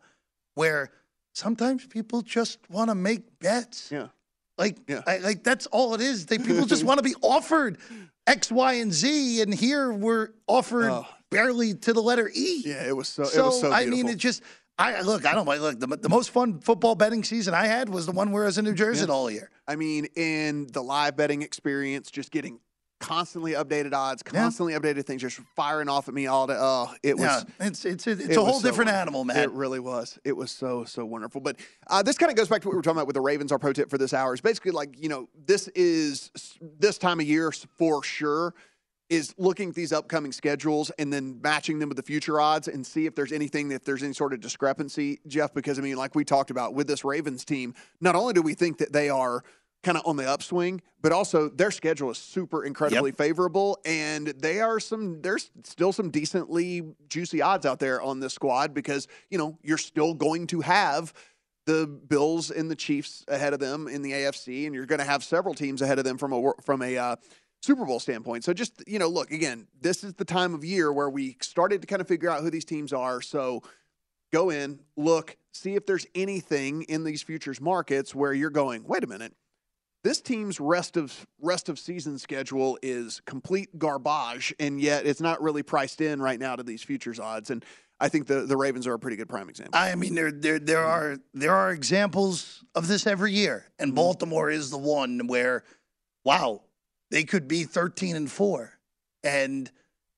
where 0.55 0.91
sometimes 1.39 1.85
people 1.87 2.21
just 2.21 2.59
want 2.69 2.89
to 2.89 2.95
make 2.95 3.39
bets. 3.39 3.89
Yeah. 3.91 4.07
Like, 4.57 4.77
Yeah. 4.87 5.01
I, 5.07 5.17
like 5.19 5.43
that's 5.43 5.65
all 5.67 5.95
it 5.95 6.01
is. 6.01 6.25
They 6.25 6.37
people 6.37 6.65
just 6.65 6.83
want 6.83 6.97
to 6.99 7.03
be 7.03 7.15
offered 7.21 7.77
X, 8.27 8.51
Y, 8.51 8.73
and 8.73 8.93
Z, 8.93 9.41
and 9.41 9.53
here 9.53 9.91
we're 9.93 10.29
offered 10.47 10.89
Oh. 10.91 11.07
barely 11.31 11.73
to 11.75 11.93
the 11.93 12.01
letter 12.01 12.29
E. 12.33 12.61
yeah, 12.65 12.85
it 12.87 12.95
was 12.95 13.07
so, 13.07 13.23
So, 13.23 13.39
it 13.39 13.45
was 13.45 13.61
so 13.61 13.71
I 13.71 13.85
mean, 13.85 14.07
it 14.07 14.17
just. 14.17 14.43
I 14.77 15.01
look. 15.01 15.25
I 15.25 15.33
don't 15.33 15.45
like. 15.45 15.59
Look, 15.59 15.79
the, 15.79 15.87
the 15.87 16.07
most 16.07 16.29
fun 16.29 16.59
football 16.61 16.95
betting 16.95 17.23
season 17.25 17.53
I 17.53 17.65
had 17.65 17.89
was 17.89 18.05
the 18.05 18.13
one 18.13 18.31
where 18.31 18.43
I 18.43 18.45
was 18.45 18.57
in 18.57 18.63
New 18.63 18.73
Jersey 18.73 19.05
Yeah. 19.07 19.11
all 19.13 19.29
year. 19.29 19.49
I 19.67 19.75
mean, 19.75 20.05
in 20.15 20.67
the 20.67 20.81
live 20.81 21.17
betting 21.17 21.41
experience, 21.41 22.09
just 22.09 22.31
getting 22.31 22.59
constantly 22.99 23.53
updated 23.53 23.93
odds, 23.93 24.23
constantly 24.23 24.73
updated 24.73 25.05
things, 25.05 25.21
just 25.21 25.39
firing 25.55 25.89
off 25.89 26.07
at 26.07 26.13
me 26.13 26.27
all 26.27 26.47
day. 26.47 26.55
Oh, 26.57 26.93
it 27.03 27.17
was. 27.17 27.45
Yeah, 27.59 27.67
it's 27.67 27.85
it's 27.85 28.07
it's 28.07 28.21
it 28.21 28.37
a 28.37 28.41
whole 28.41 28.59
so 28.59 28.67
different 28.67 28.89
wonderful. 28.89 29.01
animal, 29.01 29.23
man. 29.25 29.37
It 29.37 29.51
really 29.51 29.79
was. 29.79 30.19
It 30.23 30.35
was 30.35 30.51
so 30.51 30.83
so 30.83 31.05
wonderful. 31.05 31.41
But 31.41 31.57
uh, 31.87 32.03
this 32.03 32.17
kind 32.17 32.31
of 32.31 32.35
goes 32.35 32.47
back 32.47 32.61
to 32.61 32.67
what 32.67 32.73
we 32.73 32.77
were 32.77 32.81
talking 32.81 32.97
about 32.97 33.07
with 33.07 33.15
the 33.15 33.21
Ravens. 33.21 33.51
Our 33.51 33.59
pro 33.59 33.73
tip 33.73 33.89
for 33.89 33.97
this 33.97 34.13
hour 34.13 34.33
is 34.33 34.41
basically 34.41 34.71
like 34.71 35.01
you 35.01 35.09
know 35.09 35.29
this 35.45 35.67
is 35.69 36.31
this 36.61 36.97
time 36.97 37.19
of 37.19 37.25
year 37.25 37.51
for 37.77 38.03
sure 38.03 38.53
is 39.09 39.33
looking 39.39 39.69
at 39.69 39.75
these 39.75 39.91
upcoming 39.91 40.31
schedules 40.31 40.91
and 40.99 41.11
then 41.11 41.39
matching 41.41 41.79
them 41.79 41.89
with 41.89 41.97
the 41.97 42.03
future 42.03 42.39
odds 42.39 42.67
and 42.67 42.85
see 42.85 43.07
if 43.07 43.15
there's 43.15 43.31
anything 43.31 43.71
if 43.71 43.83
there's 43.83 44.03
any 44.03 44.13
sort 44.13 44.33
of 44.33 44.39
discrepancy, 44.39 45.19
Jeff. 45.27 45.53
Because 45.53 45.79
I 45.79 45.81
mean, 45.81 45.97
like 45.97 46.15
we 46.15 46.23
talked 46.23 46.51
about 46.51 46.73
with 46.73 46.87
this 46.87 47.03
Ravens 47.03 47.43
team, 47.43 47.73
not 48.01 48.15
only 48.15 48.33
do 48.33 48.41
we 48.41 48.53
think 48.53 48.77
that 48.77 48.93
they 48.93 49.09
are 49.09 49.43
kind 49.83 49.97
of 49.97 50.05
on 50.05 50.17
the 50.17 50.29
upswing, 50.29 50.81
but 51.01 51.11
also 51.11 51.49
their 51.49 51.71
schedule 51.71 52.09
is 52.09 52.17
super 52.17 52.65
incredibly 52.65 53.11
favorable, 53.11 53.79
and 53.85 54.27
they 54.27 54.59
are 54.59 54.79
some. 54.79 55.21
There's 55.21 55.51
still 55.63 55.93
some 55.93 56.09
decently 56.09 56.83
juicy 57.07 57.41
odds 57.41 57.65
out 57.65 57.79
there 57.79 58.01
on 58.01 58.19
this 58.19 58.33
squad 58.33 58.73
because 58.73 59.07
you 59.29 59.37
know 59.37 59.57
you're 59.63 59.77
still 59.77 60.13
going 60.13 60.47
to 60.47 60.61
have 60.61 61.13
the 61.65 61.87
Bills 61.87 62.51
and 62.51 62.69
the 62.69 62.75
Chiefs 62.75 63.23
ahead 63.27 63.53
of 63.53 63.59
them 63.59 63.87
in 63.87 64.01
the 64.01 64.11
AFC, 64.11 64.65
and 64.65 64.75
you're 64.75 64.85
going 64.85 64.99
to 64.99 65.05
have 65.05 65.23
several 65.23 65.53
teams 65.53 65.81
ahead 65.81 65.99
of 65.99 66.05
them 66.05 66.17
from 66.17 66.33
a 66.33 66.51
from 66.63 66.81
a 66.81 66.97
uh, 66.97 67.15
Super 67.61 67.85
Bowl 67.85 67.99
standpoint. 67.99 68.43
So 68.43 68.53
just 68.53 68.83
you 68.87 68.99
know, 68.99 69.07
look 69.07 69.31
again. 69.31 69.67
This 69.79 70.03
is 70.03 70.13
the 70.13 70.25
time 70.25 70.53
of 70.53 70.65
year 70.65 70.91
where 70.91 71.09
we 71.09 71.37
started 71.41 71.81
to 71.81 71.87
kind 71.87 72.01
of 72.01 72.07
figure 72.07 72.29
out 72.29 72.41
who 72.41 72.49
these 72.49 72.65
teams 72.65 72.91
are. 72.91 73.21
So 73.21 73.63
go 74.31 74.49
in, 74.49 74.79
look, 74.97 75.37
see 75.53 75.75
if 75.75 75.85
there's 75.85 76.05
anything 76.15 76.83
in 76.83 77.03
these 77.03 77.21
futures 77.21 77.61
markets 77.61 78.13
where 78.13 78.33
you're 78.33 78.49
going. 78.49 78.83
Wait 78.85 79.03
a 79.03 79.07
minute. 79.07 79.33
This 80.03 80.21
team's 80.21 80.59
rest 80.59 80.95
of 80.95 81.27
rest 81.41 81.67
of 81.67 81.77
season 81.77 82.17
schedule 82.19 82.79
is 82.81 83.21
complete 83.25 83.77
garbage, 83.77 84.53
and 84.59 84.79
yet 84.79 85.05
it's 85.05 85.19
not 85.21 85.41
really 85.41 85.61
priced 85.63 85.99
in 85.99 86.21
right 86.21 86.39
now 86.39 86.55
to 86.55 86.63
these 86.63 86.81
futures 86.81 87.19
odds. 87.19 87.49
And 87.49 87.65
I 87.99 88.07
think 88.07 88.27
the, 88.27 88.45
the 88.45 88.55
Ravens 88.55 88.87
are 88.87 88.93
a 88.93 88.99
pretty 88.99 89.17
good 89.17 89.27
prime 89.27 89.49
example. 89.49 89.77
I 89.77 89.95
mean, 89.95 90.15
there 90.15 90.31
there 90.31 90.57
there 90.57 90.83
are 90.85 91.17
there 91.33 91.53
are 91.53 91.71
examples 91.71 92.63
of 92.75 92.87
this 92.87 93.05
every 93.07 93.33
year, 93.33 93.65
Mm-hmm. 93.65 93.83
and 93.83 93.95
Baltimore 93.95 94.49
is 94.49 94.71
the 94.71 94.77
one 94.77 95.27
where, 95.27 95.63
wow, 96.23 96.61
they 97.11 97.25
could 97.25 97.47
be 97.49 97.65
thirteen 97.65 98.15
and 98.15 98.31
four, 98.31 98.79
and 99.21 99.69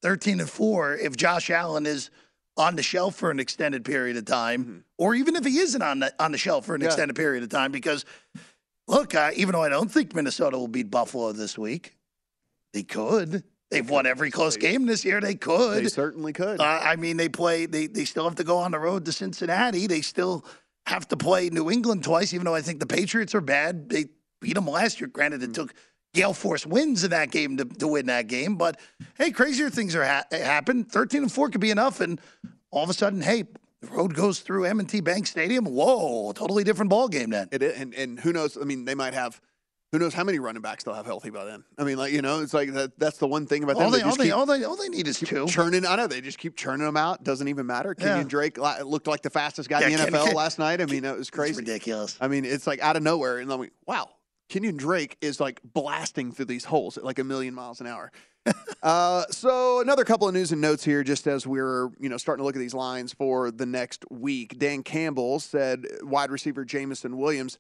thirteen 0.04 0.40
and 0.42 0.50
four 0.50 0.94
if 0.96 1.18
Josh 1.18 1.50
Allen 1.50 1.88
is 1.88 2.12
on 2.56 2.76
the 2.76 2.84
shelf 2.84 3.16
for 3.16 3.32
an 3.32 3.40
extended 3.40 3.84
period 3.84 4.16
of 4.18 4.26
time, 4.26 4.84
or 5.00 5.16
even 5.16 5.36
if 5.36 5.44
he 5.44 5.58
isn't 5.58 5.82
on 5.82 6.02
the 6.02 6.14
on 6.24 6.32
the 6.32 6.38
shelf 6.38 6.66
for 6.68 6.76
an 6.76 6.82
Mm-hmm. 6.82 6.84
Yeah. 6.84 6.88
extended 6.90 7.16
period 7.16 7.42
of 7.42 7.50
time, 7.50 7.72
because 7.72 8.06
look, 8.88 9.16
uh, 9.16 9.32
even 9.36 9.54
though 9.54 9.64
I 9.64 9.70
don't 9.70 9.92
think 9.92 10.16
Minnesota 10.16 10.58
will 10.58 10.68
beat 10.68 10.92
Buffalo 10.92 11.32
this 11.32 11.58
week, 11.58 11.98
they 12.74 12.84
could. 12.84 13.44
They've 13.70 13.90
won 13.90 14.06
every 14.06 14.32
close 14.32 14.58
game 14.58 14.86
this 14.86 15.06
year. 15.06 15.22
They 15.22 15.36
could. 15.36 15.86
They 15.86 15.88
certainly 15.88 16.34
could. 16.34 16.60
Uh, 16.60 16.64
I 16.84 16.98
mean, 16.98 17.16
they 17.16 17.30
play. 17.30 17.66
They 17.66 17.88
they 17.88 18.04
still 18.04 18.26
have 18.26 18.36
to 18.36 18.44
go 18.44 18.58
on 18.58 18.72
the 18.72 18.80
road 18.80 19.06
to 19.06 19.14
Cincinnati. 19.14 19.88
They 19.88 20.02
still 20.02 20.46
have 20.86 21.08
to 21.08 21.18
play 21.18 21.50
New 21.50 21.72
England 21.72 22.04
twice. 22.04 22.34
Even 22.34 22.46
though 22.46 22.56
I 22.56 22.62
think 22.62 22.82
the 22.82 22.86
Patriots 22.86 23.34
are 23.34 23.42
bad, 23.42 23.88
they 23.90 24.06
beat 24.42 24.56
them 24.56 24.68
last 24.68 25.00
year. 25.00 25.08
Granted, 25.08 25.42
it 25.42 25.54
took 25.54 25.74
Gale 26.14 26.34
Force 26.34 26.66
wins 26.66 27.06
in 27.06 27.12
that 27.12 27.32
game 27.32 27.56
to, 27.58 27.66
to 27.66 27.88
win 27.88 28.08
that 28.08 28.28
game. 28.28 28.58
But 28.58 28.78
hey, 29.18 29.32
crazier 29.32 29.70
things 29.70 29.96
are 29.96 30.04
ha- 30.04 30.26
happen. 30.32 30.84
Thirteen 30.84 31.24
and 31.24 31.32
four 31.32 31.50
could 31.50 31.62
be 31.62 31.72
enough, 31.72 32.02
and 32.02 32.20
all 32.72 32.84
of 32.84 32.90
a 32.90 32.94
sudden, 32.94 33.22
hey, 33.22 33.46
the 33.82 33.88
road 33.88 34.14
goes 34.14 34.40
through 34.40 34.66
M&T 34.66 35.02
Bank 35.02 35.28
Stadium. 35.28 35.66
Whoa, 35.66 36.32
totally 36.34 36.64
different 36.64 36.90
ball 36.90 37.08
game 37.08 37.30
then. 37.32 37.48
It 37.52 37.64
is, 37.64 37.80
and 37.80 37.94
and 37.96 38.20
who 38.20 38.32
knows? 38.34 38.58
I 38.58 38.62
mean, 38.66 38.86
they 38.86 38.96
might 38.96 39.14
have. 39.14 39.42
Who 39.92 40.00
knows 40.00 40.14
how 40.14 40.24
many 40.24 40.40
running 40.40 40.62
backs 40.62 40.86
they'll 40.86 40.94
have 40.94 41.06
healthy 41.06 41.32
by 41.32 41.44
then? 41.44 41.66
I 41.78 41.84
mean, 41.84 41.98
like 41.98 42.14
you 42.14 42.22
know, 42.22 42.40
it's 42.42 42.54
like 42.54 42.72
that. 42.74 42.98
That's 42.98 43.18
the 43.18 43.28
one 43.28 43.46
thing 43.46 43.64
about 43.64 43.76
them. 43.76 43.84
All 43.86 43.92
they, 43.92 44.00
all 44.02 44.10
just 44.12 44.20
they, 44.20 44.26
keep 44.28 44.34
all 44.36 44.46
they, 44.46 44.64
all 44.64 44.78
they 44.78 44.88
need 44.88 45.06
is 45.06 45.20
two. 45.20 45.48
churning. 45.48 45.86
I 45.86 45.98
know 45.98 46.08
they 46.08 46.22
just 46.22 46.38
keep 46.38 46.56
churning 46.56 46.86
them 46.86 46.96
out. 46.96 47.26
Doesn't 47.26 47.50
even 47.50 47.66
matter. 47.66 47.94
Kenyon 47.94 48.20
Yeah. 48.20 48.24
Drake 48.24 48.58
looked 48.58 49.08
like 49.08 49.22
the 49.22 49.30
fastest 49.30 49.68
guy 49.68 49.82
in 49.84 49.92
Yeah, 49.92 49.98
the 50.06 50.12
Ken- 50.12 50.14
NFL 50.14 50.26
Ken- 50.28 50.36
last 50.36 50.60
night. 50.60 50.80
I 50.80 50.86
mean, 50.86 51.04
it 51.04 51.18
was 51.18 51.30
crazy. 51.30 51.58
ridiculous. 51.58 52.18
I 52.22 52.30
mean, 52.30 52.46
it's 52.46 52.66
like 52.68 52.80
out 52.82 52.96
of 52.96 53.04
nowhere, 53.04 53.40
and 53.40 53.52
I'm 53.52 53.60
like, 53.60 53.74
wow, 53.86 54.10
Kenyon 54.52 54.76
Drake 54.76 55.18
is 55.22 55.40
like 55.40 55.62
blasting 55.64 56.34
through 56.34 56.44
these 56.44 56.66
holes 56.66 56.98
at 56.98 57.06
like 57.06 57.20
a 57.20 57.24
million 57.24 57.54
miles 57.56 57.80
an 57.80 57.88
hour. 57.88 58.12
uh, 58.84 59.24
so 59.30 59.80
another 59.80 60.04
couple 60.04 60.28
of 60.28 60.34
news 60.34 60.52
and 60.52 60.60
notes 60.60 60.84
here, 60.84 61.06
just 61.06 61.26
as 61.26 61.48
we're 61.48 61.90
you 62.02 62.10
know 62.10 62.18
starting 62.18 62.42
to 62.42 62.46
look 62.46 62.58
at 62.58 62.60
these 62.60 62.74
lines 62.74 63.14
for 63.14 63.50
the 63.50 63.66
next 63.66 64.04
week. 64.12 64.60
Dan 64.60 64.84
Campbell 64.84 65.40
said 65.40 65.86
wide 66.02 66.32
receiver 66.32 66.66
Jameson 66.66 67.18
Williams. 67.18 67.58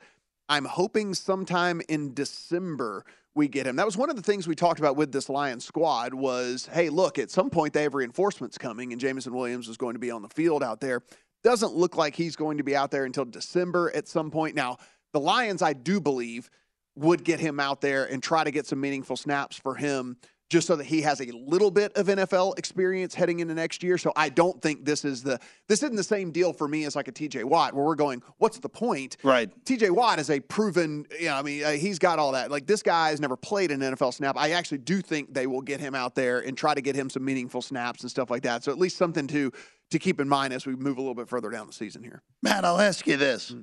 I'm 0.50 0.66
hoping 0.66 1.14
sometime 1.14 1.82
in 1.88 2.14
December 2.14 3.06
we 3.36 3.48
get 3.48 3.66
him. 3.66 3.78
That 3.78 3.86
was 3.86 3.96
one 3.96 4.10
of 4.10 4.18
the 4.18 4.22
things 4.22 4.46
we 4.46 4.56
talked 4.56 4.82
about 4.82 4.98
with 4.98 5.14
this 5.14 5.30
Lions 5.30 5.64
squad 5.64 6.14
was, 6.14 6.68
hey, 6.74 6.90
look, 6.90 7.18
at 7.18 7.32
some 7.32 7.50
point 7.50 7.72
they 7.72 7.84
have 7.84 7.94
reinforcements 7.94 8.58
coming, 8.58 8.92
and 8.92 9.00
Jameson 9.00 9.34
Williams 9.34 9.70
is 9.70 9.78
going 9.78 9.94
to 9.94 10.00
be 10.00 10.12
on 10.12 10.22
the 10.22 10.28
field 10.28 10.62
out 10.62 10.82
there. 10.82 11.04
Doesn't 11.42 11.74
look 11.74 11.96
like 11.96 12.18
he's 12.18 12.36
going 12.36 12.58
to 12.58 12.66
be 12.66 12.76
out 12.76 12.92
there 12.92 13.06
until 13.06 13.24
December 13.24 13.94
at 13.96 14.10
some 14.10 14.30
point. 14.30 14.56
Now, 14.56 14.76
the 15.14 15.22
Lions, 15.22 15.62
I 15.62 15.72
do 15.72 16.02
believe, 16.02 16.50
would 16.96 17.24
get 17.24 17.40
him 17.40 17.60
out 17.60 17.82
there 17.82 18.06
and 18.06 18.22
try 18.22 18.44
to 18.44 18.52
get 18.52 18.68
some 18.68 18.80
meaningful 18.80 19.16
snaps 19.16 19.58
for 19.58 19.76
him 19.76 20.18
just 20.52 20.68
so 20.68 20.76
that 20.76 20.84
he 20.84 21.02
has 21.02 21.22
a 21.22 21.32
little 21.32 21.72
bit 21.72 21.94
of 21.94 22.08
NFL 22.08 22.60
experience 22.60 23.16
heading 23.16 23.40
into 23.40 23.54
next 23.54 23.82
year. 23.82 23.98
So 23.98 24.12
I 24.18 24.28
don't 24.28 24.62
think 24.62 24.84
this 24.84 25.06
is 25.06 25.24
the 25.24 25.40
this 25.70 25.82
isn't 25.82 25.96
the 25.96 26.04
same 26.04 26.30
deal 26.32 26.52
for 26.52 26.68
me 26.68 26.84
as 26.84 26.94
like 26.94 27.08
a 27.08 27.12
TJ 27.12 27.46
Watt 27.46 27.74
where 27.74 27.86
we're 27.86 27.96
going, 27.96 28.22
what's 28.38 28.60
the 28.60 28.68
point? 28.68 29.16
Right. 29.24 29.50
TJ 29.64 29.92
Watt 29.92 30.20
is 30.20 30.30
a 30.30 30.42
proven, 30.42 31.06
you 31.18 31.28
know, 31.28 31.36
I 31.36 31.42
mean, 31.42 31.64
uh, 31.64 31.72
he's 31.72 32.00
got 32.00 32.20
all 32.20 32.34
that. 32.34 32.52
Like 32.52 32.68
this 32.68 32.84
guy 32.84 33.12
has 33.12 33.22
never 33.22 33.38
played 33.38 33.72
an 33.72 33.80
NFL 33.80 34.14
snap. 34.14 34.36
I 34.38 34.52
actually 34.52 34.80
do 34.80 35.02
think 35.02 35.34
they 35.34 35.48
will 35.48 35.62
get 35.62 35.80
him 35.80 35.96
out 35.96 36.16
there 36.16 36.40
and 36.40 36.58
try 36.58 36.74
to 36.74 36.82
get 36.82 36.96
him 36.96 37.10
some 37.10 37.24
meaningful 37.24 37.62
snaps 37.62 38.02
and 38.02 38.12
stuff 38.12 38.30
like 38.30 38.44
that. 38.44 38.66
So 38.66 38.74
at 38.74 38.78
least 38.78 38.98
something 38.98 39.28
to 39.28 39.52
to 39.92 40.00
keep 40.00 40.20
in 40.20 40.28
mind 40.28 40.54
as 40.54 40.66
we 40.66 40.76
move 40.76 40.98
a 40.98 41.02
little 41.02 41.16
bit 41.16 41.30
further 41.30 41.50
down 41.50 41.68
the 41.68 41.74
season 41.74 42.04
here. 42.04 42.24
Matt, 42.42 42.66
I'll 42.66 42.80
ask 42.80 43.08
you 43.08 43.16
this. 43.16 43.54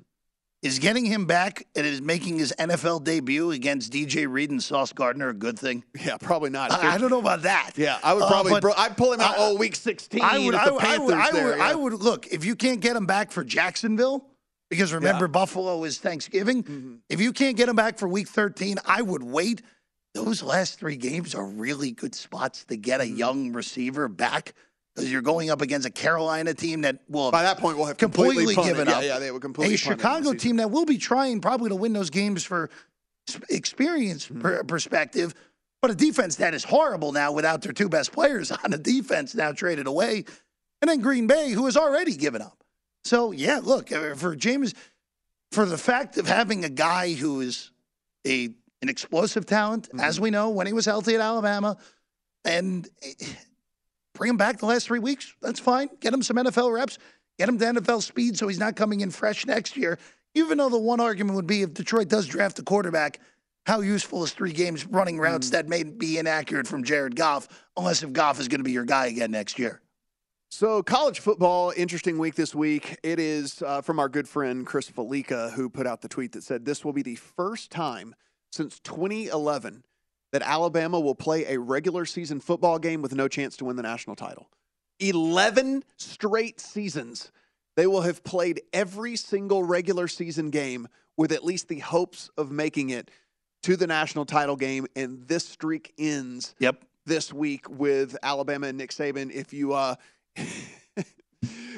Is 0.60 0.80
getting 0.80 1.04
him 1.04 1.24
back 1.26 1.68
and 1.76 1.86
is 1.86 2.02
making 2.02 2.38
his 2.38 2.52
NFL 2.58 3.04
debut 3.04 3.52
against 3.52 3.92
DJ 3.92 4.26
Reed 4.28 4.50
and 4.50 4.60
Sauce 4.60 4.92
Gardner 4.92 5.28
a 5.28 5.34
good 5.34 5.56
thing? 5.56 5.84
Yeah, 6.04 6.16
probably 6.16 6.50
not. 6.50 6.72
I, 6.72 6.94
I 6.94 6.98
don't 6.98 7.10
know 7.10 7.20
about 7.20 7.42
that. 7.42 7.72
Yeah, 7.76 7.98
I 8.02 8.12
would 8.12 8.24
Uh, 8.24 8.28
probably 8.28 8.50
but 8.52 8.62
bro, 8.62 8.72
I'd 8.76 8.96
pull 8.96 9.12
him 9.12 9.20
out 9.20 9.36
I- 9.36 9.40
all 9.40 9.56
week 9.56 9.76
16 9.76 10.20
I 10.20 10.38
would, 10.38 10.56
I 10.56 10.70
would, 10.70 10.82
I 10.82 10.98
would, 10.98 11.14
there, 11.32 11.44
would, 11.46 11.58
yeah. 11.58 11.64
I 11.68 11.74
would 11.76 11.92
look 11.92 12.26
if 12.26 12.44
you 12.44 12.56
can't 12.56 12.80
get 12.80 12.96
him 12.96 13.06
back 13.06 13.30
for 13.30 13.44
Jacksonville 13.44 14.26
because 14.68 14.92
remember 14.92 15.26
Yeah. 15.26 15.30
Buffalo 15.30 15.84
is 15.84 15.98
Thanksgiving. 15.98 16.64
Mm-hmm. 16.64 16.94
If 17.08 17.20
you 17.20 17.32
can't 17.32 17.56
get 17.56 17.68
him 17.68 17.76
back 17.76 17.96
for 17.96 18.08
Week 18.08 18.26
13, 18.26 18.78
I 18.84 19.00
would 19.02 19.22
wait. 19.22 19.62
Those 20.14 20.42
last 20.42 20.80
three 20.80 20.96
games 20.96 21.36
are 21.36 21.46
really 21.46 21.92
good 21.92 22.16
spots 22.16 22.64
to 22.64 22.76
get 22.76 23.00
a 23.00 23.04
Mm-hmm. 23.04 23.16
young 23.16 23.52
receiver 23.52 24.08
back 24.08 24.54
you're 25.02 25.22
going 25.22 25.50
up 25.50 25.60
against 25.62 25.86
a 25.86 25.90
Carolina 25.90 26.54
team 26.54 26.82
that 26.82 26.98
will 27.08 27.30
By 27.30 27.42
that 27.42 27.58
point, 27.58 27.76
we'll 27.76 27.86
have 27.86 27.96
completely, 27.98 28.54
completely, 28.54 28.64
given 28.70 28.88
yeah, 28.88 28.96
up. 28.96 29.02
Yeah, 29.04 29.18
they 29.18 29.30
would 29.30 29.42
completely 29.42 29.74
a 29.74 29.78
punt 29.78 29.86
it 29.86 29.92
in 29.92 29.98
the 29.98 30.02
Chicago 30.02 30.32
team 30.34 30.56
that 30.56 30.70
will 30.70 30.84
be 30.84 30.98
trying 30.98 31.40
probably 31.40 31.68
to 31.70 31.76
win 31.76 31.92
those 31.92 32.10
games 32.10 32.44
for 32.44 32.70
experience 33.50 34.26
Mm-hmm. 34.28 34.40
per- 34.40 34.64
perspective, 34.64 35.34
but 35.82 35.90
a 35.90 35.94
defense 35.94 36.36
that 36.36 36.54
is 36.54 36.64
horrible 36.64 37.12
now 37.12 37.30
without 37.32 37.62
their 37.62 37.72
two 37.72 37.88
best 37.88 38.12
players 38.12 38.50
on 38.64 38.70
the 38.70 38.78
defense 38.78 39.34
now 39.34 39.52
traded 39.52 39.86
away, 39.86 40.24
and 40.80 40.88
then 40.88 41.00
Green 41.00 41.26
Bay 41.26 41.50
who 41.50 41.64
has 41.66 41.76
already 41.76 42.16
given 42.16 42.42
up. 42.42 42.62
So 43.04 43.32
yeah, 43.32 43.60
look 43.62 43.92
uh, 43.92 44.14
for 44.14 44.34
James, 44.34 44.74
for 45.52 45.64
the 45.66 45.78
fact 45.78 46.18
of 46.18 46.26
having 46.26 46.64
a 46.64 46.68
guy 46.68 47.12
who 47.14 47.40
is 47.40 47.70
a 48.26 48.50
an 48.80 48.88
explosive 48.88 49.44
talent, 49.46 49.88
Mm-hmm. 49.88 50.00
as 50.00 50.20
we 50.20 50.30
know 50.30 50.50
when 50.50 50.66
he 50.66 50.72
was 50.72 50.84
healthy 50.86 51.14
at 51.14 51.20
Alabama, 51.20 51.76
and. 52.44 52.88
eh, 53.02 53.12
Bring 54.18 54.30
him 54.30 54.36
back 54.36 54.58
the 54.58 54.66
last 54.66 54.88
three 54.88 54.98
weeks. 54.98 55.32
That's 55.40 55.60
fine. 55.60 55.88
Get 56.00 56.12
him 56.12 56.22
some 56.22 56.36
NFL 56.36 56.74
reps. 56.74 56.98
Get 57.38 57.48
him 57.48 57.56
to 57.58 57.64
NFL 57.66 58.02
speed 58.02 58.36
so 58.36 58.48
he's 58.48 58.58
not 58.58 58.74
coming 58.74 59.00
in 59.00 59.12
fresh 59.12 59.46
next 59.46 59.76
year. 59.76 59.96
Even 60.34 60.58
though 60.58 60.68
the 60.68 60.78
one 60.78 60.98
argument 60.98 61.36
would 61.36 61.46
be 61.46 61.62
if 61.62 61.72
Detroit 61.72 62.08
does 62.08 62.26
draft 62.26 62.58
a 62.58 62.62
quarterback, 62.62 63.20
how 63.64 63.80
useful 63.80 64.24
is 64.24 64.32
three 64.32 64.52
games 64.52 64.84
running 64.86 65.20
routes 65.20 65.50
that 65.50 65.68
may 65.68 65.84
be 65.84 66.18
inaccurate 66.18 66.66
from 66.66 66.82
Jared 66.82 67.14
Goff, 67.14 67.46
unless 67.76 68.02
if 68.02 68.12
Goff 68.12 68.40
is 68.40 68.48
going 68.48 68.58
to 68.58 68.64
be 68.64 68.72
your 68.72 68.84
guy 68.84 69.06
again 69.06 69.30
next 69.30 69.56
year? 69.56 69.80
So, 70.50 70.82
college 70.82 71.20
football, 71.20 71.72
interesting 71.76 72.18
week 72.18 72.34
this 72.34 72.54
week. 72.54 72.98
It 73.04 73.20
is 73.20 73.62
uh, 73.62 73.82
from 73.82 74.00
our 74.00 74.08
good 74.08 74.28
friend 74.28 74.66
Chris 74.66 74.90
Fallica, 74.90 75.52
who 75.52 75.68
put 75.68 75.86
out 75.86 76.02
the 76.02 76.08
tweet 76.08 76.32
that 76.32 76.42
said 76.42 76.64
this 76.64 76.84
will 76.84 76.92
be 76.92 77.02
the 77.02 77.16
first 77.16 77.70
time 77.70 78.16
since 78.50 78.80
2011 78.80 79.84
that 80.32 80.42
Alabama 80.42 81.00
will 81.00 81.14
play 81.14 81.46
a 81.46 81.58
regular 81.58 82.04
season 82.04 82.40
football 82.40 82.78
game 82.78 83.02
with 83.02 83.14
no 83.14 83.28
chance 83.28 83.56
to 83.58 83.64
win 83.64 83.76
the 83.76 83.82
national 83.82 84.16
title. 84.16 84.48
11 85.00 85.84
straight 85.96 86.60
seasons. 86.60 87.30
They 87.76 87.86
will 87.86 88.02
have 88.02 88.24
played 88.24 88.62
every 88.72 89.16
single 89.16 89.62
regular 89.62 90.08
season 90.08 90.50
game 90.50 90.88
with 91.16 91.32
at 91.32 91.44
least 91.44 91.68
the 91.68 91.78
hopes 91.78 92.30
of 92.36 92.50
making 92.50 92.90
it 92.90 93.10
to 93.62 93.76
the 93.76 93.86
national 93.86 94.24
title 94.24 94.56
game, 94.56 94.86
and 94.94 95.26
this 95.26 95.46
streak 95.46 95.92
ends 95.98 96.54
Yep. 96.60 96.84
this 97.06 97.32
week 97.32 97.68
with 97.68 98.16
Alabama 98.22 98.68
and 98.68 98.78
Nick 98.78 98.90
Saban. 98.90 99.32
If 99.32 99.52
you, 99.52 99.72
uh, 99.72 99.94
the 100.36 101.04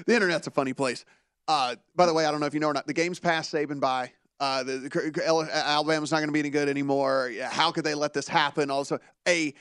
internet's 0.06 0.46
a 0.46 0.50
funny 0.50 0.72
place. 0.72 1.04
Uh, 1.48 1.76
by 1.96 2.06
the 2.06 2.14
way, 2.14 2.26
I 2.26 2.30
don't 2.30 2.40
know 2.40 2.46
if 2.46 2.54
you 2.54 2.60
know 2.60 2.68
or 2.68 2.74
not. 2.74 2.86
The 2.86 2.92
game's 2.92 3.18
passed 3.18 3.52
Saban 3.52 3.80
by. 3.80 4.12
Uh, 4.40 4.62
the, 4.62 5.50
Alabama's 5.52 6.10
not 6.10 6.18
going 6.18 6.28
to 6.28 6.32
be 6.32 6.40
any 6.40 6.50
good 6.50 6.68
anymore. 6.68 7.30
How 7.42 7.70
could 7.70 7.84
they 7.84 7.94
let 7.94 8.14
this 8.14 8.26
happen? 8.26 8.70
Also, 8.70 8.98
a 9.28 9.54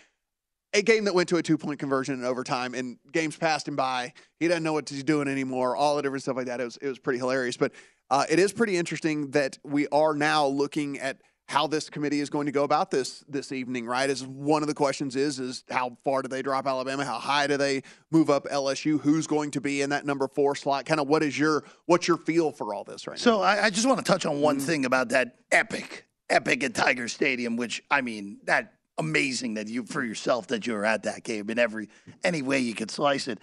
a 0.73 0.81
game 0.81 1.05
that 1.05 1.15
went 1.15 1.27
to 1.29 1.37
a 1.37 1.43
two 1.43 1.57
point 1.57 1.79
conversion 1.79 2.15
in 2.15 2.23
overtime, 2.23 2.73
and 2.73 2.97
games 3.11 3.35
passed 3.35 3.67
him 3.67 3.75
by. 3.75 4.13
He 4.39 4.47
doesn't 4.47 4.63
know 4.63 4.73
what 4.73 4.87
he's 4.87 5.03
doing 5.03 5.27
anymore. 5.27 5.75
All 5.75 5.95
the 5.95 6.01
different 6.01 6.23
stuff 6.23 6.37
like 6.37 6.45
that. 6.45 6.61
It 6.61 6.65
was 6.65 6.77
it 6.77 6.87
was 6.87 6.99
pretty 6.99 7.19
hilarious. 7.19 7.57
But 7.57 7.73
uh, 8.09 8.25
it 8.29 8.39
is 8.39 8.53
pretty 8.53 8.77
interesting 8.77 9.31
that 9.31 9.57
we 9.63 9.87
are 9.89 10.13
now 10.13 10.47
looking 10.47 10.97
at 10.99 11.21
how 11.49 11.65
this 11.65 11.89
committee 11.89 12.19
is 12.19 12.29
going 12.29 12.45
to 12.45 12.51
go 12.51 12.63
about 12.63 12.91
this 12.91 13.25
this 13.27 13.51
evening. 13.51 13.87
Right? 13.87 14.09
As 14.09 14.23
one 14.23 14.61
of 14.61 14.67
the 14.67 14.75
questions 14.75 15.15
is 15.15 15.39
is 15.39 15.63
how 15.69 15.97
far 16.03 16.21
do 16.21 16.27
they 16.27 16.43
drop 16.43 16.67
Alabama? 16.67 17.03
How 17.03 17.17
high 17.17 17.47
do 17.47 17.57
they 17.57 17.81
move 18.11 18.29
up 18.29 18.45
LSU? 18.45 19.01
Who's 19.01 19.25
going 19.25 19.51
to 19.51 19.61
be 19.61 19.81
in 19.81 19.89
that 19.89 20.05
number 20.05 20.27
four 20.27 20.55
slot? 20.55 20.85
Kind 20.85 20.99
of 20.99 21.07
what 21.07 21.23
is 21.23 21.37
your 21.37 21.63
what's 21.87 22.07
your 22.07 22.17
feel 22.17 22.51
for 22.51 22.73
all 22.73 22.83
this 22.83 23.07
right 23.07 23.17
now? 23.17 23.21
So 23.21 23.41
I, 23.41 23.65
I 23.65 23.69
just 23.71 23.87
want 23.87 23.97
to 23.97 24.05
touch 24.05 24.27
on 24.27 24.41
one 24.41 24.57
mm-hmm. 24.57 24.65
thing 24.65 24.85
about 24.85 25.09
that 25.09 25.39
epic, 25.51 26.05
epic 26.29 26.63
at 26.63 26.75
Tiger 26.75 27.07
Stadium, 27.07 27.57
which 27.57 27.83
I 27.89 28.01
mean 28.01 28.39
that 28.43 28.73
amazing 28.99 29.55
that 29.55 29.67
you 29.67 29.85
for 29.85 30.03
yourself 30.03 30.47
that 30.47 30.67
you 30.67 30.73
were 30.73 30.85
at 30.85 31.03
that 31.03 31.23
game 31.23 31.49
in 31.49 31.57
every 31.57 31.89
any 32.23 32.43
way 32.43 32.59
you 32.59 32.75
could 32.75 32.91
slice 32.91 33.27
it. 33.27 33.39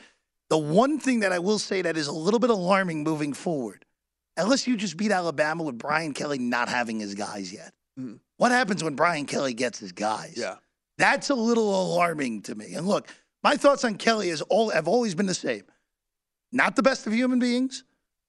The 0.49 0.59
one 0.59 1.01
thing 1.01 1.21
that 1.21 1.33
I 1.33 1.41
will 1.41 1.59
say 1.59 1.83
that 1.83 1.97
is 1.97 2.07
a 2.07 2.13
little 2.13 2.39
bit 2.39 2.51
alarming 2.51 3.03
moving 3.03 3.33
forward, 3.33 3.85
LSU 4.39 4.77
just 4.77 4.97
beat 4.97 5.11
Alabama 5.11 5.65
with 5.65 5.77
Brian 5.77 6.13
Kelly 6.15 6.39
not 6.39 6.69
having 6.69 7.01
his 7.01 7.17
guys 7.17 7.53
yet. 7.53 7.73
Mhm. 7.99 8.21
What 8.37 8.53
happens 8.53 8.85
when 8.85 8.95
Brian 8.95 9.27
Kelly 9.27 9.55
gets 9.55 9.79
his 9.79 9.93
guys? 9.93 10.35
Yeah. 10.37 10.57
That's 10.99 11.31
a 11.31 11.35
little 11.35 11.81
alarming 11.81 12.43
to 12.43 12.55
me. 12.55 12.75
And 12.75 12.87
look, 12.87 13.09
my 13.43 13.57
thoughts 13.57 13.85
on 13.85 13.97
Kelly 13.97 14.29
is 14.31 14.43
all 14.43 14.71
have 14.71 14.89
always 14.89 15.15
been 15.15 15.27
the 15.27 15.35
same. 15.35 15.65
Not 16.53 16.77
the 16.77 16.83
best 16.83 17.07
of 17.07 17.13
human 17.13 17.39
beings, 17.39 17.85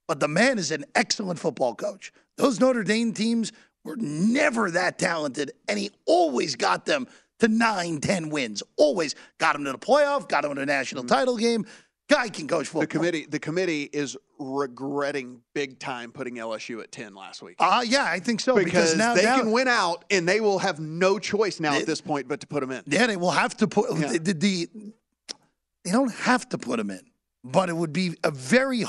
but 0.08 0.20
the 0.20 0.28
man 0.28 0.58
is 0.58 0.72
an 0.72 0.86
excellent 0.96 1.40
football 1.40 1.76
coach. 1.76 2.12
Those 2.38 2.60
Notre 2.60 2.84
Dame 2.84 3.14
teams 3.14 3.52
were 3.84 3.96
never 3.98 4.72
that 4.72 5.00
talented, 5.00 5.52
and 5.68 5.80
he 5.80 5.92
always 6.06 6.56
got 6.56 6.86
them 6.86 7.08
to 7.40 7.48
nine, 7.48 8.00
ten 8.00 8.30
wins. 8.30 8.64
Always 8.78 9.16
got 9.38 9.54
them 9.54 9.64
to 9.66 9.72
the 9.72 9.78
playoff, 9.78 10.28
got 10.28 10.44
them 10.44 10.56
to 10.56 10.62
a 10.62 10.66
national 10.66 11.04
title 11.06 11.38
game. 11.38 11.66
Guy 12.10 12.30
can 12.30 12.48
coach 12.48 12.68
football. 12.68 12.82
The 12.82 12.88
committee 12.88 13.26
the 13.30 13.40
committee 13.40 13.84
is 13.92 14.16
regretting 14.40 15.42
big 15.54 15.78
time 15.78 16.12
putting 16.12 16.36
LSU 16.36 16.82
at 16.82 16.92
ten 16.92 17.14
last 17.14 17.42
week. 17.42 17.58
Uh, 17.60 17.84
yeah, 17.86 18.06
I 18.06 18.20
think 18.20 18.40
so. 18.40 18.56
because, 18.56 18.96
now 18.96 19.14
they 19.14 19.24
now- 19.24 19.40
can 19.40 19.52
win 19.52 19.68
out, 19.68 20.06
and 20.10 20.28
they 20.28 20.40
will 20.40 20.60
have 20.60 20.80
no 20.80 21.20
choice 21.20 21.60
now 21.60 21.74
at 21.76 21.86
this 21.86 22.00
point 22.02 22.28
but 22.28 22.40
to 22.42 22.48
put 22.48 22.62
them 22.62 22.72
in. 22.72 22.84
Yeah, 22.88 23.08
they 23.08 23.18
will 23.18 23.32
have 23.32 23.58
to 23.58 23.68
put 23.68 23.90
Yeah. 24.00 24.14
the, 24.14 24.20
the, 24.20 24.34
the- 24.34 24.70
They 25.84 25.92
don't 25.92 26.14
have 26.14 26.48
to 26.50 26.58
put 26.58 26.78
them 26.78 26.92
in, 26.92 27.02
but 27.44 27.68
it 27.70 27.76
would 27.76 27.92
be 27.94 28.16
a 28.24 28.32
very, 28.32 28.84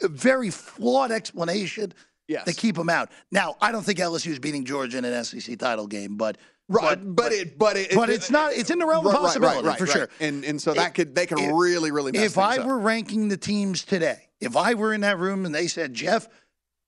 a 0.00 0.08
very 0.08 0.50
flawed 0.50 1.12
explanation 1.12 1.92
Yes. 2.28 2.44
to 2.46 2.54
keep 2.54 2.76
them 2.76 2.88
out. 2.88 3.10
Now, 3.30 3.56
I 3.60 3.72
don't 3.72 3.82
think 3.82 3.98
LSU 3.98 4.28
is 4.30 4.38
beating 4.38 4.64
Georgia 4.64 4.96
in 4.96 5.04
an 5.04 5.24
SEC 5.24 5.58
title 5.58 5.86
game, 5.86 6.16
but 6.16 6.38
Right, 6.72 6.98
but, 7.02 7.32
it, 7.32 7.58
but 7.58 7.76
it, 7.76 7.94
but 7.94 8.08
it's 8.10 8.30
not. 8.30 8.52
It's 8.54 8.70
in 8.70 8.78
the 8.78 8.86
realm 8.86 9.06
of 9.06 9.12
Right, 9.12 9.18
right, 9.18 9.26
possibility 9.26 9.68
right, 9.68 9.78
for 9.78 9.84
right. 9.84 9.92
sure. 9.92 10.08
And 10.20 10.44
and 10.44 10.60
so 10.60 10.72
that 10.74 10.88
If- 10.88 10.94
could 10.94 11.14
they 11.14 11.26
can 11.26 11.38
if- 11.38 11.50
really 11.54 11.90
really 11.90 12.12
mess 12.12 12.22
If 12.22 12.38
I 12.38 12.58
up. 12.58 12.66
were 12.66 12.78
ranking 12.78 13.28
the 13.28 13.36
teams 13.36 13.84
today, 13.84 14.28
if 14.40 14.56
I 14.56 14.74
were 14.74 14.92
in 14.94 15.02
that 15.02 15.18
room 15.18 15.44
and 15.46 15.54
they 15.54 15.66
said, 15.68 15.92
Jeff, 15.94 16.28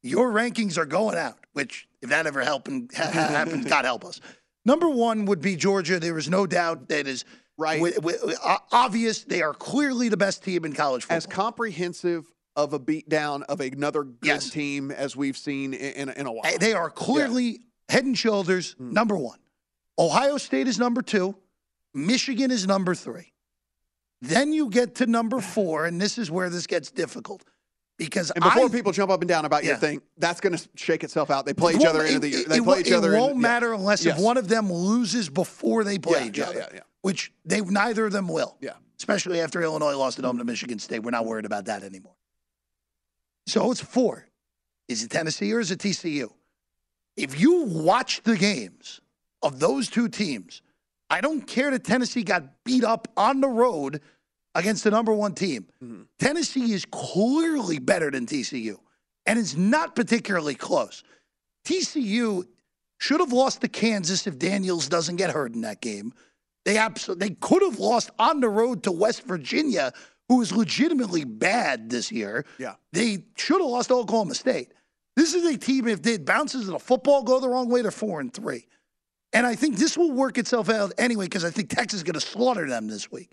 your 0.02 0.32
rankings 0.32 0.76
are 0.78 0.86
going 0.86 1.16
out, 1.16 1.38
which 1.52 1.88
if 2.02 2.10
that 2.10 2.26
ever 2.26 2.42
happened, 2.42 2.90
ha- 2.96 3.10
ha- 3.12 3.44
God 3.68 3.84
help 3.84 4.04
us. 4.04 4.20
Number 4.64 4.88
one 4.88 5.26
would 5.26 5.40
be 5.42 5.56
Georgia. 5.56 6.00
There 6.00 6.16
is 6.18 6.28
no 6.30 6.46
doubt 6.46 6.88
that 6.88 7.06
is 7.06 7.24
Right. 7.56 7.80
uh, 7.82 8.58
obvious. 8.72 9.22
They 9.22 9.40
are 9.42 9.54
clearly 9.54 10.08
the 10.08 10.16
best 10.16 10.42
team 10.42 10.64
in 10.64 10.72
college 10.72 11.02
football. 11.04 11.16
as 11.18 11.26
comprehensive 11.26 12.24
of 12.56 12.72
a 12.72 12.80
beatdown 12.80 13.42
of 13.44 13.60
another 13.60 14.02
good 14.04 14.18
Yes. 14.22 14.50
team 14.50 14.90
as 14.90 15.14
we've 15.16 15.36
seen 15.36 15.72
in, 15.74 16.08
in, 16.08 16.08
in 16.10 16.26
a 16.26 16.32
while. 16.32 16.58
They 16.58 16.72
are 16.72 16.90
clearly 16.90 17.60
head 17.88 18.04
and 18.06 18.16
shoulders 18.18 18.72
Hmm. 18.78 18.92
number 18.92 19.16
one. 19.16 19.38
Ohio 19.98 20.36
State 20.38 20.66
is 20.68 20.78
number 20.78 21.02
two. 21.02 21.36
Michigan 21.92 22.50
is 22.50 22.66
number 22.66 22.94
three. 22.94 23.32
Then 24.20 24.52
you 24.52 24.68
get 24.70 24.96
to 24.96 25.06
number 25.06 25.40
four, 25.40 25.86
and 25.86 26.00
this 26.00 26.18
is 26.18 26.30
where 26.30 26.48
this 26.50 26.66
gets 26.66 26.90
difficult 26.90 27.42
because 27.98 28.30
And 28.32 28.42
before 28.42 28.66
I, 28.66 28.68
people 28.68 28.90
jump 28.90 29.10
up 29.10 29.20
and 29.20 29.28
down 29.28 29.44
about 29.44 29.64
your 29.64 29.76
thing, 29.76 30.00
that's 30.16 30.40
going 30.40 30.56
to 30.56 30.68
shake 30.74 31.04
itself 31.04 31.30
out. 31.30 31.46
They 31.46 31.52
play 31.54 31.74
It 31.74 31.80
each 31.82 31.86
other 31.86 32.04
into 32.04 32.20
the 32.20 32.26
it- 32.28 32.30
year. 32.30 32.40
it- 32.40 32.48
They 32.48 32.56
it 32.56 32.64
play 32.64 32.66
won't- 32.76 32.86
each 32.86 32.92
other. 32.92 33.14
It 33.14 33.18
won't 33.20 33.34
yeah. 33.34 33.40
matter 33.40 33.72
unless 33.74 34.04
Yes. 34.04 34.16
if 34.18 34.24
one 34.24 34.36
of 34.36 34.48
them 34.48 34.72
loses 34.72 35.28
before 35.28 35.84
they 35.84 35.98
play 35.98 36.20
Yeah, 36.22 36.26
each 36.26 36.38
yeah, 36.38 36.44
other, 36.46 36.58
yeah, 36.58 36.68
yeah. 36.74 36.80
which 37.02 37.32
they 37.44 37.60
neither 37.60 38.06
of 38.06 38.12
them 38.12 38.26
will. 38.28 38.56
Yeah. 38.60 38.72
Especially 38.98 39.40
after 39.40 39.62
Illinois 39.62 39.94
lost 39.96 40.18
at 40.18 40.24
home 40.24 40.38
to 40.38 40.44
Michigan 40.44 40.78
State, 40.78 41.00
we're 41.00 41.10
not 41.10 41.26
worried 41.26 41.44
about 41.44 41.66
that 41.66 41.82
anymore. 41.84 42.14
So 43.46 43.70
it's 43.70 43.80
four. 43.82 44.26
Is 44.88 45.02
it 45.02 45.10
Tennessee 45.10 45.52
or 45.52 45.60
is 45.60 45.70
it 45.70 45.78
TCU? 45.80 46.32
If 47.16 47.38
you 47.38 47.64
watch 47.64 48.22
the 48.22 48.36
games 48.36 49.00
of 49.44 49.60
those 49.60 49.88
two 49.88 50.08
teams, 50.08 50.62
I 51.10 51.20
don't 51.20 51.46
care 51.46 51.70
that 51.70 51.84
Tennessee 51.84 52.22
got 52.22 52.64
beat 52.64 52.82
up 52.82 53.08
on 53.16 53.40
the 53.40 53.48
road 53.48 54.00
against 54.54 54.84
the 54.84 54.90
number 54.90 55.12
one 55.12 55.34
team. 55.34 55.66
Mm-hmm. 55.82 56.02
Tennessee 56.18 56.72
is 56.72 56.84
clearly 56.86 57.78
better 57.78 58.10
than 58.10 58.26
TCU, 58.26 58.76
and 59.26 59.38
it's 59.38 59.56
not 59.56 59.94
particularly 59.94 60.54
close. 60.54 61.04
TCU 61.66 62.46
should 62.98 63.20
have 63.20 63.32
lost 63.32 63.60
to 63.60 63.68
Kansas 63.68 64.26
if 64.26 64.38
Daniels 64.38 64.88
doesn't 64.88 65.16
get 65.16 65.30
hurt 65.30 65.54
in 65.54 65.60
that 65.62 65.80
game. 65.80 66.12
They 66.64 66.78
absolutely 66.78 67.28
they 67.28 67.34
could 67.34 67.62
have 67.62 67.78
lost 67.78 68.10
on 68.18 68.40
the 68.40 68.48
road 68.48 68.82
to 68.84 68.92
West 68.92 69.24
Virginia, 69.24 69.92
who 70.28 70.40
is 70.40 70.52
legitimately 70.52 71.24
bad 71.24 71.90
this 71.90 72.10
year. 72.10 72.46
Yeah. 72.58 72.74
They 72.92 73.24
should 73.36 73.60
have 73.60 73.70
lost 73.70 73.88
to 73.88 73.96
Oklahoma 73.96 74.34
State. 74.34 74.72
This 75.16 75.34
is 75.34 75.44
a 75.44 75.58
team, 75.58 75.86
if 75.86 76.06
it 76.06 76.24
bounces 76.24 76.66
and 76.66 76.74
the 76.74 76.80
football 76.80 77.22
go 77.22 77.38
the 77.38 77.48
wrong 77.48 77.68
way, 77.68 77.82
they're 77.82 77.90
four 77.90 78.20
and 78.20 78.32
three. 78.32 78.66
And 79.34 79.46
I 79.46 79.56
think 79.56 79.76
this 79.76 79.98
will 79.98 80.12
work 80.12 80.38
itself 80.38 80.70
out 80.70 80.92
anyway, 80.96 81.26
because 81.26 81.44
I 81.44 81.50
think 81.50 81.68
Texas 81.68 81.98
is 81.98 82.02
going 82.04 82.14
to 82.14 82.20
slaughter 82.20 82.68
them 82.68 82.86
this 82.86 83.10
week. 83.10 83.32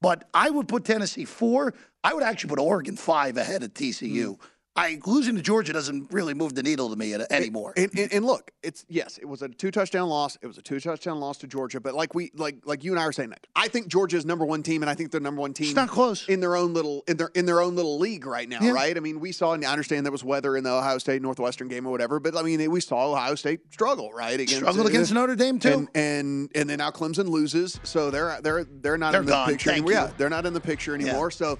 But 0.00 0.28
I 0.32 0.50
would 0.50 0.68
put 0.68 0.84
Tennessee 0.84 1.24
four. 1.24 1.74
I 2.04 2.14
would 2.14 2.22
actually 2.22 2.50
put 2.50 2.60
Oregon 2.60 2.96
five 2.96 3.36
ahead 3.36 3.62
of 3.62 3.74
TCU. 3.74 4.26
Mm. 4.26 4.38
I 4.78 4.98
losing 5.06 5.34
to 5.36 5.42
Georgia 5.42 5.72
doesn't 5.72 6.12
really 6.12 6.34
move 6.34 6.54
the 6.54 6.62
needle 6.62 6.88
to 6.90 6.96
me 6.96 7.14
anymore. 7.30 7.72
And, 7.76 7.90
and, 7.98 8.12
and 8.12 8.24
look, 8.24 8.50
it's 8.62 8.84
yes, 8.88 9.18
it 9.18 9.24
was 9.26 9.42
a 9.42 9.48
two 9.48 9.70
touchdown 9.70 10.08
loss. 10.08 10.38
It 10.40 10.46
was 10.46 10.56
a 10.58 10.62
two 10.62 10.78
touchdown 10.80 11.20
loss 11.20 11.38
to 11.38 11.46
Georgia. 11.46 11.80
But 11.80 11.94
like 11.94 12.14
we 12.14 12.30
like 12.34 12.56
like 12.64 12.84
you 12.84 12.92
and 12.92 13.00
I 13.00 13.04
are 13.04 13.12
saying 13.12 13.30
that 13.30 13.46
I 13.56 13.68
think 13.68 13.88
Georgia's 13.88 14.24
number 14.24 14.44
one 14.44 14.62
team, 14.62 14.82
and 14.82 14.88
I 14.90 14.94
think 14.94 15.10
they're 15.10 15.20
number 15.20 15.40
one 15.40 15.52
team. 15.52 15.66
It's 15.68 15.76
not 15.76 15.88
close. 15.88 16.28
in 16.28 16.40
their 16.40 16.54
own 16.56 16.74
little 16.74 17.02
in 17.08 17.16
their 17.16 17.30
in 17.34 17.44
their 17.46 17.60
own 17.60 17.74
little 17.76 17.98
league 17.98 18.24
right 18.26 18.48
now, 18.48 18.58
Yeah. 18.60 18.70
right? 18.72 18.96
I 18.96 19.00
mean, 19.00 19.20
we 19.20 19.32
saw 19.32 19.52
and 19.52 19.64
I 19.64 19.72
understand 19.72 20.06
there 20.06 20.12
was 20.12 20.24
weather 20.24 20.56
in 20.56 20.64
the 20.64 20.70
Ohio 20.70 20.98
State 20.98 21.22
Northwestern 21.22 21.68
game 21.68 21.86
or 21.86 21.90
whatever, 21.90 22.20
but 22.20 22.36
I 22.36 22.42
mean, 22.42 22.70
we 22.70 22.80
saw 22.80 23.10
Ohio 23.12 23.34
State 23.34 23.60
struggle 23.72 24.12
right 24.12 24.34
against 24.38 24.56
Struggled 24.56 24.86
against 24.86 25.12
Notre 25.12 25.34
Dame 25.36 25.58
too. 25.58 25.68
and 25.70 25.88
and 25.94 26.50
and 26.54 26.70
then 26.70 26.78
now 26.78 26.90
Clemson 26.90 27.28
loses, 27.28 27.80
so 27.82 28.10
they're 28.10 28.38
they're 28.42 28.64
they're 28.64 28.98
not 28.98 29.12
They're 29.12 29.20
in 29.22 29.26
the 29.26 29.32
gone. 29.32 29.48
picture 29.48 29.70
Thank 29.70 29.82
anymore. 29.84 29.92
you. 30.02 30.06
Yeah, 30.08 30.12
they're 30.16 30.30
not 30.30 30.46
in 30.46 30.52
the 30.52 30.60
picture 30.60 30.94
anymore. 30.94 31.30
So 31.30 31.58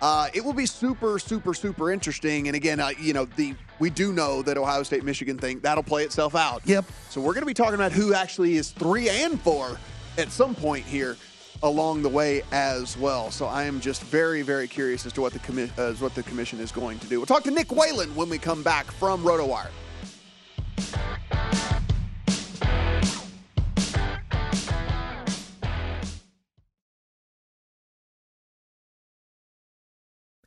uh, 0.00 0.28
it 0.34 0.44
will 0.44 0.52
be 0.52 0.66
super 0.66 1.18
super 1.18 1.54
super 1.54 1.90
interesting. 1.90 2.48
And 2.48 2.56
again, 2.56 2.80
uh, 2.80 2.90
you 2.98 3.12
know 3.12 3.24
the 3.24 3.54
we 3.78 3.90
do 3.90 4.12
know 4.12 4.42
that 4.42 4.56
Ohio 4.56 4.82
State 4.82 5.04
Michigan 5.04 5.38
thing 5.38 5.60
that'll 5.60 5.82
play 5.82 6.04
itself 6.04 6.34
out. 6.34 6.62
Yep. 6.64 6.84
So 7.10 7.20
we're 7.20 7.34
going 7.34 7.42
to 7.42 7.46
be 7.46 7.54
talking 7.54 7.74
about 7.74 7.92
who 7.92 8.14
actually 8.14 8.56
is 8.56 8.70
three 8.70 9.08
and 9.08 9.40
four 9.40 9.78
at 10.16 10.30
some 10.30 10.54
point 10.54 10.84
here 10.84 11.16
along 11.62 12.02
the 12.02 12.08
way 12.08 12.42
as 12.52 12.96
well. 12.96 13.30
So 13.30 13.46
I 13.46 13.64
am 13.64 13.80
just 13.80 14.02
very 14.04 14.42
very 14.42 14.68
curious 14.68 15.06
as 15.06 15.12
to 15.14 15.20
what 15.20 15.32
the 15.32 15.40
commi- 15.40 15.76
uh, 15.78 15.90
as 15.90 16.00
what 16.00 16.14
the 16.14 16.22
commission 16.22 16.60
is 16.60 16.72
going 16.72 16.98
to 17.00 17.06
do. 17.06 17.18
We'll 17.18 17.26
talk 17.26 17.44
to 17.44 17.50
Nick 17.50 17.72
Whalen 17.72 18.14
when 18.14 18.28
we 18.28 18.38
come 18.38 18.62
back 18.62 18.86
from 18.92 19.22
RotoWire. 19.22 19.70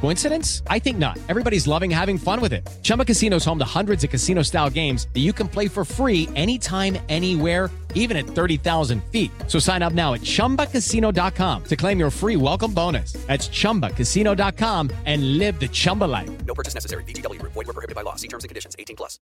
Coincidence? 0.00 0.62
I 0.68 0.78
think 0.78 0.98
not. 0.98 1.18
Everybody's 1.28 1.66
loving 1.66 1.90
having 1.90 2.18
fun 2.18 2.40
with 2.40 2.52
it. 2.52 2.66
Chumba 2.82 3.04
Casino 3.04 3.36
is 3.36 3.44
home 3.44 3.58
to 3.58 3.64
hundreds 3.64 4.04
of 4.04 4.10
casino 4.10 4.42
style 4.42 4.70
games 4.70 5.08
that 5.12 5.20
you 5.20 5.32
can 5.32 5.48
play 5.48 5.66
for 5.66 5.84
free 5.84 6.28
anytime, 6.36 6.96
anywhere, 7.08 7.70
even 7.94 8.16
at 8.16 8.26
30,000 8.26 9.02
feet. 9.10 9.32
So 9.48 9.58
sign 9.58 9.82
up 9.82 9.92
now 9.92 10.14
at 10.14 10.20
chumbacasino.com 10.20 11.64
to 11.64 11.76
claim 11.76 11.98
your 11.98 12.10
free 12.10 12.36
welcome 12.36 12.72
bonus. 12.72 13.14
That's 13.26 13.48
chumbacasino.com 13.48 14.90
and 15.04 15.38
live 15.38 15.58
the 15.58 15.68
Chumba 15.68 16.04
life. 16.04 16.30
No 16.46 16.54
purchase 16.54 16.74
necessary. 16.74 17.02
VGW 17.04 17.40
Group. 17.40 17.52
Void 17.54 17.66
were 17.66 17.72
prohibited 17.72 17.96
by 17.96 18.02
law. 18.02 18.14
See 18.14 18.28
terms 18.28 18.44
and 18.44 18.48
conditions. 18.48 18.76
18 18.78 18.96
plus. 18.96 19.18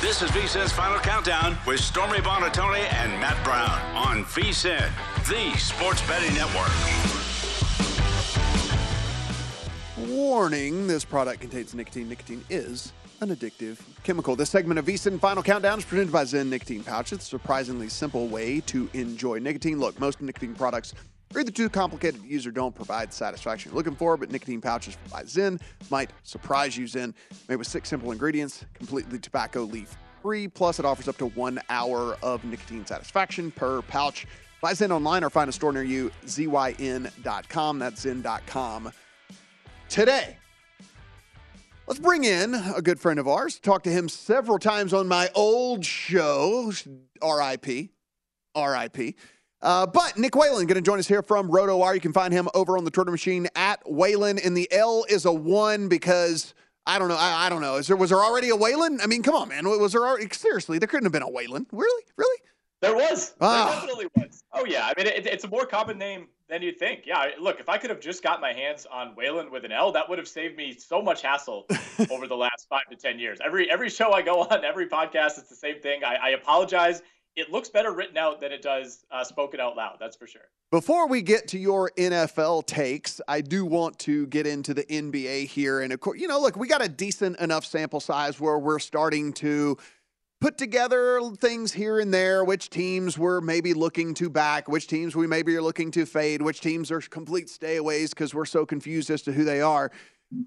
This 0.00 0.22
is 0.22 0.30
VSIN's 0.30 0.72
Final 0.72 0.98
Countdown 1.00 1.58
with 1.66 1.80
Stormy 1.80 2.20
Buonantony 2.20 2.90
and 2.94 3.12
Matt 3.20 3.36
Brown 3.44 3.78
on 3.94 4.24
VSIN, 4.24 4.88
the 5.28 5.58
sports 5.58 6.00
betting 6.08 6.34
network. 6.34 7.19
Warning 10.20 10.86
this 10.86 11.02
product 11.02 11.40
contains 11.40 11.74
nicotine. 11.74 12.10
Nicotine 12.10 12.44
is 12.50 12.92
an 13.22 13.34
addictive 13.34 13.78
chemical. 14.02 14.36
This 14.36 14.50
segment 14.50 14.78
of 14.78 14.84
VSIN 14.84 15.18
Final 15.18 15.42
Countdown 15.42 15.78
is 15.78 15.84
presented 15.86 16.12
by 16.12 16.24
ZYN 16.24 16.48
Nicotine 16.48 16.84
Pouch. 16.84 17.14
It's 17.14 17.24
a 17.24 17.26
surprisingly 17.26 17.88
simple 17.88 18.28
way 18.28 18.60
to 18.66 18.90
enjoy 18.92 19.38
nicotine. 19.38 19.80
Look, 19.80 19.98
most 19.98 20.20
nicotine 20.20 20.54
products 20.54 20.92
are 21.34 21.40
either 21.40 21.50
too 21.50 21.70
complicated 21.70 22.20
to 22.20 22.28
use 22.28 22.46
or 22.46 22.50
don't 22.50 22.74
provide 22.74 23.08
the 23.08 23.14
satisfaction 23.14 23.70
you're 23.70 23.76
looking 23.78 23.96
for, 23.96 24.18
but 24.18 24.30
nicotine 24.30 24.60
pouches 24.60 24.98
by 25.10 25.22
ZYN 25.22 25.58
might 25.90 26.10
surprise 26.22 26.76
you. 26.76 26.84
ZYN, 26.84 27.14
made 27.48 27.56
with 27.56 27.66
six 27.66 27.88
simple 27.88 28.12
ingredients, 28.12 28.66
completely 28.74 29.18
tobacco 29.18 29.62
leaf 29.62 29.96
free, 30.20 30.46
plus 30.46 30.78
it 30.78 30.84
offers 30.84 31.08
up 31.08 31.16
to 31.16 31.28
one 31.28 31.58
hour 31.70 32.18
of 32.22 32.44
nicotine 32.44 32.84
satisfaction 32.84 33.50
per 33.50 33.80
pouch. 33.80 34.26
Buy 34.60 34.74
ZYN 34.74 34.90
online 34.90 35.24
or 35.24 35.30
find 35.30 35.48
a 35.48 35.52
store 35.52 35.72
near 35.72 35.82
you, 35.82 36.10
zyn.com. 36.26 37.78
That's 37.78 38.04
zyn.com 38.04 38.92
today. 39.90 40.36
Let's 41.86 42.00
bring 42.00 42.22
in 42.22 42.54
a 42.54 42.80
good 42.80 43.00
friend 43.00 43.18
of 43.18 43.26
ours. 43.26 43.58
Talked 43.58 43.84
to 43.84 43.90
him 43.90 44.08
several 44.08 44.58
times 44.58 44.94
on 44.94 45.08
my 45.08 45.28
old 45.34 45.84
show, 45.84 46.72
RIP. 47.20 47.90
RIP. 48.56 49.14
Uh, 49.62 49.86
but 49.86 50.16
Nick 50.16 50.36
Whalen 50.36 50.66
going 50.66 50.76
to 50.76 50.80
join 50.80 51.00
us 51.00 51.08
here 51.08 51.20
from 51.20 51.50
RotoWire. 51.50 51.94
You 51.94 52.00
can 52.00 52.12
find 52.12 52.32
him 52.32 52.48
over 52.54 52.78
on 52.78 52.84
the 52.84 52.90
Twitter 52.90 53.10
machine 53.10 53.48
at 53.56 53.80
Whalen, 53.84 54.38
and 54.38 54.56
the 54.56 54.70
L 54.72 55.04
is 55.08 55.24
a 55.24 55.32
one 55.32 55.88
because 55.88 56.54
I 56.86 56.98
don't 56.98 57.08
know. 57.08 57.16
I, 57.16 57.46
I 57.46 57.48
don't 57.50 57.60
know. 57.60 57.76
Is 57.76 57.88
there 57.88 57.96
was 57.96 58.10
there 58.10 58.20
already 58.20 58.50
a 58.50 58.56
Whalen? 58.56 59.00
I 59.02 59.06
mean, 59.06 59.22
come 59.22 59.34
on, 59.34 59.48
man. 59.48 59.68
Was 59.68 59.92
there 59.92 60.06
already, 60.06 60.28
seriously? 60.32 60.78
There 60.78 60.86
couldn't 60.86 61.06
have 61.06 61.12
been 61.12 61.22
a 61.22 61.28
Whalen. 61.28 61.66
Really? 61.72 62.04
Really? 62.16 62.38
There 62.80 62.94
was. 62.94 63.34
Ah. 63.40 63.66
There 63.66 63.74
definitely 63.74 64.06
was. 64.16 64.42
Oh 64.52 64.64
yeah. 64.64 64.86
I 64.86 64.94
mean, 64.96 65.08
it, 65.08 65.26
it's 65.26 65.44
a 65.44 65.48
more 65.48 65.66
common 65.66 65.98
name 65.98 66.28
than 66.50 66.62
you'd 66.62 66.78
think. 66.78 67.06
Yeah. 67.06 67.30
Look, 67.40 67.60
if 67.60 67.68
I 67.68 67.78
could 67.78 67.90
have 67.90 68.00
just 68.00 68.22
got 68.22 68.40
my 68.40 68.52
hands 68.52 68.86
on 68.90 69.14
Whalen 69.14 69.50
with 69.50 69.64
an 69.64 69.72
L, 69.72 69.92
that 69.92 70.08
would 70.08 70.18
have 70.18 70.28
saved 70.28 70.56
me 70.56 70.74
so 70.74 71.00
much 71.00 71.22
hassle 71.22 71.66
over 72.10 72.26
the 72.26 72.36
last 72.36 72.66
five 72.68 72.82
to 72.90 72.96
ten 72.96 73.18
years. 73.18 73.38
Every 73.42 73.70
every 73.70 73.88
show 73.88 74.12
I 74.12 74.22
go 74.22 74.42
on, 74.42 74.64
every 74.64 74.88
podcast, 74.88 75.38
it's 75.38 75.48
the 75.48 75.54
same 75.54 75.80
thing. 75.80 76.04
I, 76.04 76.16
I 76.16 76.28
apologize. 76.30 77.02
It 77.36 77.50
looks 77.50 77.68
better 77.68 77.92
written 77.92 78.18
out 78.18 78.40
than 78.40 78.50
it 78.50 78.60
does 78.60 79.04
uh, 79.10 79.22
spoken 79.22 79.60
out 79.60 79.76
loud. 79.76 79.96
That's 80.00 80.16
for 80.16 80.26
sure. 80.26 80.42
Before 80.72 81.06
we 81.06 81.22
get 81.22 81.46
to 81.48 81.58
your 81.58 81.90
NFL 81.96 82.66
takes, 82.66 83.20
I 83.28 83.40
do 83.40 83.64
want 83.64 83.98
to 84.00 84.26
get 84.26 84.46
into 84.46 84.74
the 84.74 84.84
NBA 84.84 85.46
here. 85.46 85.80
And 85.80 85.92
of 85.92 86.00
course, 86.00 86.20
you 86.20 86.26
know, 86.26 86.40
look, 86.40 86.56
we 86.56 86.66
got 86.66 86.84
a 86.84 86.88
decent 86.88 87.38
enough 87.38 87.64
sample 87.64 88.00
size 88.00 88.40
where 88.40 88.58
we're 88.58 88.80
starting 88.80 89.32
to 89.34 89.76
put 90.40 90.56
together 90.56 91.20
things 91.38 91.72
here 91.72 92.00
and 92.00 92.12
there, 92.12 92.44
which 92.44 92.70
teams 92.70 93.18
we're 93.18 93.40
maybe 93.40 93.74
looking 93.74 94.14
to 94.14 94.30
back, 94.30 94.68
which 94.68 94.86
teams 94.86 95.14
we 95.14 95.26
maybe 95.26 95.54
are 95.54 95.62
looking 95.62 95.90
to 95.92 96.06
fade, 96.06 96.42
which 96.42 96.60
teams 96.60 96.90
are 96.90 97.00
complete 97.00 97.46
stayaways 97.46 98.10
because 98.10 98.34
we're 98.34 98.46
so 98.46 98.64
confused 98.64 99.10
as 99.10 99.22
to 99.22 99.32
who 99.32 99.44
they 99.44 99.60
are. 99.60 99.92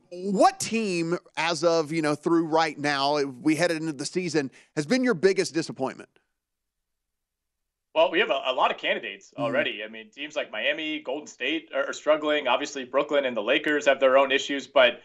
What 0.10 0.60
team, 0.60 1.18
as 1.38 1.64
of, 1.64 1.92
you 1.92 2.02
know, 2.02 2.16
through 2.16 2.48
right 2.48 2.78
now, 2.78 3.22
we 3.24 3.56
headed 3.56 3.78
into 3.78 3.94
the 3.94 4.06
season, 4.06 4.50
has 4.76 4.86
been 4.86 5.04
your 5.04 5.14
biggest 5.14 5.54
disappointment? 5.54 6.10
Well, 7.94 8.10
we 8.10 8.20
have 8.20 8.32
a, 8.32 8.42
a 8.48 8.54
lot 8.54 8.72
of 8.72 8.78
candidates 8.78 9.34
already. 9.38 9.80
Mm-hmm. 9.80 9.90
I 9.90 9.92
mean, 9.92 10.10
teams 10.10 10.36
like 10.36 10.52
Miami, 10.52 11.00
Golden 11.00 11.28
State 11.28 11.70
are, 11.76 11.90
are, 11.90 11.94
struggling. 11.94 12.48
Obviously, 12.48 12.86
Brooklyn 12.86 13.26
and 13.26 13.38
the 13.38 13.44
Lakers 13.44 13.86
have 13.86 14.00
their 14.00 14.18
own 14.18 14.32
issues. 14.32 14.66
But 14.66 15.02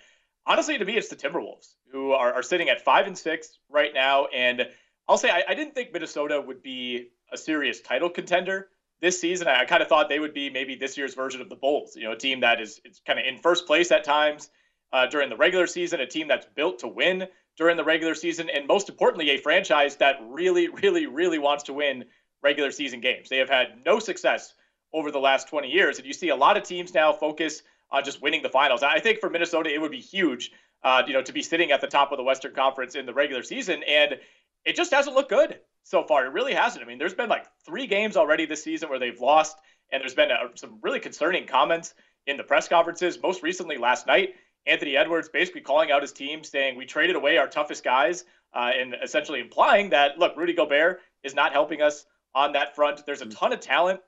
honestly, 0.48 0.78
to 0.78 0.84
me, 0.84 0.96
it's 0.96 1.08
the 1.08 1.16
Timberwolves 1.16 1.74
who 1.92 2.12
are, 2.12 2.32
are 2.32 2.42
sitting 2.42 2.68
at 2.68 2.80
five 2.80 3.06
and 3.06 3.16
six 3.16 3.58
right 3.68 3.92
now. 3.94 4.26
And 4.26 4.66
I'll 5.06 5.18
say 5.18 5.30
I, 5.30 5.44
I, 5.48 5.54
didn't 5.54 5.74
think 5.74 5.92
Minnesota 5.92 6.40
would 6.40 6.62
be 6.62 7.08
a 7.32 7.38
serious 7.38 7.80
title 7.80 8.10
contender 8.10 8.68
this 9.00 9.20
season. 9.20 9.46
I, 9.46 9.60
I 9.60 9.64
kind 9.66 9.82
of 9.82 9.88
thought 9.88 10.08
they 10.08 10.18
would 10.18 10.34
be 10.34 10.50
maybe 10.50 10.74
this 10.74 10.96
year's 10.98 11.14
version 11.14 11.40
of 11.40 11.48
the 11.48 11.56
Bulls. 11.56 11.94
You 11.94 12.04
know, 12.04 12.12
a 12.12 12.18
team 12.18 12.40
that 12.40 12.60
is 12.60 12.80
it's 12.84 13.00
kind 13.06 13.18
of 13.18 13.26
in 13.26 13.38
first 13.38 13.66
place 13.66 13.92
at 13.92 14.04
times 14.04 14.50
uh, 14.92 15.06
during 15.06 15.28
the 15.28 15.36
regular 15.36 15.66
season, 15.66 16.00
a 16.00 16.06
team 16.06 16.28
that's 16.28 16.46
built 16.56 16.80
to 16.80 16.88
win 16.88 17.26
during 17.56 17.76
the 17.76 17.84
regular 17.84 18.14
season, 18.14 18.48
and 18.48 18.66
most 18.66 18.88
importantly, 18.88 19.30
a 19.30 19.38
franchise 19.38 19.96
that 19.96 20.16
really, 20.22 20.68
really, 20.82 21.06
really 21.06 21.38
wants 21.38 21.64
to 21.64 21.72
win 21.72 22.04
regular 22.42 22.70
season 22.70 23.00
games. 23.00 23.28
They 23.28 23.38
have 23.38 23.48
had 23.48 23.84
no 23.84 23.98
success 23.98 24.54
over 24.92 25.10
the 25.10 25.18
last 25.18 25.48
20 25.48 25.68
years. 25.68 25.98
And 25.98 26.06
you 26.06 26.12
see 26.12 26.30
a 26.30 26.36
lot 26.36 26.56
of 26.56 26.62
teams 26.62 26.94
now 26.94 27.12
focus 27.12 27.62
on 27.90 28.04
just 28.04 28.22
winning 28.22 28.42
the 28.42 28.48
finals. 28.48 28.82
I 28.82 29.00
think 29.00 29.20
for 29.20 29.30
Minnesota, 29.30 29.72
it 29.72 29.80
would 29.80 29.90
be 29.90 30.00
huge, 30.00 30.52
uh, 30.82 31.02
you 31.06 31.12
know, 31.12 31.22
to 31.22 31.32
be 31.32 31.42
sitting 31.42 31.70
at 31.70 31.80
the 31.80 31.86
top 31.86 32.12
of 32.12 32.18
the 32.18 32.24
Western 32.24 32.54
Conference 32.54 32.94
in 32.94 33.06
the 33.06 33.14
regular 33.14 33.42
season. 33.42 33.82
And 33.84 34.18
it 34.64 34.76
just 34.76 34.92
hasn't 34.92 35.16
looked 35.16 35.30
good 35.30 35.60
so 35.84 36.02
far. 36.04 36.26
It 36.26 36.32
really 36.32 36.54
hasn't. 36.54 36.84
I 36.84 36.86
mean, 36.86 36.98
there's 36.98 37.14
been 37.14 37.28
like 37.28 37.46
three 37.64 37.86
games 37.86 38.16
already 38.16 38.46
this 38.46 38.62
season 38.62 38.88
where 38.88 38.98
they've 38.98 39.18
lost, 39.18 39.56
and 39.90 40.02
there's 40.02 40.14
been 40.14 40.30
a, 40.30 40.50
some 40.54 40.78
really 40.82 41.00
concerning 41.00 41.46
comments 41.46 41.94
in 42.26 42.36
the 42.36 42.44
press 42.44 42.68
conferences. 42.68 43.18
Most 43.22 43.42
recently, 43.42 43.78
last 43.78 44.06
night, 44.06 44.34
Anthony 44.66 44.96
Edwards 44.96 45.30
basically 45.30 45.62
calling 45.62 45.90
out 45.90 46.02
his 46.02 46.12
team, 46.12 46.44
saying, 46.44 46.76
We 46.76 46.84
traded 46.84 47.16
away 47.16 47.38
our 47.38 47.48
toughest 47.48 47.84
guys, 47.84 48.24
uh, 48.52 48.70
and 48.78 48.94
essentially 49.02 49.40
implying 49.40 49.90
that, 49.90 50.18
look, 50.18 50.36
Rudy 50.36 50.52
Gobert 50.52 51.00
is 51.22 51.34
not 51.34 51.52
helping 51.52 51.80
us 51.80 52.04
on 52.34 52.52
that 52.52 52.74
front. 52.74 53.04
There's 53.06 53.22
a 53.22 53.26
mm. 53.26 53.36
ton 53.36 53.52
of 53.52 53.60
talent 53.60 54.00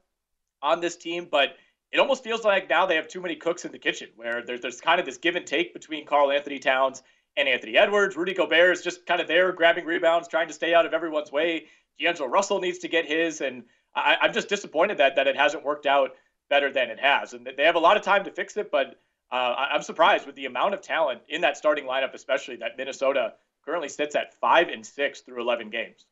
on 0.62 0.80
this 0.80 0.96
team, 0.96 1.28
but 1.30 1.56
it 1.92 1.98
almost 1.98 2.22
feels 2.22 2.44
like 2.44 2.68
now 2.68 2.86
they 2.86 2.96
have 2.96 3.08
too 3.08 3.20
many 3.20 3.36
cooks 3.36 3.64
in 3.64 3.72
the 3.72 3.78
kitchen 3.78 4.08
where 4.16 4.42
there's, 4.44 4.60
there's 4.60 4.80
kind 4.80 5.00
of 5.00 5.06
this 5.06 5.18
give 5.18 5.36
and 5.36 5.46
take 5.46 5.72
between 5.72 6.06
Karl-Anthony 6.06 6.58
Towns 6.58 7.02
and 7.36 7.48
Anthony 7.48 7.76
Edwards. 7.76 8.16
Rudy 8.16 8.34
Gobert 8.34 8.72
is 8.72 8.82
just 8.82 9.06
kind 9.06 9.20
of 9.20 9.28
there 9.28 9.52
grabbing 9.52 9.84
rebounds, 9.84 10.28
trying 10.28 10.48
to 10.48 10.54
stay 10.54 10.74
out 10.74 10.86
of 10.86 10.94
everyone's 10.94 11.32
way. 11.32 11.66
D'Angelo 11.98 12.28
Russell 12.28 12.60
needs 12.60 12.78
to 12.78 12.88
get 12.88 13.06
his. 13.06 13.40
And 13.40 13.64
I, 13.94 14.16
I'm 14.22 14.32
just 14.32 14.48
disappointed 14.48 14.98
that, 14.98 15.16
that 15.16 15.26
it 15.26 15.36
hasn't 15.36 15.64
worked 15.64 15.86
out 15.86 16.10
better 16.48 16.72
than 16.72 16.90
it 16.90 17.00
has. 17.00 17.32
And 17.32 17.48
they 17.56 17.64
have 17.64 17.76
a 17.76 17.80
lot 17.80 17.96
of 17.96 18.02
time 18.02 18.24
to 18.24 18.30
fix 18.30 18.56
it, 18.56 18.70
but 18.70 19.00
uh, 19.32 19.54
I'm 19.72 19.82
surprised 19.82 20.26
with 20.26 20.34
the 20.34 20.46
amount 20.46 20.74
of 20.74 20.80
talent 20.80 21.20
in 21.28 21.40
that 21.42 21.56
starting 21.56 21.84
lineup, 21.84 22.14
especially 22.14 22.56
that 22.56 22.76
Minnesota 22.76 23.34
currently 23.64 23.88
sits 23.88 24.16
at 24.16 24.34
five 24.40 24.68
and 24.68 24.84
six 24.84 25.20
through 25.20 25.40
11 25.40 25.70
games. 25.70 26.06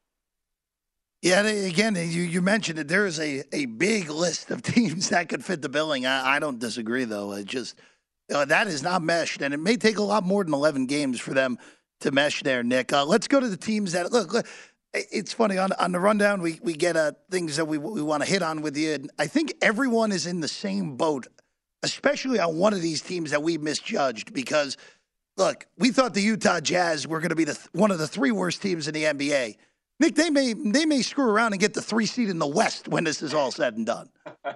Yeah, 1.21 1.43
again, 1.43 1.97
you, 1.97 2.23
you 2.23 2.41
mentioned 2.41 2.79
it. 2.79 2.87
There 2.87 3.05
is 3.05 3.19
a, 3.19 3.43
a 3.53 3.67
big 3.67 4.09
list 4.09 4.51
of 4.51 4.63
teams 4.75 5.09
that 5.09 5.29
could 5.29 5.45
fit 5.45 5.63
the 5.63 5.69
billing. 5.69 6.07
I, 6.07 6.37
I 6.37 6.39
don't 6.39 6.59
disagree, 6.59 7.05
though. 7.05 7.33
It 7.33 7.47
just 7.47 7.75
uh, 8.33 8.45
that 8.45 8.67
is 8.67 8.83
not 8.83 9.03
meshed, 9.03 9.43
and 9.43 9.53
it 9.53 9.59
may 9.59 9.77
take 9.77 9.99
a 9.99 10.03
lot 10.03 10.25
more 10.25 10.45
than 10.45 10.53
11 10.53 10.87
games 10.87 11.19
for 11.19 11.35
them 11.35 11.59
to 12.01 12.13
mesh 12.13 12.43
there, 12.43 12.63
Nick. 12.63 12.93
Uh, 12.93 13.05
let's 13.05 13.27
go 13.27 13.41
to 13.41 13.49
the 13.49 13.57
teams 13.57 13.93
that 13.93 14.13
look. 14.13 14.33
look 14.33 14.47
it's 14.95 15.35
funny 15.35 15.59
on 15.59 15.73
on 15.73 15.93
the 15.93 16.01
rundown. 16.01 16.41
We 16.41 16.61
we 16.63 16.73
get 16.73 16.97
uh, 16.97 17.13
things 17.31 17.57
that 17.57 17.67
we 17.67 17.79
we 17.79 18.01
want 18.01 18.23
to 18.23 18.29
hit 18.29 18.43
on 18.43 18.63
with 18.63 18.77
you. 18.77 18.95
And 18.95 19.11
I 19.19 19.27
think 19.27 19.53
everyone 19.61 20.13
is 20.13 20.27
in 20.27 20.41
the 20.41 20.49
same 20.49 20.97
boat, 20.97 21.27
especially 21.83 22.39
on 22.39 22.57
one 22.57 22.73
of 22.73 22.81
these 22.81 23.03
teams 23.03 23.33
that 23.33 23.43
we 23.43 23.59
misjudged 23.59 24.33
because 24.33 24.77
look, 25.37 25.67
we 25.77 25.91
thought 25.91 26.15
the 26.15 26.23
Utah 26.23 26.61
Jazz 26.61 27.07
were 27.07 27.21
going 27.21 27.31
to 27.31 27.37
be 27.37 27.45
the 27.45 27.59
one 27.73 27.91
of 27.91 27.99
the 27.99 28.09
three 28.09 28.31
worst 28.31 28.63
teams 28.63 28.89
in 28.89 28.95
the 28.95 29.05
NBA 29.05 29.57
Nick, 30.01 30.15
they 30.15 30.31
may 30.31 30.53
they 30.53 30.87
may 30.87 31.03
screw 31.03 31.29
around 31.29 31.53
and 31.53 31.61
get 31.61 31.75
the 31.75 31.83
three 31.83 32.07
seed 32.07 32.29
in 32.29 32.39
the 32.39 32.47
West 32.47 32.89
when 32.89 33.05
this 33.05 33.23
is 33.23 33.35
all 33.35 33.51
said 33.51 33.77
and 33.77 33.87
done. 33.87 34.11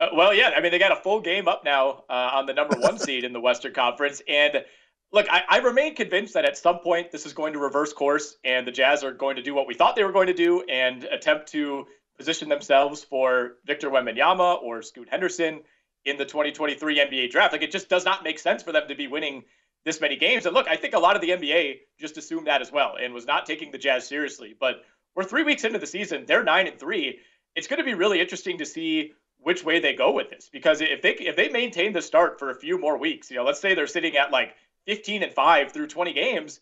Uh, 0.00 0.08
well, 0.12 0.34
yeah, 0.34 0.50
I 0.56 0.60
mean 0.60 0.72
they 0.72 0.78
got 0.80 0.90
a 0.90 1.00
full 1.00 1.20
game 1.20 1.46
up 1.46 1.62
now 1.64 2.02
uh, 2.10 2.30
on 2.34 2.46
the 2.46 2.52
number 2.52 2.76
one 2.80 2.98
seed 2.98 3.22
in 3.22 3.32
the 3.32 3.40
Western 3.40 3.72
Conference, 3.72 4.20
and 4.26 4.64
look, 5.12 5.26
I, 5.30 5.42
I, 5.48 5.58
remain 5.58 5.94
convinced 5.94 6.34
that 6.34 6.44
at 6.44 6.58
some 6.58 6.80
point 6.80 7.12
this 7.12 7.24
is 7.24 7.32
going 7.32 7.52
to 7.52 7.60
reverse 7.60 7.92
course, 7.92 8.36
and 8.44 8.66
the 8.66 8.72
Jazz 8.72 9.04
are 9.04 9.12
going 9.12 9.36
to 9.36 9.42
do 9.42 9.54
what 9.54 9.68
we 9.68 9.74
thought 9.74 9.94
they 9.94 10.02
were 10.02 10.12
going 10.12 10.26
to 10.26 10.34
do 10.34 10.62
and 10.62 11.04
attempt 11.04 11.46
to 11.52 11.86
position 12.18 12.48
themselves 12.48 13.04
for 13.04 13.52
Victor 13.66 13.88
Wembanyama 13.88 14.60
or 14.62 14.82
Scoot 14.82 15.08
Henderson 15.08 15.62
in 16.04 16.16
the 16.16 16.24
2023 16.24 16.98
NBA 16.98 17.30
draft. 17.30 17.52
Like 17.52 17.62
it 17.62 17.70
just 17.70 17.88
does 17.88 18.04
not 18.04 18.24
make 18.24 18.40
sense 18.40 18.64
for 18.64 18.72
them 18.72 18.88
to 18.88 18.94
be 18.96 19.06
winning 19.06 19.44
this 19.84 20.00
many 20.00 20.16
games. 20.16 20.46
And 20.46 20.54
look, 20.54 20.68
I 20.68 20.76
think 20.76 20.94
a 20.94 20.98
lot 20.98 21.16
of 21.16 21.22
the 21.22 21.30
NBA 21.30 21.78
just 22.00 22.16
assumed 22.16 22.46
that 22.46 22.62
as 22.62 22.72
well 22.72 22.96
and 23.00 23.12
was 23.12 23.26
not 23.26 23.46
taking 23.46 23.70
the 23.70 23.78
Jazz 23.78 24.06
seriously. 24.06 24.54
But 24.58 24.84
we're 25.14 25.24
three 25.24 25.42
weeks 25.42 25.64
into 25.64 25.78
the 25.78 25.86
season; 25.86 26.24
they're 26.26 26.44
nine 26.44 26.66
and 26.66 26.78
three. 26.78 27.20
It's 27.54 27.68
going 27.68 27.78
to 27.78 27.84
be 27.84 27.94
really 27.94 28.20
interesting 28.20 28.58
to 28.58 28.66
see 28.66 29.12
which 29.38 29.62
way 29.62 29.78
they 29.78 29.94
go 29.94 30.10
with 30.10 30.30
this 30.30 30.48
because 30.50 30.80
if 30.80 31.02
they 31.02 31.10
if 31.10 31.36
they 31.36 31.50
maintain 31.50 31.92
the 31.92 32.02
start 32.02 32.38
for 32.38 32.50
a 32.50 32.54
few 32.54 32.78
more 32.78 32.96
weeks, 32.98 33.30
you 33.30 33.36
know, 33.36 33.44
let's 33.44 33.60
say 33.60 33.74
they're 33.74 33.86
sitting 33.86 34.16
at 34.16 34.32
like 34.32 34.54
15 34.86 35.22
and 35.22 35.32
5 35.32 35.72
through 35.72 35.86
20 35.86 36.12
games, 36.12 36.60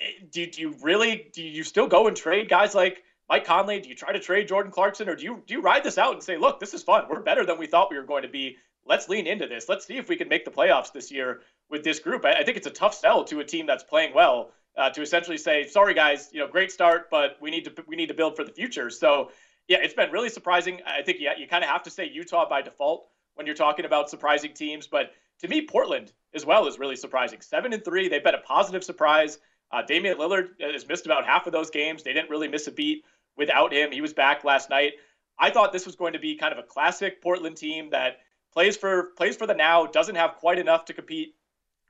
eh, 0.00 0.04
do, 0.30 0.46
do 0.46 0.60
you 0.60 0.74
really 0.82 1.30
do 1.32 1.42
you 1.42 1.64
still 1.64 1.88
go 1.88 2.06
and 2.06 2.16
trade 2.16 2.48
guys 2.48 2.74
like 2.74 3.02
Mike 3.28 3.46
Conley? 3.46 3.80
Do 3.80 3.88
you 3.88 3.94
try 3.94 4.12
to 4.12 4.20
trade 4.20 4.48
Jordan 4.48 4.70
Clarkson 4.70 5.08
or 5.08 5.16
do 5.16 5.24
you 5.24 5.42
do 5.46 5.54
you 5.54 5.62
ride 5.62 5.82
this 5.82 5.98
out 5.98 6.12
and 6.12 6.22
say, 6.22 6.36
"Look, 6.36 6.60
this 6.60 6.74
is 6.74 6.82
fun. 6.82 7.06
We're 7.08 7.20
better 7.20 7.46
than 7.46 7.58
we 7.58 7.66
thought 7.66 7.90
we 7.90 7.96
were 7.96 8.04
going 8.04 8.22
to 8.22 8.28
be. 8.28 8.56
Let's 8.90 9.08
lean 9.08 9.28
into 9.28 9.46
this. 9.46 9.68
Let's 9.68 9.86
see 9.86 9.96
if 9.96 10.08
we 10.08 10.16
can 10.16 10.28
make 10.28 10.44
the 10.44 10.50
playoffs 10.50 10.92
this 10.92 11.12
year 11.12 11.40
with 11.70 11.84
this 11.84 12.00
group." 12.00 12.24
I, 12.24 12.32
I 12.32 12.44
think 12.44 12.56
it's 12.56 12.66
a 12.66 12.70
tough 12.82 12.94
sell 12.94 13.22
to 13.24 13.38
a 13.38 13.44
team 13.44 13.66
that's 13.66 13.84
playing 13.84 14.12
well 14.14 14.50
uh, 14.76 14.90
to 14.90 15.00
essentially 15.00 15.38
say, 15.38 15.66
"Sorry 15.68 15.94
guys, 15.94 16.28
you 16.32 16.40
know, 16.40 16.48
great 16.48 16.72
start, 16.72 17.08
but 17.08 17.36
we 17.40 17.50
need 17.50 17.64
to 17.66 17.84
we 17.86 17.94
need 17.94 18.08
to 18.08 18.14
build 18.14 18.34
for 18.34 18.42
the 18.42 18.52
future." 18.52 18.90
So, 18.90 19.30
yeah, 19.68 19.78
it's 19.80 19.94
been 19.94 20.10
really 20.10 20.28
surprising. 20.28 20.80
I 20.84 21.02
think 21.02 21.18
yeah, 21.20 21.38
you 21.38 21.46
kind 21.46 21.62
of 21.62 21.70
have 21.70 21.84
to 21.84 21.90
say 21.90 22.10
Utah 22.10 22.48
by 22.48 22.62
default 22.62 23.06
when 23.36 23.46
you're 23.46 23.54
talking 23.54 23.84
about 23.84 24.10
surprising 24.10 24.52
teams, 24.54 24.88
but 24.88 25.12
to 25.40 25.48
me, 25.48 25.66
Portland 25.66 26.12
as 26.34 26.44
well 26.44 26.66
is 26.66 26.78
really 26.78 26.96
surprising. 26.96 27.40
Seven 27.40 27.72
and 27.72 27.84
three, 27.84 28.08
they've 28.08 28.24
been 28.24 28.34
a 28.34 28.38
positive 28.38 28.84
surprise. 28.84 29.38
Uh, 29.72 29.82
Damian 29.82 30.18
Lillard 30.18 30.60
has 30.60 30.86
missed 30.86 31.06
about 31.06 31.24
half 31.24 31.46
of 31.46 31.52
those 31.52 31.70
games. 31.70 32.02
They 32.02 32.12
didn't 32.12 32.30
really 32.30 32.48
miss 32.48 32.66
a 32.66 32.72
beat 32.72 33.04
without 33.36 33.72
him. 33.72 33.92
He 33.92 34.00
was 34.00 34.12
back 34.12 34.44
last 34.44 34.68
night. 34.68 34.94
I 35.38 35.50
thought 35.50 35.72
this 35.72 35.86
was 35.86 35.96
going 35.96 36.12
to 36.12 36.18
be 36.18 36.36
kind 36.36 36.52
of 36.52 36.58
a 36.58 36.62
classic 36.62 37.22
Portland 37.22 37.56
team 37.56 37.90
that 37.90 38.18
plays 38.52 38.76
for 38.76 39.10
plays 39.16 39.36
for 39.36 39.46
the 39.46 39.54
now, 39.54 39.86
doesn't 39.86 40.16
have 40.16 40.36
quite 40.36 40.58
enough 40.58 40.84
to 40.86 40.92
compete 40.92 41.34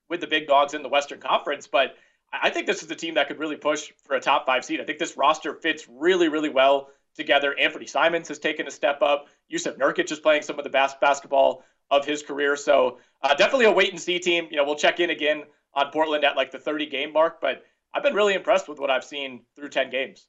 with 0.08 0.20
the 0.20 0.26
big 0.26 0.46
dogs 0.46 0.74
in 0.74 0.82
the 0.82 0.88
Western 0.88 1.20
Conference, 1.20 1.66
but 1.66 1.94
I 2.32 2.50
think 2.50 2.66
this 2.66 2.82
is 2.82 2.90
a 2.90 2.94
team 2.94 3.14
that 3.14 3.28
could 3.28 3.38
really 3.38 3.56
push 3.56 3.92
for 4.04 4.14
a 4.14 4.20
top 4.20 4.46
five 4.46 4.64
seed. 4.64 4.80
I 4.80 4.84
think 4.84 4.98
this 4.98 5.16
roster 5.16 5.54
fits 5.54 5.86
really, 5.88 6.28
really 6.28 6.48
well 6.48 6.90
together. 7.14 7.56
Anthony 7.58 7.86
Simons 7.86 8.28
has 8.28 8.38
taken 8.38 8.66
a 8.66 8.70
step 8.70 9.02
up. 9.02 9.28
Jusuf 9.52 9.76
Nurkic 9.78 10.10
is 10.12 10.20
playing 10.20 10.42
some 10.42 10.58
of 10.58 10.64
the 10.64 10.70
best 10.70 11.00
basketball 11.00 11.64
of 11.90 12.04
his 12.04 12.22
career. 12.22 12.56
So 12.56 12.98
uh, 13.22 13.34
definitely 13.34 13.66
a 13.66 13.72
wait 13.72 13.90
and 13.90 14.00
see 14.00 14.18
team. 14.18 14.46
You 14.50 14.56
know, 14.58 14.64
we'll 14.64 14.76
check 14.76 15.00
in 15.00 15.10
again 15.10 15.42
on 15.74 15.90
Portland 15.90 16.24
at 16.24 16.36
like 16.36 16.52
the 16.52 16.58
30 16.58 16.86
game 16.86 17.12
mark, 17.12 17.40
but 17.40 17.64
I've 17.92 18.02
been 18.02 18.14
really 18.14 18.34
impressed 18.34 18.68
with 18.68 18.78
what 18.78 18.90
I've 18.90 19.04
seen 19.04 19.42
through 19.56 19.70
10 19.70 19.90
games. 19.90 20.26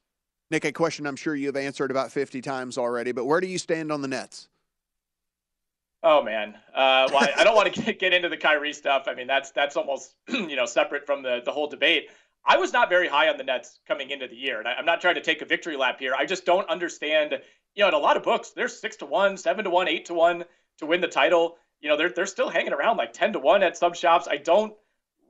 Nick, 0.50 0.64
a 0.64 0.72
question 0.72 1.06
I'm 1.06 1.16
sure 1.16 1.34
you've 1.34 1.56
answered 1.56 1.90
about 1.90 2.12
50 2.12 2.42
times 2.42 2.76
already, 2.76 3.12
but 3.12 3.24
where 3.24 3.40
do 3.40 3.46
you 3.46 3.58
stand 3.58 3.92
on 3.92 4.02
the 4.02 4.08
Nets? 4.08 4.48
Oh 6.04 6.22
man, 6.22 6.56
uh, 6.74 7.08
well, 7.12 7.28
I, 7.36 7.44
don't 7.44 7.54
want 7.54 7.72
to 7.74 7.92
get 7.92 8.12
into 8.12 8.28
the 8.28 8.36
Kyrie 8.36 8.72
stuff. 8.72 9.04
I 9.06 9.14
mean, 9.14 9.26
that's 9.26 9.52
that's 9.52 9.76
almost 9.76 10.14
you 10.28 10.56
know 10.56 10.66
separate 10.66 11.06
from 11.06 11.22
the 11.22 11.42
the 11.44 11.52
whole 11.52 11.68
debate. 11.68 12.08
I 12.44 12.56
was 12.56 12.72
not 12.72 12.88
very 12.88 13.06
high 13.06 13.28
on 13.28 13.36
the 13.36 13.44
Nets 13.44 13.78
coming 13.86 14.10
into 14.10 14.26
the 14.26 14.34
year, 14.34 14.58
and 14.58 14.66
I, 14.66 14.76
am 14.76 14.84
not 14.84 15.00
trying 15.00 15.14
to 15.14 15.20
take 15.20 15.42
a 15.42 15.44
victory 15.44 15.76
lap 15.76 16.00
here. 16.00 16.14
I 16.18 16.26
just 16.26 16.44
don't 16.44 16.68
understand. 16.68 17.38
You 17.74 17.84
know, 17.84 17.88
in 17.88 17.94
a 17.94 17.98
lot 17.98 18.16
of 18.16 18.22
books, 18.22 18.50
there's 18.50 18.78
six 18.78 18.96
to 18.96 19.06
one, 19.06 19.36
seven 19.36 19.64
to 19.64 19.70
one, 19.70 19.88
eight 19.88 20.06
to 20.06 20.14
one 20.14 20.44
to 20.78 20.86
win 20.86 21.00
the 21.00 21.08
title. 21.08 21.56
You 21.80 21.88
know, 21.88 21.96
they're 21.96 22.10
they're 22.10 22.26
still 22.26 22.48
hanging 22.48 22.72
around 22.72 22.96
like 22.96 23.12
ten 23.12 23.32
to 23.34 23.38
one 23.38 23.62
at 23.62 23.76
some 23.76 23.94
shops. 23.94 24.26
I 24.28 24.38
don't 24.38 24.74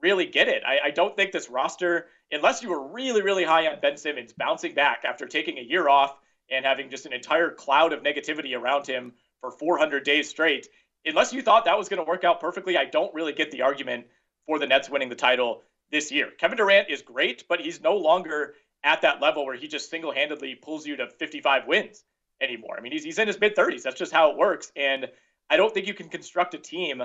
really 0.00 0.26
get 0.26 0.48
it. 0.48 0.62
I, 0.66 0.78
I 0.86 0.90
don't 0.90 1.14
think 1.14 1.32
this 1.32 1.50
roster, 1.50 2.06
unless 2.32 2.62
you 2.62 2.70
were 2.70 2.88
really 2.88 3.20
really 3.20 3.44
high 3.44 3.66
on 3.66 3.78
Ben 3.80 3.98
Simmons, 3.98 4.32
bouncing 4.32 4.74
back 4.74 5.04
after 5.04 5.26
taking 5.26 5.58
a 5.58 5.62
year 5.62 5.90
off 5.90 6.16
and 6.50 6.64
having 6.64 6.88
just 6.88 7.04
an 7.04 7.12
entire 7.12 7.50
cloud 7.50 7.92
of 7.92 8.02
negativity 8.02 8.58
around 8.58 8.86
him 8.86 9.12
for 9.42 9.50
400 9.50 10.04
days 10.04 10.30
straight. 10.30 10.68
Unless 11.04 11.34
you 11.34 11.42
thought 11.42 11.66
that 11.66 11.76
was 11.76 11.90
going 11.90 11.98
to 11.98 12.08
work 12.08 12.24
out 12.24 12.40
perfectly, 12.40 12.78
I 12.78 12.86
don't 12.86 13.12
really 13.12 13.32
get 13.32 13.50
the 13.50 13.62
argument 13.62 14.06
for 14.46 14.58
the 14.58 14.66
Nets 14.66 14.88
winning 14.88 15.10
the 15.10 15.14
title 15.14 15.62
this 15.90 16.10
year. 16.10 16.30
Kevin 16.38 16.56
Durant 16.56 16.88
is 16.88 17.02
great, 17.02 17.44
but 17.48 17.60
he's 17.60 17.82
no 17.82 17.96
longer 17.96 18.54
at 18.84 19.02
that 19.02 19.20
level 19.20 19.44
where 19.44 19.56
he 19.56 19.68
just 19.68 19.90
single 19.90 20.12
handedly 20.12 20.54
pulls 20.54 20.86
you 20.86 20.96
to 20.96 21.08
55 21.08 21.66
wins 21.66 22.04
anymore. 22.40 22.76
I 22.78 22.80
mean, 22.80 22.92
he's, 22.92 23.04
he's 23.04 23.18
in 23.18 23.26
his 23.26 23.38
mid 23.38 23.54
30s. 23.54 23.82
That's 23.82 23.98
just 23.98 24.12
how 24.12 24.30
it 24.30 24.36
works. 24.36 24.72
And 24.76 25.08
I 25.50 25.56
don't 25.56 25.74
think 25.74 25.86
you 25.86 25.94
can 25.94 26.08
construct 26.08 26.54
a 26.54 26.58
team 26.58 27.02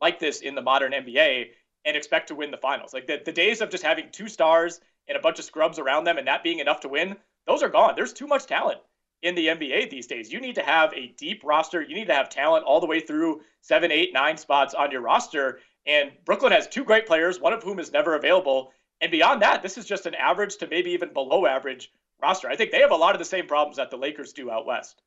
like 0.00 0.18
this 0.18 0.40
in 0.40 0.54
the 0.54 0.62
modern 0.62 0.92
NBA 0.92 1.46
and 1.84 1.96
expect 1.96 2.28
to 2.28 2.34
win 2.34 2.50
the 2.50 2.56
finals. 2.58 2.92
Like 2.92 3.06
the, 3.06 3.20
the 3.24 3.32
days 3.32 3.60
of 3.60 3.70
just 3.70 3.82
having 3.82 4.10
two 4.12 4.28
stars 4.28 4.80
and 5.08 5.16
a 5.16 5.20
bunch 5.20 5.38
of 5.38 5.44
scrubs 5.46 5.78
around 5.78 6.04
them 6.04 6.18
and 6.18 6.26
that 6.26 6.42
being 6.42 6.58
enough 6.58 6.80
to 6.80 6.88
win, 6.88 7.16
those 7.46 7.62
are 7.62 7.68
gone. 7.68 7.94
There's 7.96 8.12
too 8.12 8.26
much 8.26 8.46
talent 8.46 8.80
in 9.22 9.34
the 9.34 9.48
NBA 9.48 9.90
these 9.90 10.06
days. 10.06 10.32
You 10.32 10.40
need 10.40 10.54
to 10.56 10.62
have 10.62 10.92
a 10.92 11.08
deep 11.18 11.42
roster. 11.44 11.82
You 11.82 11.94
need 11.94 12.06
to 12.06 12.14
have 12.14 12.28
talent 12.28 12.64
all 12.64 12.80
the 12.80 12.86
way 12.86 13.00
through 13.00 13.40
seven, 13.60 13.90
eight, 13.90 14.12
nine 14.12 14.36
spots 14.36 14.74
on 14.74 14.90
your 14.90 15.00
roster. 15.00 15.60
And 15.86 16.12
Brooklyn 16.24 16.52
has 16.52 16.66
two 16.66 16.84
great 16.84 17.06
players, 17.06 17.40
one 17.40 17.52
of 17.52 17.62
whom 17.62 17.78
is 17.78 17.92
never 17.92 18.14
available. 18.14 18.72
And 19.00 19.10
beyond 19.10 19.42
that, 19.42 19.62
this 19.62 19.78
is 19.78 19.84
just 19.84 20.06
an 20.06 20.14
average 20.14 20.56
to 20.58 20.66
maybe 20.66 20.90
even 20.90 21.12
below 21.12 21.46
average 21.46 21.92
roster. 22.20 22.48
I 22.48 22.56
think 22.56 22.70
they 22.70 22.80
have 22.80 22.90
a 22.90 22.96
lot 22.96 23.14
of 23.14 23.18
the 23.18 23.24
same 23.24 23.46
problems 23.46 23.76
that 23.76 23.90
the 23.90 23.96
Lakers 23.96 24.32
do 24.32 24.50
out 24.50 24.66
west. 24.66 25.02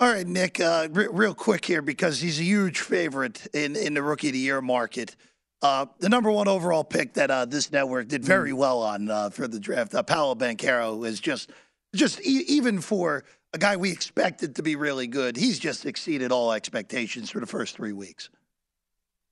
All 0.00 0.12
right, 0.12 0.26
Nick, 0.26 0.58
uh, 0.58 0.88
re- 0.90 1.08
real 1.10 1.34
quick 1.34 1.64
here 1.64 1.80
because 1.80 2.20
he's 2.20 2.40
a 2.40 2.42
huge 2.42 2.80
favorite 2.80 3.46
in, 3.54 3.76
in 3.76 3.94
the 3.94 4.02
rookie 4.02 4.28
of 4.28 4.32
the 4.32 4.40
year 4.40 4.60
market. 4.60 5.14
Uh, 5.62 5.86
the 6.00 6.08
number 6.08 6.30
one 6.30 6.48
overall 6.48 6.82
pick 6.82 7.14
that 7.14 7.30
uh, 7.30 7.44
this 7.44 7.70
network 7.70 8.08
did 8.08 8.24
very 8.24 8.50
mm. 8.50 8.56
well 8.56 8.82
on 8.82 9.08
uh, 9.08 9.30
for 9.30 9.46
the 9.46 9.60
draft, 9.60 9.94
uh, 9.94 10.02
Paolo 10.02 10.34
Banchero, 10.34 11.06
is 11.06 11.20
just 11.20 11.50
just 11.94 12.20
e- 12.20 12.44
even 12.48 12.80
for 12.80 13.24
a 13.52 13.58
guy 13.58 13.76
we 13.76 13.90
expected 13.90 14.56
to 14.56 14.62
be 14.62 14.76
really 14.76 15.06
good, 15.06 15.36
he's 15.36 15.58
just 15.58 15.86
exceeded 15.86 16.32
all 16.32 16.52
expectations 16.52 17.30
for 17.30 17.40
the 17.40 17.46
first 17.46 17.76
three 17.76 17.92
weeks. 17.92 18.28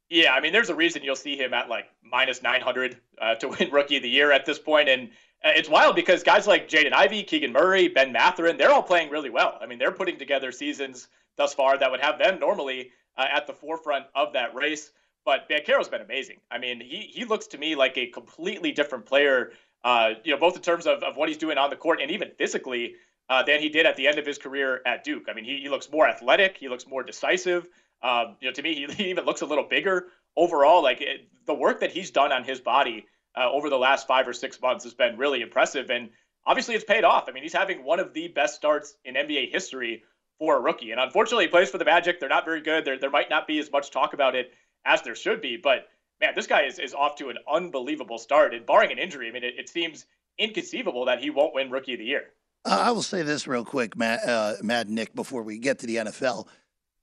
Yeah, 0.09 0.35
I 0.35 0.41
mean, 0.41 0.53
there's 0.53 0.69
a 0.69 0.75
reason 0.75 1.03
you'll 1.03 1.17
see 1.17 1.37
him 1.37 1.55
at 1.55 1.69
like 1.69 1.87
minus 2.03 2.43
900 2.43 2.99
uh, 3.21 3.35
to 3.37 3.49
win 3.49 3.71
Rookie 3.71 3.97
of 3.97 4.03
the 4.03 4.11
Year 4.11 4.31
at 4.31 4.45
this 4.45 4.59
point, 4.59 4.89
and 4.89 5.09
uh, 5.45 5.53
it's 5.57 5.69
wild 5.69 5.97
because 5.97 6.23
guys 6.23 6.47
like 6.47 6.69
Jaden 6.69 6.93
Ivey, 6.93 7.23
Keegan 7.23 7.53
Murray, 7.53 7.89
Ben 7.89 8.13
Mathurin, 8.13 8.57
they're 8.57 8.71
all 8.71 8.83
playing 8.83 9.11
really 9.11 9.31
well. 9.31 9.59
I 9.61 9.67
mean, 9.67 9.79
they're 9.79 9.91
putting 9.91 10.19
together 10.19 10.53
seasons 10.53 11.09
thus 11.37 11.55
far 11.55 11.79
that 11.79 11.91
would 11.91 12.01
have 12.01 12.19
them 12.19 12.39
normally 12.39 12.91
uh, 13.17 13.27
at 13.33 13.47
the 13.47 13.53
forefront 13.53 14.07
of 14.15 14.33
that 14.35 14.55
race. 14.55 14.93
But 15.25 15.49
Banchero's 15.49 15.89
been 15.89 16.01
amazing. 16.01 16.39
I 16.51 16.59
mean, 16.59 16.81
he 16.81 17.11
he 17.13 17.25
looks 17.25 17.47
to 17.49 17.59
me 17.59 17.75
like 17.75 17.97
a 17.97 18.09
completely 18.09 18.73
different 18.73 19.07
player. 19.07 19.53
Uh, 19.85 20.11
you 20.25 20.33
know, 20.33 20.39
both 20.39 20.57
in 20.57 20.63
terms 20.63 20.87
of, 20.87 21.03
of 21.03 21.17
what 21.17 21.29
he's 21.29 21.39
doing 21.39 21.59
on 21.59 21.71
the 21.71 21.77
court 21.77 22.01
and 22.01 22.11
even 22.11 22.31
physically 22.39 22.95
uh, 23.29 23.43
than 23.43 23.61
he 23.61 23.69
did 23.69 23.87
at 23.87 23.97
the 23.97 24.07
end 24.07 24.19
of 24.19 24.27
his 24.27 24.39
career 24.39 24.81
at 24.87 25.05
Duke. 25.05 25.25
I 25.29 25.35
mean, 25.35 25.45
he, 25.45 25.61
he 25.63 25.69
looks 25.69 25.91
more 25.91 26.07
athletic. 26.07 26.57
He 26.59 26.69
looks 26.69 26.87
more 26.87 27.03
decisive. 27.03 27.69
Um, 28.03 28.37
you 28.41 28.49
know, 28.49 28.53
to 28.53 28.63
me, 28.63 28.75
he, 28.75 28.87
he, 28.95 29.11
even 29.11 29.25
looks 29.25 29.41
a 29.41 29.47
little 29.47 29.67
bigger 29.69 30.09
overall. 30.37 30.83
Like 30.83 31.01
it, 31.01 31.29
the 31.47 31.55
work 31.55 31.81
that 31.81 31.93
he's 31.93 32.11
done 32.11 32.33
on 32.33 32.45
his 32.45 32.61
body 32.61 33.07
uh, 33.37 33.51
over 33.51 33.71
the 33.71 33.79
last 33.79 34.07
five 34.07 34.29
or 34.29 34.33
six 34.33 34.61
months 34.61 34.85
has 34.85 34.95
been 34.95 35.17
really 35.17 35.41
impressive. 35.41 35.91
And 35.91 36.11
obviously, 36.47 36.75
it's 36.75 36.85
paid 36.85 37.05
off. 37.05 37.29
I 37.29 37.33
mean, 37.33 37.43
he's 37.43 37.53
having 37.53 37.85
one 37.85 38.01
of 38.01 38.13
the 38.13 38.29
best 38.29 38.55
starts 38.55 38.95
in 39.05 39.15
NBA 39.15 39.51
history 39.51 40.03
for 40.39 40.57
a 40.57 40.61
rookie. 40.61 40.91
And 40.91 41.01
unfortunately, 41.01 41.45
he 41.45 41.51
plays 41.51 41.71
for 41.71 41.79
the 41.79 41.85
Magic. 41.85 42.21
They're 42.21 42.29
not 42.29 42.45
very 42.45 42.61
good. 42.61 42.85
There, 42.85 42.99
there 42.99 43.11
might 43.11 43.31
not 43.31 43.47
be 43.47 43.59
as 43.59 43.71
much 43.71 43.91
talk 43.91 44.13
about 44.13 44.35
it 44.35 44.53
as 44.85 45.03
there 45.03 45.15
should 45.15 45.41
be. 45.41 45.57
But 45.57 45.87
man, 46.23 46.33
this 46.35 46.47
guy 46.47 46.63
is, 46.63 46.79
is 46.79 46.95
off 46.95 47.17
to 47.17 47.29
an 47.29 47.37
unbelievable 47.53 48.17
start. 48.17 48.55
And 48.55 48.65
barring 48.65 48.93
an 48.93 48.99
injury, 48.99 49.29
I 49.29 49.33
mean, 49.33 49.45
it, 49.45 49.55
it 49.59 49.69
seems 49.69 50.07
inconceivable 50.39 51.05
that 51.07 51.21
he 51.21 51.29
won't 51.29 51.55
win 51.55 51.71
Rookie 51.71 51.95
of 51.95 51.99
the 51.99 52.07
Year. 52.07 52.31
Uh, 52.65 52.79
I 52.81 52.91
will 52.93 53.03
say 53.03 53.23
this 53.23 53.47
real 53.47 53.65
quick, 53.65 53.97
Matt, 53.97 54.27
uh, 54.27 54.55
Matt 54.63 54.87
and 54.87 54.95
Nick, 54.95 55.15
before 55.15 55.43
we 55.43 55.59
get 55.59 55.81
to 55.81 55.87
the 55.87 55.97
NFL. 55.97 56.47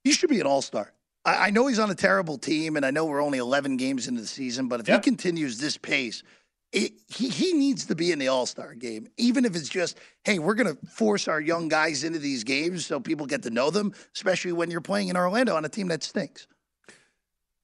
He 0.03 0.13
should 0.13 0.29
be 0.29 0.39
an 0.39 0.47
all 0.47 0.61
star. 0.61 0.93
I, 1.25 1.47
I, 1.47 1.49
know 1.49 1.67
he's 1.67 1.79
on 1.79 1.91
a 1.91 1.95
terrible 1.95 2.37
team, 2.37 2.77
and 2.77 2.85
I 2.85 2.91
know 2.91 3.05
we're 3.05 3.21
only 3.21 3.39
11 3.39 3.75
games 3.75 4.07
into 4.07 4.21
the 4.21 4.27
season, 4.27 4.69
but 4.69 4.79
if 4.79 4.87
he 4.87 4.97
continues 4.99 5.59
this 5.59 5.75
pace, 5.75 6.23
it, 6.71 6.93
he, 7.07 7.27
he 7.27 7.53
needs 7.53 7.85
to 7.87 7.95
be 7.95 8.13
in 8.13 8.19
the 8.19 8.29
All 8.29 8.45
Star 8.45 8.73
game, 8.73 9.09
even 9.17 9.43
if 9.43 9.53
it's 9.55 9.67
just, 9.67 9.97
hey, 10.23 10.39
we're 10.39 10.53
going 10.53 10.73
to 10.73 10.85
force 10.87 11.27
our 11.27 11.41
young 11.41 11.67
guys 11.67 12.05
into 12.05 12.19
these 12.19 12.45
games 12.45 12.85
so 12.85 13.01
people 13.01 13.25
get 13.25 13.43
to 13.43 13.49
know 13.49 13.69
them, 13.69 13.93
especially 14.15 14.53
when 14.53 14.71
you're 14.71 14.79
playing 14.79 15.09
in 15.09 15.17
Orlando 15.17 15.57
on 15.57 15.65
a 15.65 15.69
team 15.69 15.89
that 15.89 16.03
stinks. 16.03 16.47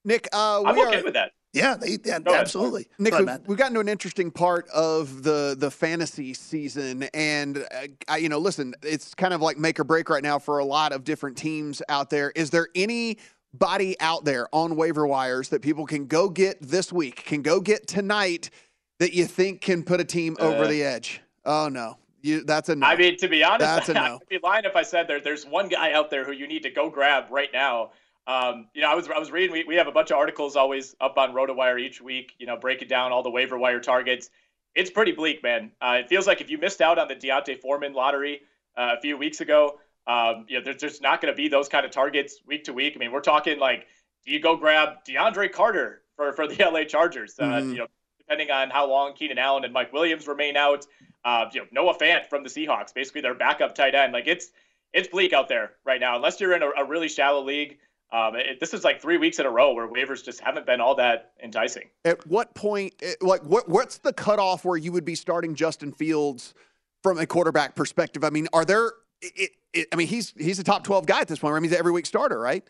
Nick, 0.04 0.28
uh, 0.32 0.62
I'm 0.62 0.78
okay 0.78 1.00
are, 1.00 1.04
with 1.04 1.14
that. 1.14 1.32
Yeah, 1.56 1.74
they, 1.74 1.96
yeah 2.04 2.18
absolutely. 2.26 2.86
Nick, 2.98 3.14
we've, 3.18 3.28
we've, 3.46 3.56
gotten 3.56 3.72
to 3.74 3.80
an 3.80 3.88
interesting 3.88 4.30
part 4.30 4.68
of 4.68 5.22
the 5.22 5.56
the 5.58 5.70
fantasy 5.70 6.34
season, 6.34 7.04
and 7.14 7.58
uh, 7.58 7.86
I, 8.08 8.18
you 8.18 8.28
know, 8.28 8.38
listen, 8.38 8.74
it's 8.82 9.14
kind 9.14 9.32
of 9.32 9.40
like 9.40 9.56
make 9.56 9.80
or 9.80 9.84
break 9.84 10.10
right 10.10 10.22
now 10.22 10.38
for 10.38 10.58
a 10.58 10.64
lot 10.66 10.92
of 10.92 11.02
different 11.02 11.38
teams 11.38 11.80
out 11.88 12.10
there. 12.10 12.30
Is 12.36 12.50
there 12.50 12.68
any 12.74 13.16
body 13.54 13.98
out 14.00 14.26
there 14.26 14.54
on 14.54 14.76
waiver 14.76 15.06
wires 15.06 15.48
that 15.48 15.62
people 15.62 15.86
can 15.86 16.06
go 16.06 16.28
get 16.28 16.60
this 16.60 16.92
week, 16.92 17.24
can 17.24 17.40
go 17.40 17.58
get 17.58 17.86
tonight 17.86 18.50
that 18.98 19.14
you 19.14 19.24
think 19.24 19.62
can 19.62 19.82
put 19.82 19.98
a 19.98 20.04
team 20.04 20.36
over 20.38 20.64
uh, 20.64 20.68
the 20.68 20.82
edge? 20.82 21.22
Oh 21.46 21.70
no, 21.70 21.96
you, 22.20 22.44
that's 22.44 22.68
a 22.68 22.76
no. 22.76 22.86
I 22.86 22.96
mean, 22.96 23.16
to 23.16 23.28
be 23.28 23.42
honest, 23.42 23.60
That's 23.60 23.88
a 23.88 23.94
no. 23.94 24.18
I'd 24.20 24.28
be 24.28 24.38
lying 24.42 24.66
if 24.66 24.76
I 24.76 24.82
said 24.82 25.08
there, 25.08 25.20
there's 25.20 25.46
one 25.46 25.68
guy 25.68 25.92
out 25.92 26.10
there 26.10 26.26
who 26.26 26.32
you 26.32 26.46
need 26.46 26.64
to 26.64 26.70
go 26.70 26.90
grab 26.90 27.28
right 27.30 27.50
now. 27.50 27.92
Um, 28.26 28.68
you 28.74 28.82
know, 28.82 28.90
I 28.90 28.94
was 28.94 29.08
I 29.08 29.18
was 29.18 29.30
reading. 29.30 29.52
We, 29.52 29.64
we 29.64 29.76
have 29.76 29.86
a 29.86 29.92
bunch 29.92 30.10
of 30.10 30.16
articles 30.18 30.56
always 30.56 30.96
up 31.00 31.16
on 31.16 31.32
RotoWire 31.32 31.80
each 31.80 32.00
week. 32.00 32.32
You 32.38 32.46
know, 32.46 32.56
breaking 32.56 32.88
down 32.88 33.12
all 33.12 33.22
the 33.22 33.30
waiver 33.30 33.56
wire 33.58 33.80
targets. 33.80 34.30
It's 34.74 34.90
pretty 34.90 35.12
bleak, 35.12 35.42
man. 35.42 35.70
Uh, 35.80 35.98
it 36.00 36.08
feels 36.08 36.26
like 36.26 36.40
if 36.40 36.50
you 36.50 36.58
missed 36.58 36.80
out 36.82 36.98
on 36.98 37.08
the 37.08 37.14
D'Onta 37.14 37.58
Foreman 37.60 37.94
lottery 37.94 38.42
uh, 38.76 38.94
a 38.98 39.00
few 39.00 39.16
weeks 39.16 39.40
ago, 39.40 39.78
um, 40.06 40.44
you 40.48 40.58
know, 40.58 40.64
there's 40.64 40.76
just 40.76 41.00
not 41.00 41.20
going 41.22 41.32
to 41.32 41.36
be 41.36 41.48
those 41.48 41.68
kind 41.68 41.86
of 41.86 41.92
targets 41.92 42.40
week 42.46 42.64
to 42.64 42.72
week. 42.74 42.92
I 42.94 42.98
mean, 42.98 43.10
we're 43.12 43.20
talking 43.20 43.58
like, 43.58 43.86
do 44.26 44.32
you 44.32 44.40
go 44.40 44.56
grab 44.56 45.04
DeAndre 45.08 45.50
Carter 45.52 46.02
for 46.16 46.32
for 46.32 46.46
the 46.46 46.56
LA 46.70 46.84
Chargers? 46.84 47.38
Uh, 47.38 47.44
Mhm. 47.44 47.70
You 47.70 47.78
know, 47.78 47.86
depending 48.18 48.50
on 48.50 48.70
how 48.70 48.88
long 48.88 49.14
Keenan 49.14 49.38
Allen 49.38 49.64
and 49.64 49.72
Mike 49.72 49.92
Williams 49.92 50.26
remain 50.26 50.56
out. 50.56 50.84
Uh, 51.24 51.46
you 51.52 51.60
know, 51.60 51.66
Noah 51.72 51.96
Fant 51.96 52.26
from 52.26 52.42
the 52.42 52.48
Seahawks, 52.48 52.92
basically 52.92 53.20
their 53.20 53.34
backup 53.34 53.74
tight 53.74 53.94
end. 53.94 54.12
Like 54.12 54.26
it's 54.26 54.50
it's 54.92 55.08
bleak 55.08 55.32
out 55.32 55.48
there 55.48 55.72
right 55.84 56.00
now. 56.00 56.16
Unless 56.16 56.40
you're 56.40 56.54
in 56.54 56.62
a, 56.62 56.70
a 56.78 56.84
really 56.84 57.08
shallow 57.08 57.42
league, 57.42 57.78
um, 58.12 58.36
it, 58.36 58.60
this 58.60 58.72
is 58.74 58.84
like 58.84 59.00
three 59.02 59.16
weeks 59.18 59.38
in 59.38 59.46
a 59.46 59.50
row 59.50 59.72
where 59.74 59.88
waivers 59.88 60.24
just 60.24 60.40
haven't 60.40 60.66
been 60.66 60.80
all 60.80 60.94
that 60.96 61.32
enticing. 61.42 61.90
At 62.04 62.26
what 62.26 62.54
point, 62.54 62.94
eh, 63.02 63.14
like, 63.20 63.42
what 63.42 63.68
what's 63.68 63.98
the 63.98 64.12
cutoff 64.12 64.64
where 64.64 64.76
you 64.76 64.92
would 64.92 65.04
be 65.04 65.14
starting 65.14 65.54
Justin 65.54 65.92
Fields 65.92 66.54
from 67.02 67.18
a 67.18 67.26
quarterback 67.26 67.74
perspective? 67.74 68.22
I 68.24 68.30
mean, 68.30 68.48
are 68.52 68.64
there? 68.64 68.92
It, 69.22 69.50
it, 69.72 69.88
I 69.92 69.96
mean, 69.96 70.06
he's 70.06 70.32
he's 70.38 70.58
a 70.58 70.64
top 70.64 70.84
twelve 70.84 71.06
guy 71.06 71.20
at 71.20 71.28
this 71.28 71.38
point. 71.40 71.52
right? 71.52 71.58
I 71.58 71.60
mean, 71.60 71.70
he's 71.70 71.72
an 71.74 71.78
every 71.80 71.92
week 71.92 72.06
starter, 72.06 72.38
right? 72.38 72.62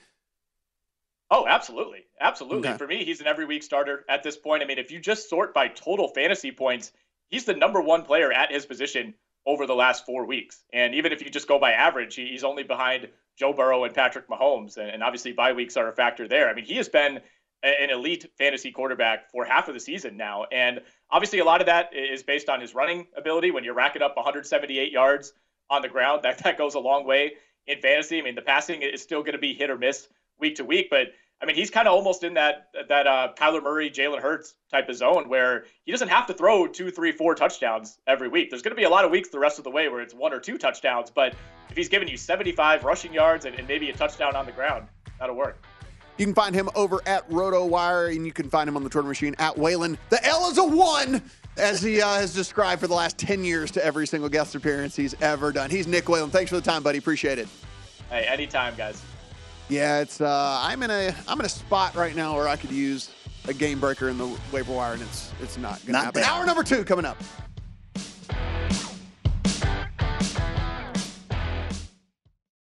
Oh, 1.31 1.47
absolutely. 1.47 2.05
Absolutely. 2.21 2.69
Okay. 2.69 2.79
For 2.79 2.87
me, 2.87 3.05
he's 3.05 3.21
an 3.21 3.27
every 3.27 3.45
week 3.45 3.63
starter 3.63 4.05
at 4.09 4.23
this 4.23 4.37
point. 4.37 4.63
I 4.63 4.67
mean, 4.67 4.79
if 4.79 4.91
you 4.91 5.01
just 5.01 5.29
sort 5.29 5.53
by 5.53 5.69
total 5.69 6.09
fantasy 6.09 6.53
points, 6.53 6.93
he's 7.29 7.45
the 7.45 7.55
number 7.55 7.81
one 7.81 8.03
player 8.03 8.33
at 8.33 8.53
his 8.53 8.65
position 8.65 9.13
over 9.45 9.67
the 9.67 9.75
last 9.75 10.07
four 10.07 10.25
weeks. 10.25 10.63
And 10.73 10.95
even 10.95 11.13
if 11.13 11.23
you 11.23 11.31
just 11.31 11.49
go 11.49 11.59
by 11.59 11.73
average, 11.73 12.15
he- 12.15 12.29
he's 12.29 12.45
only 12.45 12.63
behind 12.63 13.09
Joe 13.37 13.53
Burrow 13.53 13.85
and 13.85 13.95
Patrick 13.95 14.29
Mahomes. 14.29 14.77
And 14.77 14.91
and 14.91 15.03
obviously, 15.03 15.33
bye 15.33 15.53
weeks 15.53 15.77
are 15.77 15.89
a 15.89 15.93
factor 15.93 16.27
there. 16.29 16.49
I 16.49 16.55
mean, 16.55 16.65
he 16.65 16.77
has 16.77 16.89
been 16.89 17.21
an 17.63 17.91
elite 17.91 18.27
fantasy 18.39 18.71
quarterback 18.71 19.31
for 19.31 19.45
half 19.45 19.69
of 19.69 19.75
the 19.75 19.81
season 19.81 20.17
now. 20.17 20.45
And 20.53 20.81
obviously, 21.11 21.39
a 21.41 21.45
lot 21.45 21.61
of 21.61 21.67
that 21.67 21.91
is 21.95 22.23
based 22.23 22.49
on 22.49 22.61
his 22.61 22.75
running 22.75 23.07
ability. 23.17 23.51
When 23.51 23.65
you're 23.65 23.75
racking 23.75 24.03
up 24.03 24.17
178 24.17 24.93
yards 24.93 25.33
on 25.71 25.83
the 25.83 25.89
ground, 25.89 26.21
that, 26.25 26.43
that 26.45 26.59
goes 26.59 26.75
a 26.75 26.81
long 26.81 27.07
way 27.07 27.33
in 27.67 27.81
fantasy. 27.81 28.19
I 28.19 28.23
mean, 28.23 28.35
the 28.35 28.43
passing 28.43 28.83
is 28.83 29.03
still 29.03 29.21
going 29.21 29.33
to 29.33 29.39
be 29.39 29.55
hit 29.55 29.71
or 29.71 29.79
miss 29.79 30.09
week 30.39 30.57
to 30.57 30.65
week, 30.65 30.89
but 30.91 31.09
I 31.43 31.45
mean, 31.45 31.55
he's 31.55 31.71
kind 31.71 31.87
of 31.87 31.95
almost 31.95 32.25
in 32.25 32.35
that 32.35 32.69
that 32.89 33.07
uh, 33.07 33.33
Kyler 33.39 33.63
Murray, 33.63 33.91
Jalen 33.91 34.21
Hurts 34.21 34.55
type 34.71 34.89
of 34.89 34.97
zone 34.97 35.29
where 35.29 35.67
he 35.85 35.93
doesn't 35.93 36.09
have 36.09 36.27
to 36.29 36.35
throw 36.35 36.67
two, 36.67 36.91
three, 36.91 37.13
four 37.13 37.35
touchdowns 37.35 37.99
every 38.07 38.29
week. 38.29 38.49
There's 38.49 38.63
going 38.63 38.75
to 38.75 38.77
be 38.77 38.85
a 38.85 38.91
lot 38.91 39.05
of 39.05 39.11
weeks 39.11 39.29
the 39.29 39.39
rest 39.39 39.59
of 39.59 39.65
the 39.65 39.71
way 39.71 39.89
where 39.89 40.01
it's 40.01 40.15
one 40.15 40.33
or 40.33 40.41
two 40.41 40.57
touchdowns, 40.57 41.11
but 41.11 41.35
if 41.69 41.77
he's 41.77 41.89
giving 41.89 42.09
you 42.09 42.17
75 42.17 42.85
rushing 42.85 43.13
yards 43.13 43.45
and, 43.45 43.55
and 43.55 43.69
maybe 43.69 43.91
a 43.91 43.93
touchdown 43.93 44.35
on 44.35 44.47
the 44.47 44.53
ground, 44.53 44.87
that'll 45.19 45.37
work. 45.37 45.63
You 46.17 46.25
can 46.25 46.35
find 46.35 46.55
him 46.55 46.71
over 46.75 47.03
at 47.05 47.29
RotoWire, 47.29 48.17
and 48.17 48.25
you 48.25 48.33
can 48.33 48.49
find 48.49 48.67
him 48.67 48.77
on 48.77 48.83
the 48.83 48.89
Twitter 48.89 49.07
machine 49.07 49.35
at 49.39 49.59
Whalen. 49.59 49.99
The 50.09 50.25
L 50.25 50.51
is 50.51 50.57
a 50.57 50.65
one, 50.65 51.23
as 51.59 51.83
he 51.83 52.01
uh, 52.01 52.15
has 52.15 52.33
described 52.33 52.81
for 52.81 52.87
the 52.87 52.95
last 52.95 53.19
10 53.19 53.45
years 53.45 53.71
to 53.73 53.85
every 53.85 54.07
single 54.07 54.31
guest 54.31 54.55
appearance 54.55 54.97
he's 54.97 55.15
ever 55.21 55.53
done. 55.53 55.69
He's 55.69 55.87
Nick 55.87 56.09
Whalen. 56.09 56.31
Thanks 56.31 56.49
for 56.49 56.57
the 56.57 56.63
time, 56.63 56.83
buddy. 56.83 56.97
Appreciate 56.97 57.39
it. 57.39 57.49
Hey, 58.09 58.25
anytime, 58.25 58.75
guys. 58.77 59.03
Yeah, 59.69 60.01
it's 60.01 60.21
uh, 60.21 60.59
I'm 60.63 60.83
in 60.83 60.91
a 60.91 61.15
I'm 61.27 61.41
in 61.41 61.47
a 61.47 61.51
spot 61.51 61.95
right 61.95 62.15
now 62.15 62.37
where 62.37 62.49
I 62.49 62.57
could 62.57 62.71
use 62.71 63.11
a 63.49 63.55
game 63.55 63.81
breaker 63.81 64.09
in 64.09 64.19
the 64.19 64.39
waiver 64.53 64.73
wire, 64.73 64.93
and 64.95 65.03
it's 65.03 65.33
it's 65.41 65.57
not 65.59 65.81
gonna 65.81 65.93
Not 65.93 66.05
happen. 66.05 66.23
Hour 66.23 66.47
number 66.47 66.63
two 66.63 66.85
coming 66.85 67.05
up. 67.05 67.17